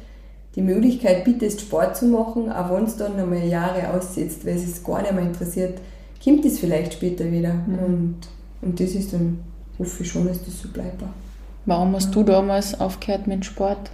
die 0.55 0.61
Möglichkeit 0.61 1.25
bietest, 1.25 1.61
Sport 1.61 1.97
zu 1.97 2.05
machen, 2.05 2.49
auch 2.49 2.73
wenn 2.73 2.85
es 2.85 2.95
dann 2.95 3.19
einmal 3.19 3.43
Jahre 3.43 3.89
aussetzt, 3.93 4.45
weil 4.45 4.55
es 4.55 4.63
es 4.63 4.83
gar 4.83 5.01
nicht 5.01 5.13
mehr 5.13 5.23
interessiert, 5.25 5.79
kommt 6.23 6.45
es 6.45 6.59
vielleicht 6.59 6.93
später 6.93 7.29
wieder. 7.29 7.55
Und, 7.67 8.17
und 8.63 8.79
das 8.79 8.91
ist 8.91 9.13
dann, 9.13 9.39
hoffe 9.77 10.03
ich 10.03 10.09
schon, 10.09 10.27
dass 10.27 10.43
das 10.43 10.61
so 10.61 10.69
bleibt. 10.69 11.01
Warum 11.65 11.95
hast 11.95 12.13
du 12.13 12.23
damals 12.23 12.79
aufgehört 12.79 13.27
mit 13.27 13.45
Sport? 13.45 13.91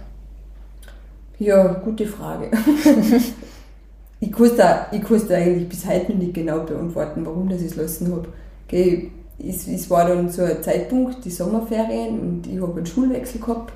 Ja, 1.38 1.72
gute 1.72 2.06
Frage. 2.06 2.50
ich 4.20 4.32
kann 4.32 4.50
da, 4.56 4.86
ich 4.92 5.02
kann's 5.02 5.26
da 5.26 5.34
eigentlich 5.34 5.68
bis 5.68 5.86
heute 5.86 6.12
noch 6.12 6.18
nicht 6.18 6.34
genau 6.34 6.60
beantworten, 6.60 7.24
warum 7.24 7.48
das 7.48 7.60
ich 7.60 7.68
es 7.68 7.76
lassen 7.76 8.12
habe. 8.12 8.28
Okay, 8.66 9.10
es, 9.38 9.66
es 9.68 9.88
war 9.88 10.06
dann 10.06 10.28
so 10.28 10.42
ein 10.42 10.62
Zeitpunkt, 10.62 11.24
die 11.24 11.30
Sommerferien, 11.30 12.20
und 12.20 12.46
ich 12.46 12.60
habe 12.60 12.76
einen 12.76 12.86
Schulwechsel 12.86 13.40
gehabt. 13.40 13.72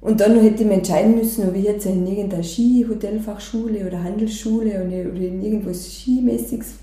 Und 0.00 0.20
dann 0.20 0.40
hätte 0.40 0.62
ich 0.62 0.68
mich 0.68 0.78
entscheiden 0.78 1.14
müssen, 1.14 1.48
ob 1.48 1.54
ich 1.54 1.64
jetzt 1.64 1.84
in 1.84 2.06
irgendeiner 2.06 2.42
Ski-Hotelfachschule 2.42 3.86
oder 3.86 4.02
Handelsschule 4.02 4.82
oder 4.82 5.10
oder 5.10 5.20
in 5.20 5.42
irgendwas 5.42 5.84
Skimäßiges 5.84 6.74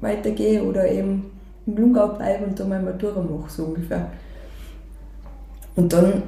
weitergehe 0.00 0.62
oder 0.62 0.90
eben 0.90 1.31
im 1.66 1.76
Lungau 1.76 2.08
bleibe 2.08 2.46
und 2.46 2.58
da 2.58 2.64
meine 2.64 2.84
Matura 2.84 3.20
mache, 3.20 3.50
so 3.50 3.64
ungefähr. 3.64 4.10
Und 5.76 5.92
dann 5.92 6.22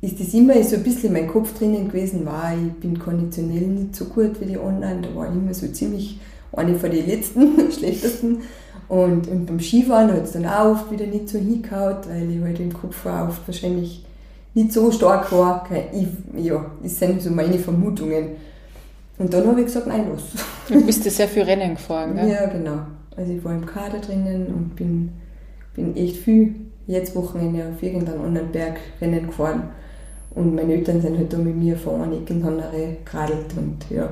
ist 0.00 0.20
das 0.20 0.32
immer 0.34 0.62
so 0.62 0.76
ein 0.76 0.82
bisschen 0.82 1.08
in 1.08 1.12
meinem 1.14 1.28
Kopf 1.28 1.58
drinnen 1.58 1.88
gewesen, 1.88 2.24
war, 2.24 2.52
ich 2.54 2.72
bin 2.74 2.98
konditionell 2.98 3.66
nicht 3.66 3.96
so 3.96 4.04
gut 4.06 4.40
wie 4.40 4.46
die 4.46 4.58
anderen, 4.58 5.02
da 5.02 5.14
war 5.14 5.28
ich 5.28 5.34
immer 5.34 5.52
so 5.52 5.66
ziemlich 5.68 6.20
eine 6.52 6.76
von 6.76 6.90
den 6.90 7.06
letzten, 7.06 7.72
schlechtesten. 7.72 8.42
Und, 8.88 9.28
und 9.28 9.46
beim 9.46 9.60
Skifahren 9.60 10.12
hat 10.12 10.24
es 10.24 10.32
dann 10.32 10.46
auch 10.46 10.70
oft 10.70 10.90
wieder 10.90 11.06
nicht 11.06 11.28
so 11.28 11.38
hingehauen, 11.38 11.96
weil 12.08 12.30
ich 12.30 12.42
halt 12.42 12.60
im 12.60 12.72
Kopf 12.72 13.04
auch 13.04 13.28
oft 13.28 13.46
wahrscheinlich 13.46 14.04
nicht 14.54 14.72
so 14.72 14.90
stark 14.90 15.30
war. 15.30 15.66
Ich, 15.92 16.06
ja, 16.42 16.64
das 16.82 16.98
sind 16.98 17.20
so 17.20 17.30
meine 17.30 17.58
Vermutungen. 17.58 18.30
Und 19.18 19.34
dann 19.34 19.46
habe 19.46 19.60
ich 19.60 19.66
gesagt, 19.66 19.88
nein, 19.88 20.08
los. 20.08 20.22
Du 20.68 20.80
bist 20.86 21.04
ja 21.04 21.10
sehr 21.10 21.28
viel 21.28 21.42
Rennen 21.42 21.74
gefahren, 21.74 22.14
gell? 22.14 22.30
Ja, 22.30 22.46
genau. 22.46 22.78
Also 23.18 23.32
ich 23.32 23.44
war 23.44 23.52
im 23.52 23.66
Kader 23.66 23.98
drinnen 23.98 24.46
und 24.46 24.76
bin, 24.76 25.10
bin 25.74 25.96
echt 25.96 26.18
viel 26.18 26.54
jetzt 26.86 27.16
Wochenende 27.16 27.64
auf 27.66 27.82
irgendeinem 27.82 28.22
anderen 28.22 28.52
Berg 28.52 28.78
Rennen 29.00 29.26
gefahren. 29.26 29.64
Und 30.30 30.54
meine 30.54 30.72
Eltern 30.74 31.00
sind 31.02 31.18
halt 31.18 31.32
da 31.32 31.36
mit 31.38 31.56
mir 31.56 31.76
einer 31.76 32.16
Ecke 32.16 32.32
in 32.32 32.40
die 32.40 32.46
andere 32.46 32.96
geradelt 33.04 33.46
und 33.56 33.76
ja. 33.90 34.08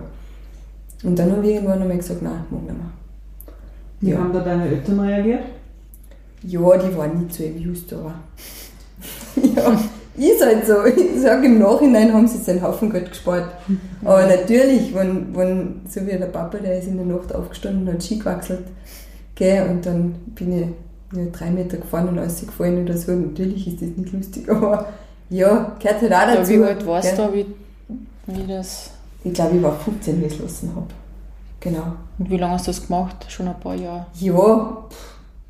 Und 1.05 1.17
dann 1.17 1.31
habe 1.31 1.47
ich 1.47 1.55
irgendwann 1.55 1.83
einmal 1.83 1.99
gesagt, 1.99 2.23
nein, 2.23 2.45
mag 2.51 2.63
nicht 2.63 2.77
mehr. 2.77 2.91
Wie 4.01 4.11
Ja. 4.11 4.19
haben 4.19 4.33
da 4.33 4.41
deine 4.41 4.67
Eltern 4.67 4.99
reagiert? 4.99 5.45
Ja, 6.43 6.77
die 6.77 6.97
waren 6.97 7.23
nicht 7.23 7.35
so 7.35 7.45
amused, 7.45 7.93
aber 7.93 8.15
ja, 9.37 9.79
ist 10.17 10.45
halt 10.45 10.67
so. 10.67 10.85
Ich 10.85 11.21
sage 11.21 11.47
im 11.47 11.59
Nachhinein 11.59 12.13
haben 12.13 12.27
sie 12.27 12.39
seinen 12.39 12.63
Haufen 12.63 12.91
Geld 12.91 13.11
gespart. 13.11 13.53
Aber 14.05 14.27
natürlich, 14.27 14.95
wenn, 14.95 15.35
wenn, 15.37 15.81
so 15.89 16.01
wie 16.07 16.11
der 16.11 16.27
Papa, 16.27 16.59
der 16.59 16.79
ist 16.79 16.89
in 16.89 16.97
der 16.97 17.07
Nacht 17.07 17.35
aufgestanden 17.35 17.87
und 17.87 17.95
hat 17.95 18.03
Ski 18.03 18.19
gewechselt, 18.19 18.65
gell, 19.37 19.69
und 19.71 19.87
dann 19.87 20.17
bin 20.35 20.53
ich 21.13 21.17
ja, 21.17 21.25
drei 21.33 21.51
Meter 21.51 21.77
gefahren 21.77 22.09
und 22.09 22.19
alles 22.19 22.45
gefallen 22.45 22.83
oder 22.83 22.97
so, 22.97 23.13
natürlich 23.13 23.69
ist 23.69 23.81
das 23.81 23.91
nicht 23.97 24.13
lustig, 24.13 24.51
aber 24.51 24.89
ja, 25.31 25.77
gehört 25.79 26.03
halt 26.03 26.13
auch 26.13 26.19
Ja, 26.29 26.35
dazu. 26.37 26.51
wie 26.51 26.65
alt 26.65 26.87
warst 26.87 27.17
gell. 27.17 27.27
du, 27.29 27.33
wie, 27.35 27.47
wie 28.27 28.47
das... 28.49 28.91
Ich 29.23 29.33
glaube, 29.33 29.57
ich 29.57 29.63
war 29.63 29.77
15, 29.79 30.21
wie 30.21 30.25
ich 30.27 30.35
es 30.35 30.39
lassen 30.41 30.73
habe. 30.75 30.87
Genau. 31.61 31.95
Und 32.19 32.31
wie 32.31 32.37
lange 32.37 32.55
hast 32.55 32.67
du 32.67 32.71
das 32.71 32.87
gemacht? 32.87 33.27
Schon 33.29 33.49
ein 33.49 33.59
paar 33.59 33.75
Jahre. 33.75 34.07
Ja, 34.21 34.85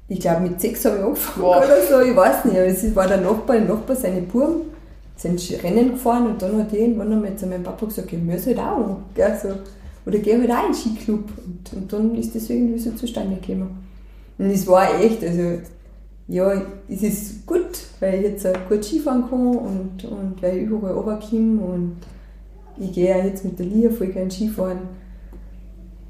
ich 0.09 0.21
glaube 0.21 0.43
mit 0.43 0.61
sechs 0.61 0.85
habe 0.85 0.97
ich 0.99 1.03
angefangen 1.05 1.43
Wow. 1.47 1.57
oder 1.59 1.83
so, 1.83 2.01
ich 2.01 2.17
weiß 2.17 2.45
nicht. 2.47 2.57
Aber 2.57 2.67
es 2.67 2.95
war 2.97 3.07
der 3.09 3.19
Nachbar, 3.19 3.57
der 3.59 3.69
Nachbar, 3.69 3.97
seine 3.97 4.23
Buben 4.23 4.63
sind 5.17 5.41
Rennen 5.63 5.91
gefahren 5.93 6.27
und 6.27 6.41
dann 6.41 6.59
hat 6.59 6.73
er 6.73 6.79
irgendwann 6.79 7.13
einmal 7.13 7.35
zu 7.37 7.47
meinem 7.47 7.63
Papa 7.65 7.87
gesagt, 7.87 8.13
ich 8.13 8.23
muss 8.23 8.47
halt 8.47 8.59
auch. 8.59 8.99
Gell, 9.15 9.39
so. 9.43 9.49
Oder 10.07 10.19
geh 10.19 10.39
halt 10.39 10.51
auch 10.51 10.67
in 10.67 10.73
den 10.73 10.75
Skiclub. 10.75 11.25
Und, 11.45 11.73
und 11.77 11.93
dann 11.93 12.15
ist 12.15 12.35
das 12.35 12.49
irgendwie 12.49 12.79
so 12.79 12.93
zustande 12.93 13.37
gekommen. 13.37 13.85
Und 14.39 14.47
es 14.47 14.67
war 14.67 15.01
echt, 15.01 15.23
also 15.25 15.61
ja, 16.29 16.63
es 16.89 17.03
ist 17.03 17.47
gut, 17.47 17.79
weil 18.01 18.15
ich 18.17 18.23
jetzt 18.23 18.47
auch 18.47 18.69
gut 18.69 18.85
Skifahren 18.85 19.29
kann 19.29 19.57
und, 19.57 20.05
und 20.05 20.43
weil 20.43 20.59
ich 20.59 20.65
überall 20.65 20.95
runterkomme 20.95 21.61
und 21.61 21.97
ich 22.79 22.93
gehe 22.93 23.15
auch 23.15 23.25
jetzt 23.25 23.45
mit 23.45 23.59
der 23.59 23.67
Lia 23.67 23.91
voll 23.91 24.09
gerne 24.09 24.31
Skifahren. 24.31 24.81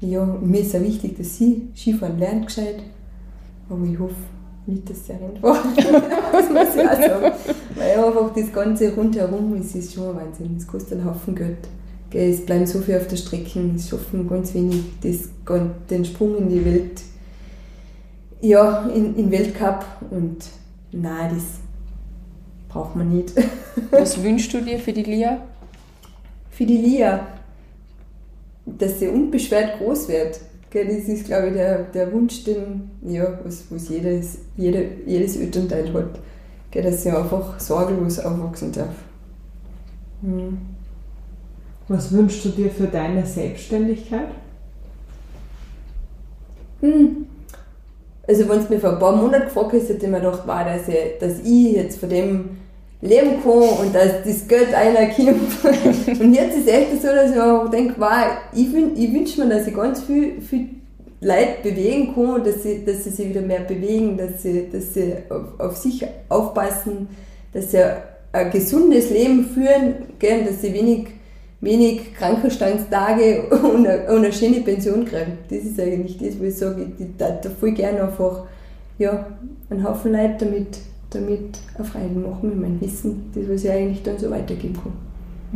Ja, 0.01 0.25
mir 0.25 0.61
ist 0.61 0.75
auch 0.75 0.81
wichtig, 0.81 1.17
dass 1.17 1.37
sie 1.37 1.69
Skifahren 1.75 2.19
lernt 2.19 2.47
gescheit. 2.47 2.83
Aber 3.69 3.85
ich 3.85 3.97
hoffe 3.99 4.15
nicht, 4.65 4.89
dass 4.89 5.05
sie 5.05 5.13
rennt 5.13 5.41
war. 5.41 5.63
das 5.75 6.49
muss 6.49 6.75
ich 6.75 6.87
auch 6.87 7.01
sagen. 7.01 7.35
Weil 7.75 8.05
einfach 8.05 8.33
das 8.33 8.51
Ganze 8.51 8.93
rundherum 8.93 9.55
ist, 9.55 9.75
ist 9.75 9.93
schon 9.93 10.09
ein 10.09 10.15
Wahnsinn. 10.27 10.55
Es 10.57 10.67
kostet 10.67 10.99
einen 10.99 11.05
Haufen 11.05 11.35
Geld. 11.35 11.67
Es 12.13 12.45
bleiben 12.45 12.65
so 12.65 12.79
viel 12.79 12.97
auf 12.97 13.07
der 13.07 13.17
Strecke, 13.17 13.59
es 13.75 13.89
schaffen 13.89 14.27
ganz 14.29 14.53
wenig, 14.53 14.83
das, 15.01 15.29
den 15.89 16.05
Sprung 16.05 16.37
in 16.37 16.49
die 16.49 16.65
Welt 16.65 17.01
ja, 18.41 18.87
in, 18.87 19.15
in 19.15 19.31
Weltcup 19.31 19.85
und 20.11 20.45
nein, 20.91 21.31
das 21.33 21.43
braucht 22.69 22.95
man 22.95 23.15
nicht. 23.15 23.33
Was 23.91 24.21
wünschst 24.21 24.53
du 24.53 24.61
dir 24.61 24.79
für 24.79 24.93
die 24.93 25.03
Lia? 25.03 25.41
Für 26.51 26.65
die 26.65 26.77
Lia, 26.77 27.27
dass 28.65 28.99
sie 28.99 29.07
unbeschwert 29.07 29.79
groß 29.79 30.07
wird. 30.09 30.39
Gell, 30.69 30.85
das 30.85 31.07
ist, 31.07 31.25
glaube 31.25 31.47
ich, 31.47 31.53
der, 31.53 31.83
der 31.83 32.11
Wunsch, 32.11 32.43
den, 32.43 32.91
ja, 33.01 33.39
was, 33.43 33.65
was 33.69 33.89
jedes, 33.89 34.39
jede, 34.57 34.85
jedes 35.05 35.37
Elternteil 35.37 35.93
hat. 35.93 36.19
Gell, 36.71 36.83
dass 36.83 37.03
sie 37.03 37.11
einfach 37.11 37.59
sorglos 37.59 38.19
aufwachsen 38.19 38.71
darf. 38.71 38.95
Mhm. 40.21 40.57
Was 41.87 42.11
wünschst 42.11 42.43
du 42.45 42.49
dir 42.49 42.69
für 42.69 42.87
deine 42.87 43.25
Selbstständigkeit? 43.25 44.27
Hm. 46.81 47.27
Also 48.27 48.49
wenn 48.49 48.59
es 48.59 48.69
mir 48.69 48.79
vor 48.79 48.91
ein 48.91 48.99
paar 48.99 49.15
Monaten 49.15 49.45
gefragt 49.45 49.71
hast, 49.73 49.89
hätte 49.89 50.05
ich 50.05 50.11
mir 50.11 50.19
gedacht, 50.19 50.43
wow, 50.45 50.65
dass, 50.65 50.87
ich, 50.89 51.17
dass 51.19 51.39
ich 51.39 51.73
jetzt 51.73 51.99
von 51.99 52.09
dem 52.09 52.49
leben 53.01 53.41
kann 53.41 53.85
und 53.85 53.95
dass 53.95 54.23
das 54.25 54.47
Geld 54.47 54.73
einer 54.73 55.07
kommt. 55.07 56.19
und 56.19 56.33
jetzt 56.33 56.57
ist 56.57 56.67
es 56.67 56.73
echt 56.73 57.01
so, 57.01 57.07
dass 57.07 57.31
ich 57.31 57.39
auch 57.39 57.69
denke, 57.69 57.95
wow, 57.97 58.25
ich, 58.53 58.67
ich 58.73 59.13
wünsche 59.13 59.43
mir, 59.43 59.55
dass 59.55 59.67
ich 59.67 59.73
ganz 59.73 60.01
viel, 60.01 60.41
viel 60.41 60.67
Leute 61.21 61.63
bewegen 61.63 62.13
kann, 62.13 62.43
dass 62.43 62.63
sie, 62.63 62.83
dass 62.83 63.05
sie 63.05 63.11
sich 63.11 63.29
wieder 63.29 63.41
mehr 63.41 63.61
bewegen, 63.61 64.17
dass 64.17 64.43
sie, 64.43 64.69
dass 64.71 64.93
sie 64.93 65.13
auf, 65.29 65.59
auf 65.59 65.77
sich 65.77 66.05
aufpassen, 66.27 67.07
dass 67.53 67.71
sie 67.71 67.83
ein 68.33 68.51
gesundes 68.51 69.09
Leben 69.09 69.45
führen, 69.45 69.95
gell, 70.19 70.43
dass 70.43 70.61
sie 70.61 70.73
wenig 70.73 71.07
wenig 71.61 72.13
Krankenstandstage 72.15 73.43
und 73.49 73.87
eine, 73.87 74.03
und 74.11 74.17
eine 74.17 74.33
schöne 74.33 74.61
Pension 74.61 75.05
kriegen. 75.05 75.39
Das 75.49 75.59
ist 75.59 75.79
eigentlich 75.79 76.17
das, 76.17 76.39
was 76.39 76.47
ich 76.47 76.57
sage. 76.57 76.87
Ich 76.97 77.19
würde 77.19 77.55
voll 77.59 77.71
gerne 77.71 78.03
einfach 78.03 78.43
ja, 78.97 79.27
einen 79.69 79.83
Haufen 79.83 80.11
Leute 80.11 80.45
damit, 80.45 80.79
damit 81.09 81.59
auf 81.79 81.93
Reisen 81.95 82.23
machen 82.23 82.49
mit 82.49 82.59
meinem 82.59 82.81
Wissen, 82.81 83.31
das, 83.33 83.43
was 83.49 83.63
ich 83.63 83.71
eigentlich 83.71 84.03
dann 84.03 84.17
so 84.17 84.29
weitergeben 84.29 84.75
kann. 84.75 84.93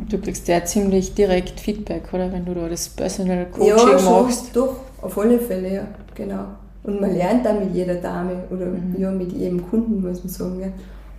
Du 0.10 0.18
kriegst 0.18 0.48
ja 0.48 0.64
ziemlich 0.64 1.14
direkt 1.14 1.60
Feedback, 1.60 2.14
oder? 2.14 2.32
Wenn 2.32 2.46
du 2.46 2.54
da 2.54 2.70
das 2.70 2.88
Personal 2.90 3.46
Coaching 3.48 3.68
ja, 3.68 4.00
schon, 4.00 4.24
machst. 4.24 4.56
doch, 4.56 4.78
auf 5.02 5.18
alle 5.18 5.38
Fälle, 5.38 5.74
ja, 5.74 5.88
genau. 6.16 6.46
Und 6.84 7.02
man 7.02 7.14
lernt 7.16 7.46
dann 7.46 7.60
mit 7.60 7.76
jeder 7.76 7.96
Dame 7.96 8.44
oder 8.50 8.68
mhm. 8.68 8.96
ja, 8.98 9.12
mit 9.12 9.32
jedem 9.34 9.70
Kunden, 9.70 10.02
muss 10.02 10.24
man 10.24 10.30
sagen. 10.30 10.62
Ja. 10.62 10.68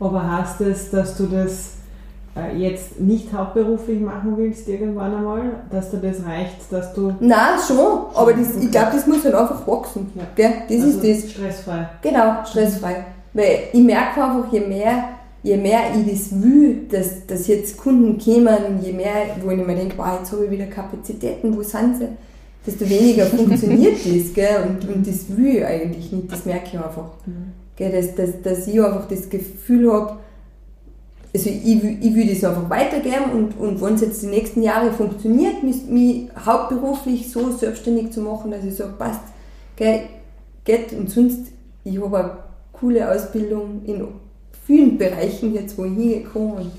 Aber 0.00 0.38
heißt 0.38 0.60
das, 0.60 0.90
dass 0.90 1.16
du 1.16 1.26
das 1.26 1.74
jetzt 2.56 2.98
nicht 2.98 3.32
hauptberuflich 3.32 4.00
machen 4.00 4.36
willst 4.36 4.66
irgendwann 4.66 5.14
einmal, 5.14 5.42
dass 5.70 5.90
dir 5.90 5.98
das 5.98 6.24
reicht, 6.24 6.70
dass 6.70 6.94
du... 6.94 7.14
Nein, 7.20 7.58
schon, 7.66 8.06
aber 8.14 8.32
das, 8.32 8.56
ich 8.56 8.70
glaube, 8.70 8.92
das 8.92 9.06
muss 9.06 9.22
halt 9.24 9.34
einfach 9.34 9.66
wachsen. 9.66 10.10
Ja. 10.14 10.22
Gell? 10.34 10.52
Das 10.68 10.82
also 10.82 11.00
ist 11.00 11.24
das. 11.24 11.30
Stressfrei. 11.32 11.88
Genau, 12.00 12.44
stressfrei. 12.46 13.04
Weil 13.34 13.58
ich 13.72 13.82
merke 13.82 14.24
einfach, 14.24 14.50
je 14.50 14.60
mehr, 14.60 15.04
je 15.42 15.56
mehr 15.58 15.80
ich 15.94 16.10
das 16.10 16.42
will, 16.42 16.86
dass, 16.90 17.26
dass 17.26 17.46
jetzt 17.48 17.76
Kunden 17.76 18.18
kommen, 18.18 18.80
je 18.82 18.92
mehr, 18.92 19.36
wo 19.42 19.50
ich 19.50 19.66
mir 19.66 19.74
denke, 19.74 19.98
wow, 19.98 20.18
jetzt 20.18 20.32
habe 20.32 20.46
ich 20.46 20.50
wieder 20.50 20.66
Kapazitäten, 20.66 21.54
wo 21.54 21.62
sind 21.62 21.98
sie? 21.98 22.08
Desto 22.66 22.88
weniger 22.88 23.26
funktioniert 23.26 23.96
das, 24.04 24.32
gell? 24.32 24.68
Und, 24.68 24.88
und 24.88 25.06
das 25.06 25.36
will 25.36 25.56
ich 25.56 25.64
eigentlich 25.66 26.12
nicht, 26.12 26.32
das 26.32 26.46
merke 26.46 26.68
ich 26.68 26.74
einfach. 26.76 27.10
Mhm. 27.26 27.52
Gell? 27.76 27.92
Dass, 27.92 28.14
dass, 28.14 28.42
dass 28.42 28.68
ich 28.68 28.82
einfach 28.82 29.06
das 29.08 29.28
Gefühl 29.28 29.92
habe, 29.92 30.16
also 31.34 31.48
ich, 31.48 31.82
ich 31.82 32.14
will 32.14 32.28
das 32.28 32.44
einfach 32.44 32.68
weitergeben 32.68 33.32
und, 33.32 33.58
und 33.58 33.80
wenn 33.80 33.94
es 33.94 34.02
jetzt 34.02 34.22
die 34.22 34.26
nächsten 34.26 34.62
Jahre 34.62 34.92
funktioniert, 34.92 35.62
mich, 35.62 35.86
mich 35.86 36.28
hauptberuflich 36.44 37.30
so 37.30 37.50
selbstständig 37.50 38.10
zu 38.10 38.20
machen, 38.20 38.50
dass 38.50 38.64
ich 38.64 38.76
sage, 38.76 38.92
passt, 38.98 39.22
gell, 39.76 40.02
geht 40.64 40.92
und 40.92 41.10
sonst, 41.10 41.52
ich 41.84 42.00
habe 42.00 42.18
eine 42.18 42.30
coole 42.72 43.10
Ausbildung 43.10 43.82
in 43.86 44.06
vielen 44.66 44.98
Bereichen 44.98 45.54
jetzt, 45.54 45.78
wo 45.78 45.86
ich 45.86 45.94
hingekommen 45.94 46.52
und 46.52 46.72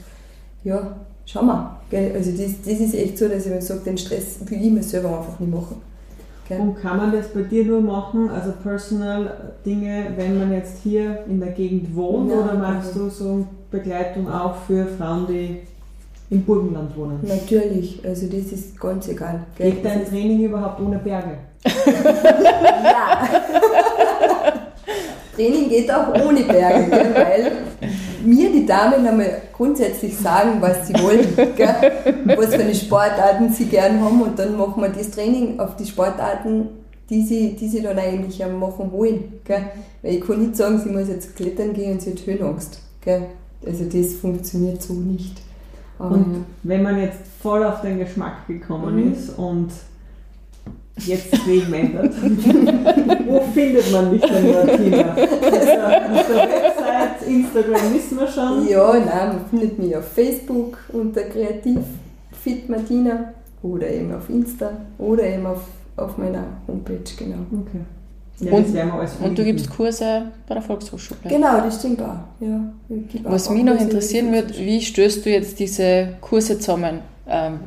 ja, 0.64 0.98
schau 1.26 1.42
mal, 1.42 1.80
gell, 1.90 2.12
also 2.14 2.32
das, 2.32 2.62
das 2.64 2.80
ist 2.80 2.94
echt 2.94 3.18
so, 3.18 3.28
dass 3.28 3.46
ich 3.46 3.52
mir 3.52 3.62
sage, 3.62 3.82
den 3.82 3.98
Stress 3.98 4.38
will 4.46 4.64
ich 4.64 4.72
mir 4.72 4.84
selber 4.84 5.18
einfach 5.18 5.40
nicht 5.40 5.52
machen. 5.52 5.78
Gell. 6.48 6.60
Und 6.60 6.76
kann 6.76 6.98
man 6.98 7.12
das 7.12 7.30
bei 7.30 7.42
dir 7.42 7.66
nur 7.66 7.82
machen, 7.82 8.30
also 8.30 8.52
personal 8.62 9.54
Dinge, 9.66 10.14
wenn 10.16 10.38
man 10.38 10.52
jetzt 10.52 10.78
hier 10.84 11.26
in 11.28 11.40
der 11.40 11.52
Gegend 11.52 11.96
wohnt 11.96 12.30
ja, 12.30 12.38
oder 12.38 12.54
machst 12.56 12.96
du 12.96 13.10
so 13.10 13.48
Begleitung 13.74 14.32
auch 14.32 14.56
für 14.68 14.86
Frauen, 14.86 15.26
die 15.28 15.62
im 16.30 16.44
Burgenland 16.44 16.96
wohnen? 16.96 17.20
Natürlich, 17.24 18.00
also 18.06 18.28
das 18.28 18.52
ist 18.52 18.80
ganz 18.80 19.08
egal. 19.08 19.44
Gell? 19.58 19.72
Geht 19.72 19.86
dein 19.86 20.08
Training 20.08 20.44
überhaupt 20.44 20.80
ohne 20.80 21.00
Berge? 21.00 21.38
ja. 21.66 23.28
Training 25.36 25.70
geht 25.70 25.92
auch 25.92 26.10
ohne 26.24 26.42
Berge, 26.42 26.90
gell? 26.92 27.16
weil 27.16 27.52
mir 28.24 28.52
die 28.52 28.66
Damen 28.66 29.06
einmal 29.08 29.42
grundsätzlich 29.52 30.16
sagen, 30.16 30.62
was 30.62 30.88
sie 30.88 30.94
wollen, 30.94 31.36
gell? 31.56 32.36
was 32.38 32.54
für 32.54 32.62
eine 32.62 32.76
Sportarten 32.76 33.52
sie 33.52 33.66
gern 33.66 34.00
haben 34.00 34.22
und 34.22 34.38
dann 34.38 34.56
machen 34.56 34.84
wir 34.84 34.90
das 34.90 35.10
Training 35.10 35.60
auf 35.60 35.76
die 35.76 35.88
Sportarten, 35.88 36.70
die 37.10 37.24
sie, 37.24 37.56
die 37.56 37.68
sie 37.68 37.82
dann 37.82 37.98
eigentlich 37.98 38.40
machen 38.40 38.92
wollen. 38.92 39.42
Gell? 39.44 39.66
Weil 40.04 40.14
ich 40.14 40.22
kann 40.22 40.40
nicht 40.40 40.56
sagen, 40.56 40.80
sie 40.80 40.90
muss 40.90 41.08
jetzt 41.08 41.36
klettern 41.36 41.74
gehen 41.74 41.94
und 41.94 42.02
sie 42.04 42.12
hat 42.12 42.26
Höhenangst. 42.26 42.80
Gell? 43.02 43.24
Also 43.66 43.86
das 43.86 44.14
funktioniert 44.14 44.82
so 44.82 44.94
nicht. 44.94 45.42
Aber 46.00 46.16
und 46.16 46.46
wenn 46.64 46.84
man 46.84 47.00
jetzt 47.00 47.20
voll 47.42 47.64
auf 47.64 47.82
den 47.82 48.00
Geschmack 48.00 48.48
gekommen 48.48 48.96
mhm. 48.96 49.14
ist 49.14 49.38
und 49.38 49.70
jetzt 50.98 51.46
Leben 51.46 51.74
ändert, 51.74 52.14
wo 53.28 53.42
findet 53.54 53.92
man 53.92 54.12
dich 54.12 54.22
denn, 54.22 54.52
Martina? 54.52 55.14
Auf 56.14 56.28
der 56.28 56.50
Website, 56.50 57.28
Instagram 57.28 57.94
wissen 57.94 58.20
wir 58.20 58.28
schon. 58.28 58.68
Ja, 58.68 58.94
nein, 58.94 59.28
man 59.38 59.46
findet 59.50 59.80
mich 59.80 59.96
auf 59.96 60.08
Facebook 60.08 60.78
unter 60.92 61.24
Kreativ 61.24 61.80
Fit 62.32 62.70
Martina 62.70 63.34
oder 63.62 63.90
eben 63.90 64.14
auf 64.14 64.30
Insta 64.30 64.72
oder 64.98 65.24
eben 65.24 65.46
auf, 65.46 65.62
auf 65.96 66.18
meiner 66.18 66.44
Homepage, 66.68 67.04
genau. 67.18 67.38
Okay. 67.52 67.80
Ja, 68.40 68.52
und, 68.52 69.22
und, 69.24 69.38
du 69.38 69.44
gibst 69.44 69.70
Kurse 69.70 70.32
bei 70.48 70.56
der 70.56 70.64
Volkshochschule. 70.64 71.20
Genau, 71.30 71.62
das 71.62 71.80
stimmt 71.80 72.02
auch. 72.02 72.18
Ja, 72.40 72.74
Was 73.24 73.50
mich 73.50 73.64
noch 73.64 73.80
interessieren 73.80 74.32
wird, 74.32 74.58
wie 74.58 74.82
stößt 74.82 75.26
du 75.26 75.30
jetzt 75.30 75.60
diese 75.60 76.16
Kurse 76.20 76.58
zusammen? 76.58 77.00
Ähm, 77.28 77.60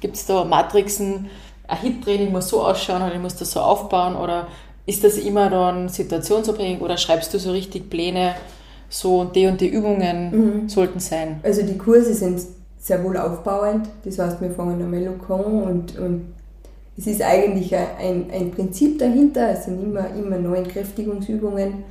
Gibt 0.00 0.16
es 0.16 0.24
da 0.26 0.44
Matrixen, 0.44 1.26
ein 1.66 1.78
Hit-Training 1.78 2.30
muss 2.30 2.48
so 2.48 2.62
ausschauen 2.62 3.02
oder 3.02 3.14
ich 3.14 3.20
muss 3.20 3.36
das 3.36 3.50
so 3.50 3.60
aufbauen 3.60 4.16
oder 4.16 4.46
ist 4.86 5.02
das 5.02 5.16
immer 5.16 5.50
dann 5.50 5.88
situationsabhängig 5.88 6.80
oder 6.80 6.96
schreibst 6.96 7.32
du 7.34 7.38
so 7.38 7.50
richtig 7.50 7.90
Pläne, 7.90 8.34
so 8.88 9.20
und 9.20 9.34
die 9.34 9.46
und 9.46 9.60
die 9.60 9.68
Übungen 9.68 10.30
mhm. 10.64 10.68
sollten 10.68 11.00
sein? 11.00 11.40
Also 11.42 11.62
die 11.62 11.78
Kurse 11.78 12.14
sind 12.14 12.40
sehr 12.78 13.02
wohl 13.02 13.16
aufbauend, 13.16 13.88
das 14.04 14.18
heißt, 14.18 14.40
wir 14.40 14.50
fangen 14.50 14.82
einmal 14.82 15.08
an 15.08 15.44
und, 15.44 15.98
und 15.98 16.34
es 16.96 17.06
ist 17.06 17.22
eigentlich 17.22 17.74
ein, 17.74 18.30
ein 18.32 18.50
Prinzip 18.52 18.98
dahinter, 18.98 19.50
es 19.50 19.64
sind 19.64 19.82
immer, 19.82 20.06
immer 20.14 20.38
neue 20.38 20.62
Kräftigungsübungen 20.62 21.84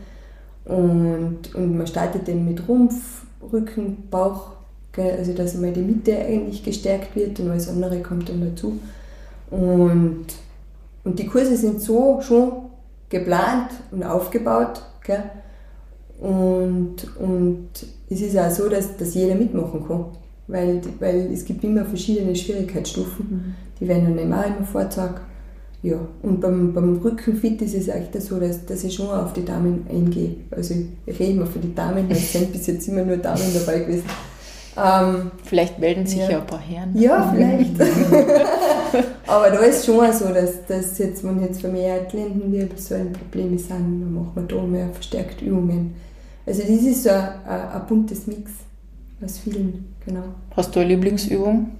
und, 0.66 1.54
und 1.54 1.78
man 1.78 1.88
startet 1.88 2.28
dann 2.28 2.46
mit 2.46 2.68
Rumpf, 2.68 3.26
Rücken, 3.52 4.08
Bauch, 4.10 4.54
also 4.96 5.34
dass 5.34 5.56
einmal 5.56 5.74
die 5.74 5.82
Mitte 5.82 6.18
eigentlich 6.18 6.64
gestärkt 6.64 7.16
wird 7.16 7.40
und 7.40 7.50
alles 7.50 7.68
andere 7.68 8.02
kommt 8.02 8.30
dann 8.30 8.42
dazu. 8.42 8.80
Und, 9.52 10.26
und 11.04 11.20
die 11.20 11.28
Kurse 11.28 11.58
sind 11.58 11.82
so 11.82 12.22
schon 12.22 12.52
geplant 13.10 13.72
und 13.92 14.04
aufgebaut. 14.04 14.82
Gell? 15.04 15.24
Und, 16.20 16.96
und 17.20 17.70
es 18.10 18.22
ist 18.22 18.38
auch 18.38 18.50
so, 18.50 18.70
dass, 18.70 18.96
dass 18.96 19.14
jeder 19.14 19.36
mitmachen 19.36 19.86
kann, 19.86 20.06
weil, 20.54 20.82
weil 21.00 21.32
es 21.34 21.44
gibt 21.44 21.64
immer 21.64 21.84
verschiedene 21.84 22.36
Schwierigkeitsstufen. 22.36 23.28
Mhm. 23.30 23.56
Die 23.80 23.88
werden 23.88 24.16
dann 24.16 24.32
auch 24.32 24.46
immer 24.46 24.66
vorgezeigt. 24.66 25.22
Ja, 25.82 25.98
und 26.22 26.40
beim, 26.40 26.74
beim 26.74 27.00
Rückenfit 27.00 27.62
ist 27.62 27.74
es 27.74 27.90
echt 27.90 28.20
so, 28.22 28.40
dass, 28.40 28.66
dass 28.66 28.86
ich 28.86 28.94
schon 28.94 29.10
auf 29.10 29.34
die 29.34 29.44
Damen 29.44 29.86
eingehe. 29.90 30.36
Also 30.52 30.76
ich 31.06 31.20
rede 31.20 31.34
immer 31.34 31.46
für 31.46 31.60
die 31.60 31.76
Damen, 31.76 32.08
weil 32.08 32.12
es 32.16 32.32
sind 32.32 32.54
bis 32.54 32.68
jetzt 32.68 32.88
immer 32.88 33.04
nur 33.04 33.18
Damen 33.18 33.44
dabei 33.54 33.80
gewesen. 33.80 34.06
Ähm, 34.78 35.32
vielleicht 35.44 35.80
melden 35.80 36.06
sich 36.06 36.20
ja. 36.20 36.32
ja 36.32 36.40
ein 36.40 36.48
paar 36.48 36.62
Herren. 36.62 36.98
Ja, 36.98 37.34
vielleicht. 37.34 37.80
Aber 39.28 39.50
da 39.50 39.58
ist 39.58 39.86
schon 39.86 40.12
so, 40.14 40.30
dass, 40.30 40.66
dass 40.68 40.98
jetzt, 41.00 41.24
wenn 41.24 41.42
jetzt 41.42 41.62
vermehrt 41.62 42.14
Lendenwirbelsäulenprobleme 42.14 43.58
sind, 43.58 43.70
dann 43.70 44.14
machen 44.14 44.32
wir 44.36 44.44
da 44.44 44.64
mehr 44.64 44.90
verstärkt 44.90 45.42
Übungen. 45.42 45.96
Also 46.46 46.62
das 46.62 46.70
ist 46.70 47.04
so 47.04 47.10
ein, 47.10 47.30
ein, 47.48 47.70
ein 47.70 47.86
buntes 47.88 48.28
Mix 48.28 48.52
aus 49.24 49.38
vielen, 49.40 49.93
genau. 50.06 50.24
Hast 50.56 50.76
du 50.76 50.80
eine 50.80 50.90
Lieblingsübung? 50.90 51.72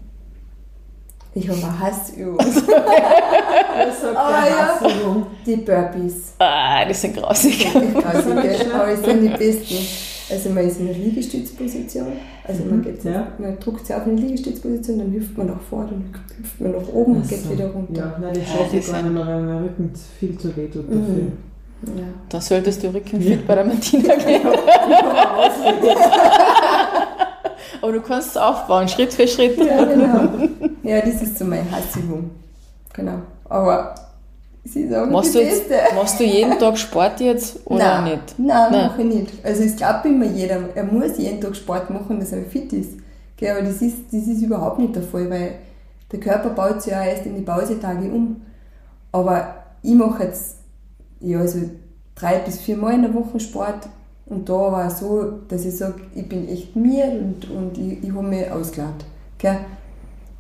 Ich 1.36 1.50
habe 1.50 1.60
eine 1.64 1.80
Hassübung. 1.80 2.40
Sagt 2.42 4.16
Aber 4.16 4.48
ja, 4.48 4.80
die 5.46 5.56
Burpees. 5.56 6.34
Ah, 6.38 6.86
die 6.86 6.94
sind 6.94 7.16
grausig. 7.16 7.68
grausig 7.74 8.74
aber 8.74 8.90
es 8.90 9.04
sind 9.04 9.22
die 9.22 9.30
besten. 9.30 9.76
Also 10.30 10.50
man 10.50 10.68
ist 10.68 10.80
in 10.80 10.88
der 10.88 10.96
Liegestützposition, 10.96 12.08
also 12.48 12.64
man, 12.64 12.78
mhm, 12.78 12.84
geht, 12.84 13.04
ja. 13.04 13.28
man 13.38 13.60
drückt 13.60 13.86
sich 13.86 13.96
auf 13.96 14.04
eine 14.04 14.16
Liegestützposition, 14.16 15.00
dann 15.00 15.12
hüpft 15.12 15.38
man 15.38 15.48
nach 15.48 15.60
vorne, 15.60 15.90
dann 15.92 16.14
hüpft 16.38 16.62
man 16.62 16.72
nach 16.72 16.88
oben 16.94 17.18
und 17.18 17.28
geht 17.28 17.52
wieder 17.52 17.68
runter. 17.68 17.94
Ja, 17.94 18.18
nein, 18.20 18.34
das 18.34 18.48
schaffe 18.48 18.78
ich 18.78 18.88
gar 18.88 19.02
nicht 19.02 19.14
mehr, 19.14 19.28
weil 19.28 19.42
mein 19.42 19.64
Rücken 19.64 19.92
viel 20.20 20.38
zu 20.38 20.56
weh 20.56 20.68
tut 20.68 20.88
dafür. 20.88 21.02
Mhm. 21.02 21.38
Ja. 21.98 22.06
Da 22.30 22.40
solltest 22.40 22.82
du 22.84 22.94
rückenfit 22.94 23.46
bei 23.46 23.56
der 23.56 23.66
Martina 23.66 24.16
gehen. 24.26 24.42
Aber 27.84 27.92
du 27.92 28.00
kannst 28.02 28.30
es 28.30 28.38
aufbauen, 28.38 28.88
Schritt 28.88 29.14
für 29.14 29.28
Schritt. 29.28 29.58
Ja, 29.58 29.84
genau. 29.84 30.30
Ja, 30.84 31.02
das 31.02 31.22
ist 31.22 31.38
so 31.38 31.44
meine 31.44 31.70
Hassübung. 31.70 32.32
Genau. 32.94 33.16
Aber 33.50 33.94
sie 34.64 34.84
ist 34.84 34.96
auch 34.96 35.06
Machst 35.06 35.34
die 35.34 35.40
du, 35.40 35.44
jetzt, 35.44 35.68
Beste. 35.68 35.96
machst 35.96 36.18
du 36.20 36.24
jeden 36.24 36.58
Tag 36.58 36.78
Sport 36.78 37.20
jetzt 37.20 37.60
oder 37.66 38.02
Nein, 38.02 38.04
nicht? 38.06 38.40
Nein, 38.40 38.72
Nein. 38.72 38.86
mache 38.88 39.02
ich 39.02 39.08
nicht. 39.08 39.46
Also 39.46 39.64
es 39.64 39.76
glaubt 39.76 40.06
immer 40.06 40.26
jeder, 40.26 40.60
er 40.76 40.86
muss 40.86 41.18
jeden 41.18 41.42
Tag 41.42 41.58
Sport 41.58 41.90
machen, 41.90 42.22
dass 42.22 42.32
er 42.32 42.44
fit 42.44 42.72
ist. 42.72 42.92
Gell, 43.36 43.52
aber 43.52 43.66
das 43.68 43.82
ist, 43.82 43.98
das 44.14 44.28
ist 44.28 44.42
überhaupt 44.42 44.80
nicht 44.80 44.96
der 44.96 45.04
Fall, 45.04 45.30
weil 45.30 45.56
der 46.10 46.20
Körper 46.22 46.52
baut 46.52 46.82
sich 46.82 46.94
ja 46.94 47.04
erst 47.04 47.26
in 47.26 47.36
die 47.36 47.42
Pausetage 47.42 48.06
um. 48.10 48.42
Aber 49.12 49.56
ich 49.82 49.94
mache 49.94 50.24
jetzt 50.24 50.56
ja, 51.20 51.40
also 51.40 51.60
drei 52.16 52.38
bis 52.38 52.60
vier 52.60 52.78
Mal 52.78 52.94
in 52.94 53.02
der 53.02 53.14
Woche 53.14 53.42
Sport 53.42 53.88
und 54.34 54.50
da 54.50 54.54
war 54.54 54.88
es 54.88 55.00
so, 55.00 55.40
dass 55.48 55.66
ich 55.66 55.78
sage, 55.78 55.96
ich 56.16 56.28
bin 56.28 56.48
echt 56.50 56.76
mir 56.76 57.06
und, 57.06 57.50
und 57.50 57.78
ich, 57.78 58.04
ich 58.04 58.14
habe 58.14 58.28
mich 58.28 58.50
ausgeladen. 58.50 58.96
Gell? 59.38 59.58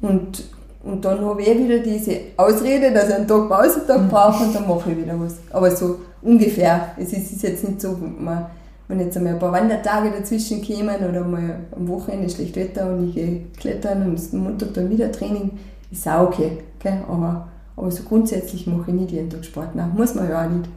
Und, 0.02 0.44
und 0.84 1.06
dann 1.06 1.24
habe 1.24 1.42
ich 1.42 1.48
eh 1.48 1.64
wieder 1.64 1.80
diese 1.80 2.18
Ausrede, 2.38 2.92
dass 2.92 3.10
ich 3.10 3.16
einen 3.16 3.28
Tag 3.28 3.48
Pausetag 3.48 4.10
brauche 4.10 4.46
und 4.46 4.56
dann 4.56 4.68
mache 4.68 4.92
ich 4.92 4.98
wieder 4.98 5.20
was. 5.20 5.38
Aber 5.52 5.70
so 5.72 6.00
ungefähr. 6.22 6.90
Es 6.98 7.14
ist, 7.14 7.32
ist 7.32 7.44
jetzt 7.44 7.64
nicht 7.68 7.82
so, 7.82 7.98
man, 8.20 8.48
wenn 8.88 9.00
jetzt 9.00 9.16
einmal 9.16 9.34
ein 9.34 9.40
paar 9.40 9.52
Wandertage 9.52 10.12
dazwischen 10.12 10.62
kämen 10.62 10.96
oder 11.08 11.24
mal 11.24 11.60
am 11.76 11.88
Wochenende 11.88 12.30
schlecht 12.30 12.56
Wetter 12.56 12.92
und 12.92 13.10
ich 13.10 13.16
gehe 13.16 13.42
klettern 13.58 14.04
und 14.04 14.20
am 14.34 14.40
Montag 14.40 14.74
dann 14.74 14.90
wieder 14.90 15.12
Training, 15.12 15.52
ist 15.92 16.08
auch 16.08 16.28
okay. 16.28 16.58
Gell? 16.80 17.04
Aber, 17.08 17.48
aber 17.78 17.92
so 17.92 18.04
grundsätzlich 18.04 18.66
mache 18.68 18.92
ich 18.92 18.96
nicht 18.96 19.12
jeden 19.12 19.30
Tag 19.30 19.46
Sport. 19.46 19.76
Nein, 19.76 19.92
muss 19.96 20.16
man 20.16 20.30
ja 20.30 20.46
auch 20.46 20.50
nicht. 20.50 20.70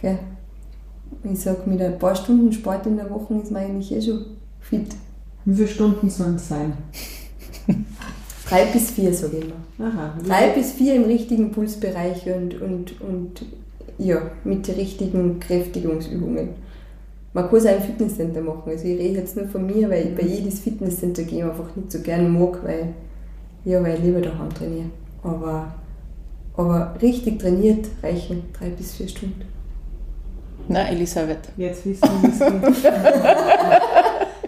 Gell? 0.00 0.18
Ich 1.24 1.40
sage, 1.40 1.62
mit 1.66 1.80
ein 1.80 1.98
paar 1.98 2.14
Stunden 2.14 2.52
Sport 2.52 2.86
in 2.86 2.96
der 2.96 3.10
Woche 3.10 3.34
ist 3.34 3.50
man 3.50 3.62
eigentlich 3.62 3.92
eh 3.92 4.02
schon 4.02 4.24
fit. 4.60 4.94
Wie 5.44 5.54
viele 5.54 5.68
Stunden 5.68 6.10
sollen 6.10 6.36
es 6.36 6.48
sein? 6.48 6.72
Drei 8.48 8.66
bis 8.66 8.90
vier, 8.90 9.14
sage 9.14 9.38
ich 9.38 9.44
immer. 9.44 9.88
Aha. 9.88 10.18
Drei 10.26 10.50
bis 10.50 10.72
vier 10.72 10.96
im 10.96 11.04
richtigen 11.04 11.52
Pulsbereich 11.52 12.26
und, 12.26 12.60
und, 12.60 13.00
und 13.00 13.44
ja, 13.98 14.30
mit 14.44 14.68
den 14.68 14.74
richtigen 14.74 15.40
Kräftigungsübungen. 15.40 16.50
Man 17.34 17.48
kann 17.48 17.58
es 17.58 17.66
auch 17.66 17.76
im 17.76 17.82
Fitnesscenter 17.82 18.42
machen. 18.42 18.70
Also 18.70 18.84
ich 18.86 18.98
rede 18.98 19.20
jetzt 19.20 19.36
nur 19.36 19.46
von 19.46 19.66
mir, 19.66 19.88
weil 19.88 20.08
ich 20.08 20.14
bei 20.14 20.26
jedes 20.26 20.60
Fitnesscenter 20.60 21.22
gehe 21.22 21.48
einfach 21.48 21.74
nicht 21.74 21.90
so 21.90 22.00
gerne 22.00 22.28
mag, 22.28 22.62
weil, 22.62 22.94
ja, 23.64 23.82
weil 23.82 23.94
ich 23.94 24.04
lieber 24.04 24.20
daheim 24.20 24.52
trainiere. 24.52 24.90
Aber, 25.22 25.72
aber 26.56 26.94
richtig 27.00 27.38
trainiert 27.38 27.86
reichen 28.02 28.42
drei 28.52 28.68
bis 28.68 28.94
vier 28.94 29.08
Stunden. 29.08 29.42
Na, 30.68 30.88
Elisabeth. 30.88 31.48
Jetzt 31.56 31.84
wissen 31.86 32.02
wir, 32.02 32.22
wie 32.22 32.32
es 32.32 32.38
geht. 32.82 32.92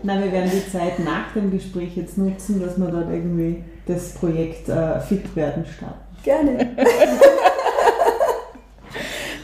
Nein, 0.02 0.22
wir 0.24 0.32
werden 0.32 0.50
die 0.52 0.70
Zeit 0.70 0.98
nach 1.00 1.32
dem 1.34 1.50
Gespräch 1.50 1.96
jetzt 1.96 2.18
nutzen, 2.18 2.60
dass 2.60 2.76
wir 2.78 2.86
dort 2.88 3.10
irgendwie 3.10 3.64
das 3.86 4.12
Projekt 4.14 4.68
äh, 4.68 5.00
Fit 5.00 5.34
werden 5.34 5.64
starten. 5.66 6.00
Gerne. 6.22 6.70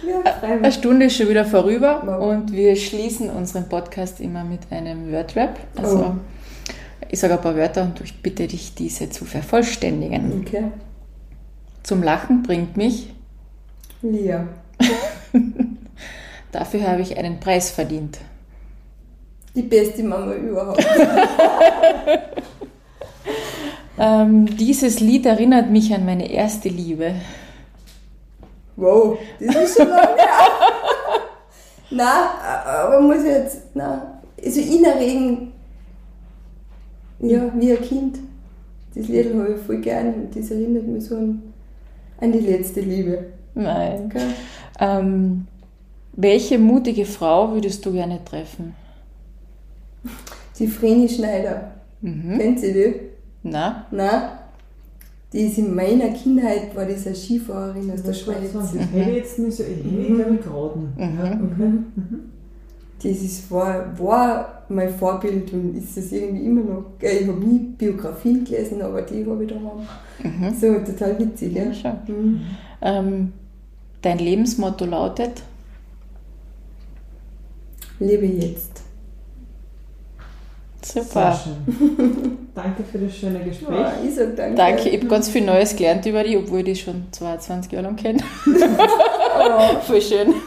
ja, 0.06 0.22
Eine 0.42 0.72
Stunde 0.72 1.06
ist 1.06 1.16
schon 1.16 1.28
wieder 1.28 1.44
vorüber 1.44 2.02
Wow. 2.04 2.30
und 2.32 2.52
wir 2.52 2.76
schließen 2.76 3.30
unseren 3.30 3.68
Podcast 3.68 4.20
immer 4.20 4.44
mit 4.44 4.60
einem 4.70 5.10
Wordrap. 5.12 5.58
Also 5.76 5.98
Oh. 5.98 6.12
ich 7.08 7.18
sage 7.20 7.34
ein 7.34 7.40
paar 7.40 7.56
Wörter 7.56 7.82
und 7.82 8.00
ich 8.02 8.22
bitte 8.22 8.46
dich, 8.46 8.74
diese 8.74 9.10
zu 9.10 9.24
vervollständigen. 9.24 10.42
Okay. 10.46 10.64
Zum 11.82 12.02
Lachen 12.02 12.42
bringt 12.42 12.76
mich, 12.76 13.12
Lia. 14.02 14.46
dafür 16.52 16.86
habe 16.86 17.02
ich 17.02 17.16
einen 17.16 17.40
Preis 17.40 17.70
verdient. 17.70 18.18
Die 19.54 19.62
beste 19.62 20.02
Mama 20.02 20.32
überhaupt. 20.34 20.84
Ähm, 24.00 24.46
dieses 24.56 24.98
Lied 25.00 25.26
erinnert 25.26 25.68
mich 25.68 25.92
an 25.92 26.06
meine 26.06 26.32
erste 26.32 26.70
Liebe. 26.70 27.12
Wow, 28.76 29.18
das 29.38 29.56
ist 29.56 29.76
schon 29.76 29.88
lange 29.88 30.16
her. 30.16 30.30
Nein, 31.90 32.28
aber 32.64 32.98
muss 33.02 33.18
ich 33.18 33.26
jetzt, 33.26 33.58
nein. 33.76 34.00
Also 34.42 34.60
innerregen, 34.60 35.52
ja, 37.18 37.52
wie 37.54 37.72
ein 37.72 37.82
Kind. 37.82 38.18
Das 38.94 39.06
Lied 39.06 39.34
habe 39.34 39.56
ich 39.58 39.66
voll 39.66 39.82
gern 39.82 40.14
und 40.14 40.34
das 40.34 40.50
erinnert 40.50 40.86
mich 40.86 41.04
so 41.04 41.16
an, 41.16 41.52
an 42.22 42.32
die 42.32 42.40
letzte 42.40 42.80
Liebe. 42.80 43.26
Nein. 43.54 44.06
Okay. 44.06 44.26
Ähm, 44.80 45.46
welche 46.20 46.58
mutige 46.58 47.04
Frau 47.04 47.52
würdest 47.52 47.84
du 47.84 47.92
gerne 47.92 48.18
treffen? 48.24 48.74
Die 50.58 50.66
Vreni 50.66 51.08
Schneider. 51.08 51.72
Mhm. 52.00 52.38
Kennt 52.38 52.60
sie 52.60 52.72
die? 52.72 52.94
Na? 53.42 53.86
Nein. 53.90 54.22
Die 55.32 55.42
ist 55.42 55.58
in 55.58 55.74
meiner 55.74 56.08
Kindheit, 56.08 56.74
war 56.74 56.84
das 56.86 57.06
eine 57.06 57.14
Skifahrerin 57.14 57.90
aus 57.92 58.02
der 58.02 58.10
Das 58.10 58.20
Schweiz. 58.20 58.52
Das 58.52 58.74
hätte 58.74 59.10
ich 59.10 59.16
jetzt 59.16 59.38
nicht 59.38 59.56
so, 59.56 59.62
ich 59.62 59.76
hätte 59.78 60.34
ich 60.34 60.40
geraten. 60.42 60.92
Mhm. 60.96 61.84
Das 63.02 63.12
ist, 63.12 63.50
war, 63.50 63.98
war 63.98 64.62
mein 64.68 64.90
Vorbild 64.90 65.52
und 65.52 65.74
ist 65.76 65.96
es 65.96 66.12
irgendwie 66.12 66.44
immer 66.44 66.62
noch. 66.62 66.84
Gell, 66.98 67.22
Ich 67.22 67.28
habe 67.28 67.38
nie 67.38 67.58
Biografien 67.78 68.44
gelesen, 68.44 68.82
aber 68.82 69.02
die 69.02 69.24
habe 69.24 69.44
ich 69.44 69.50
da. 69.50 69.56
Mhm. 69.56 70.54
So, 70.60 70.74
total 70.80 71.18
witzig, 71.18 71.54
Ja, 71.54 71.64
ja. 71.64 71.74
schon. 71.74 71.92
Mhm. 72.08 72.40
Ähm, 72.82 73.32
dein 74.02 74.18
Lebensmotto 74.18 74.84
lautet? 74.84 75.42
Lebe 78.00 78.26
jetzt. 78.26 78.82
Super. 80.82 81.38
Danke 82.54 82.82
für 82.90 82.98
das 82.98 83.14
schöne 83.14 83.40
Gespräch. 83.40 83.76
Ja, 83.78 83.92
ich 84.04 84.14
sag 84.14 84.34
danke. 84.34 84.56
Danke, 84.56 84.88
ich 84.88 84.96
habe 84.98 85.06
ganz 85.08 85.28
viel 85.28 85.44
Neues 85.44 85.76
gelernt 85.76 86.04
über 86.06 86.24
dich, 86.24 86.36
obwohl 86.38 86.60
ich 86.60 86.64
dich 86.64 86.80
schon 86.80 87.04
22 87.12 87.70
Jahre 87.72 87.84
lang 87.86 87.96
kenne. 87.96 88.18
Voll 89.86 90.00
schön. 90.00 90.34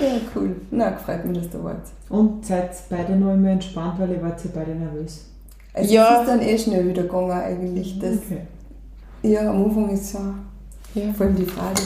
Ja, 0.00 0.20
cool. 0.36 0.54
Na, 0.70 0.92
freut 0.96 1.24
mich, 1.24 1.38
dass 1.38 1.50
du 1.50 1.64
warst. 1.64 1.92
Und 2.10 2.44
seid 2.46 2.70
beide 2.90 3.16
noch 3.16 3.32
immer 3.34 3.50
entspannt, 3.50 3.98
weil 3.98 4.10
ihr 4.10 4.22
wart 4.22 4.38
ja 4.44 4.50
beide 4.54 4.72
nervös. 4.72 5.24
Also 5.72 5.92
Ja. 5.92 6.14
es 6.16 6.20
ist 6.20 6.28
dann 6.28 6.42
eh 6.42 6.58
schnell 6.58 6.86
wieder 6.88 7.02
gegangen 7.02 7.30
eigentlich. 7.32 7.98
Das, 7.98 8.16
Okay. 8.18 8.42
Ja, 9.22 9.48
am 9.50 9.64
Anfang 9.64 9.88
ist 9.90 10.12
so 10.12 10.18
Ja. 10.94 11.12
vor 11.14 11.26
allem 11.26 11.36
die 11.36 11.46
Frage. 11.46 11.80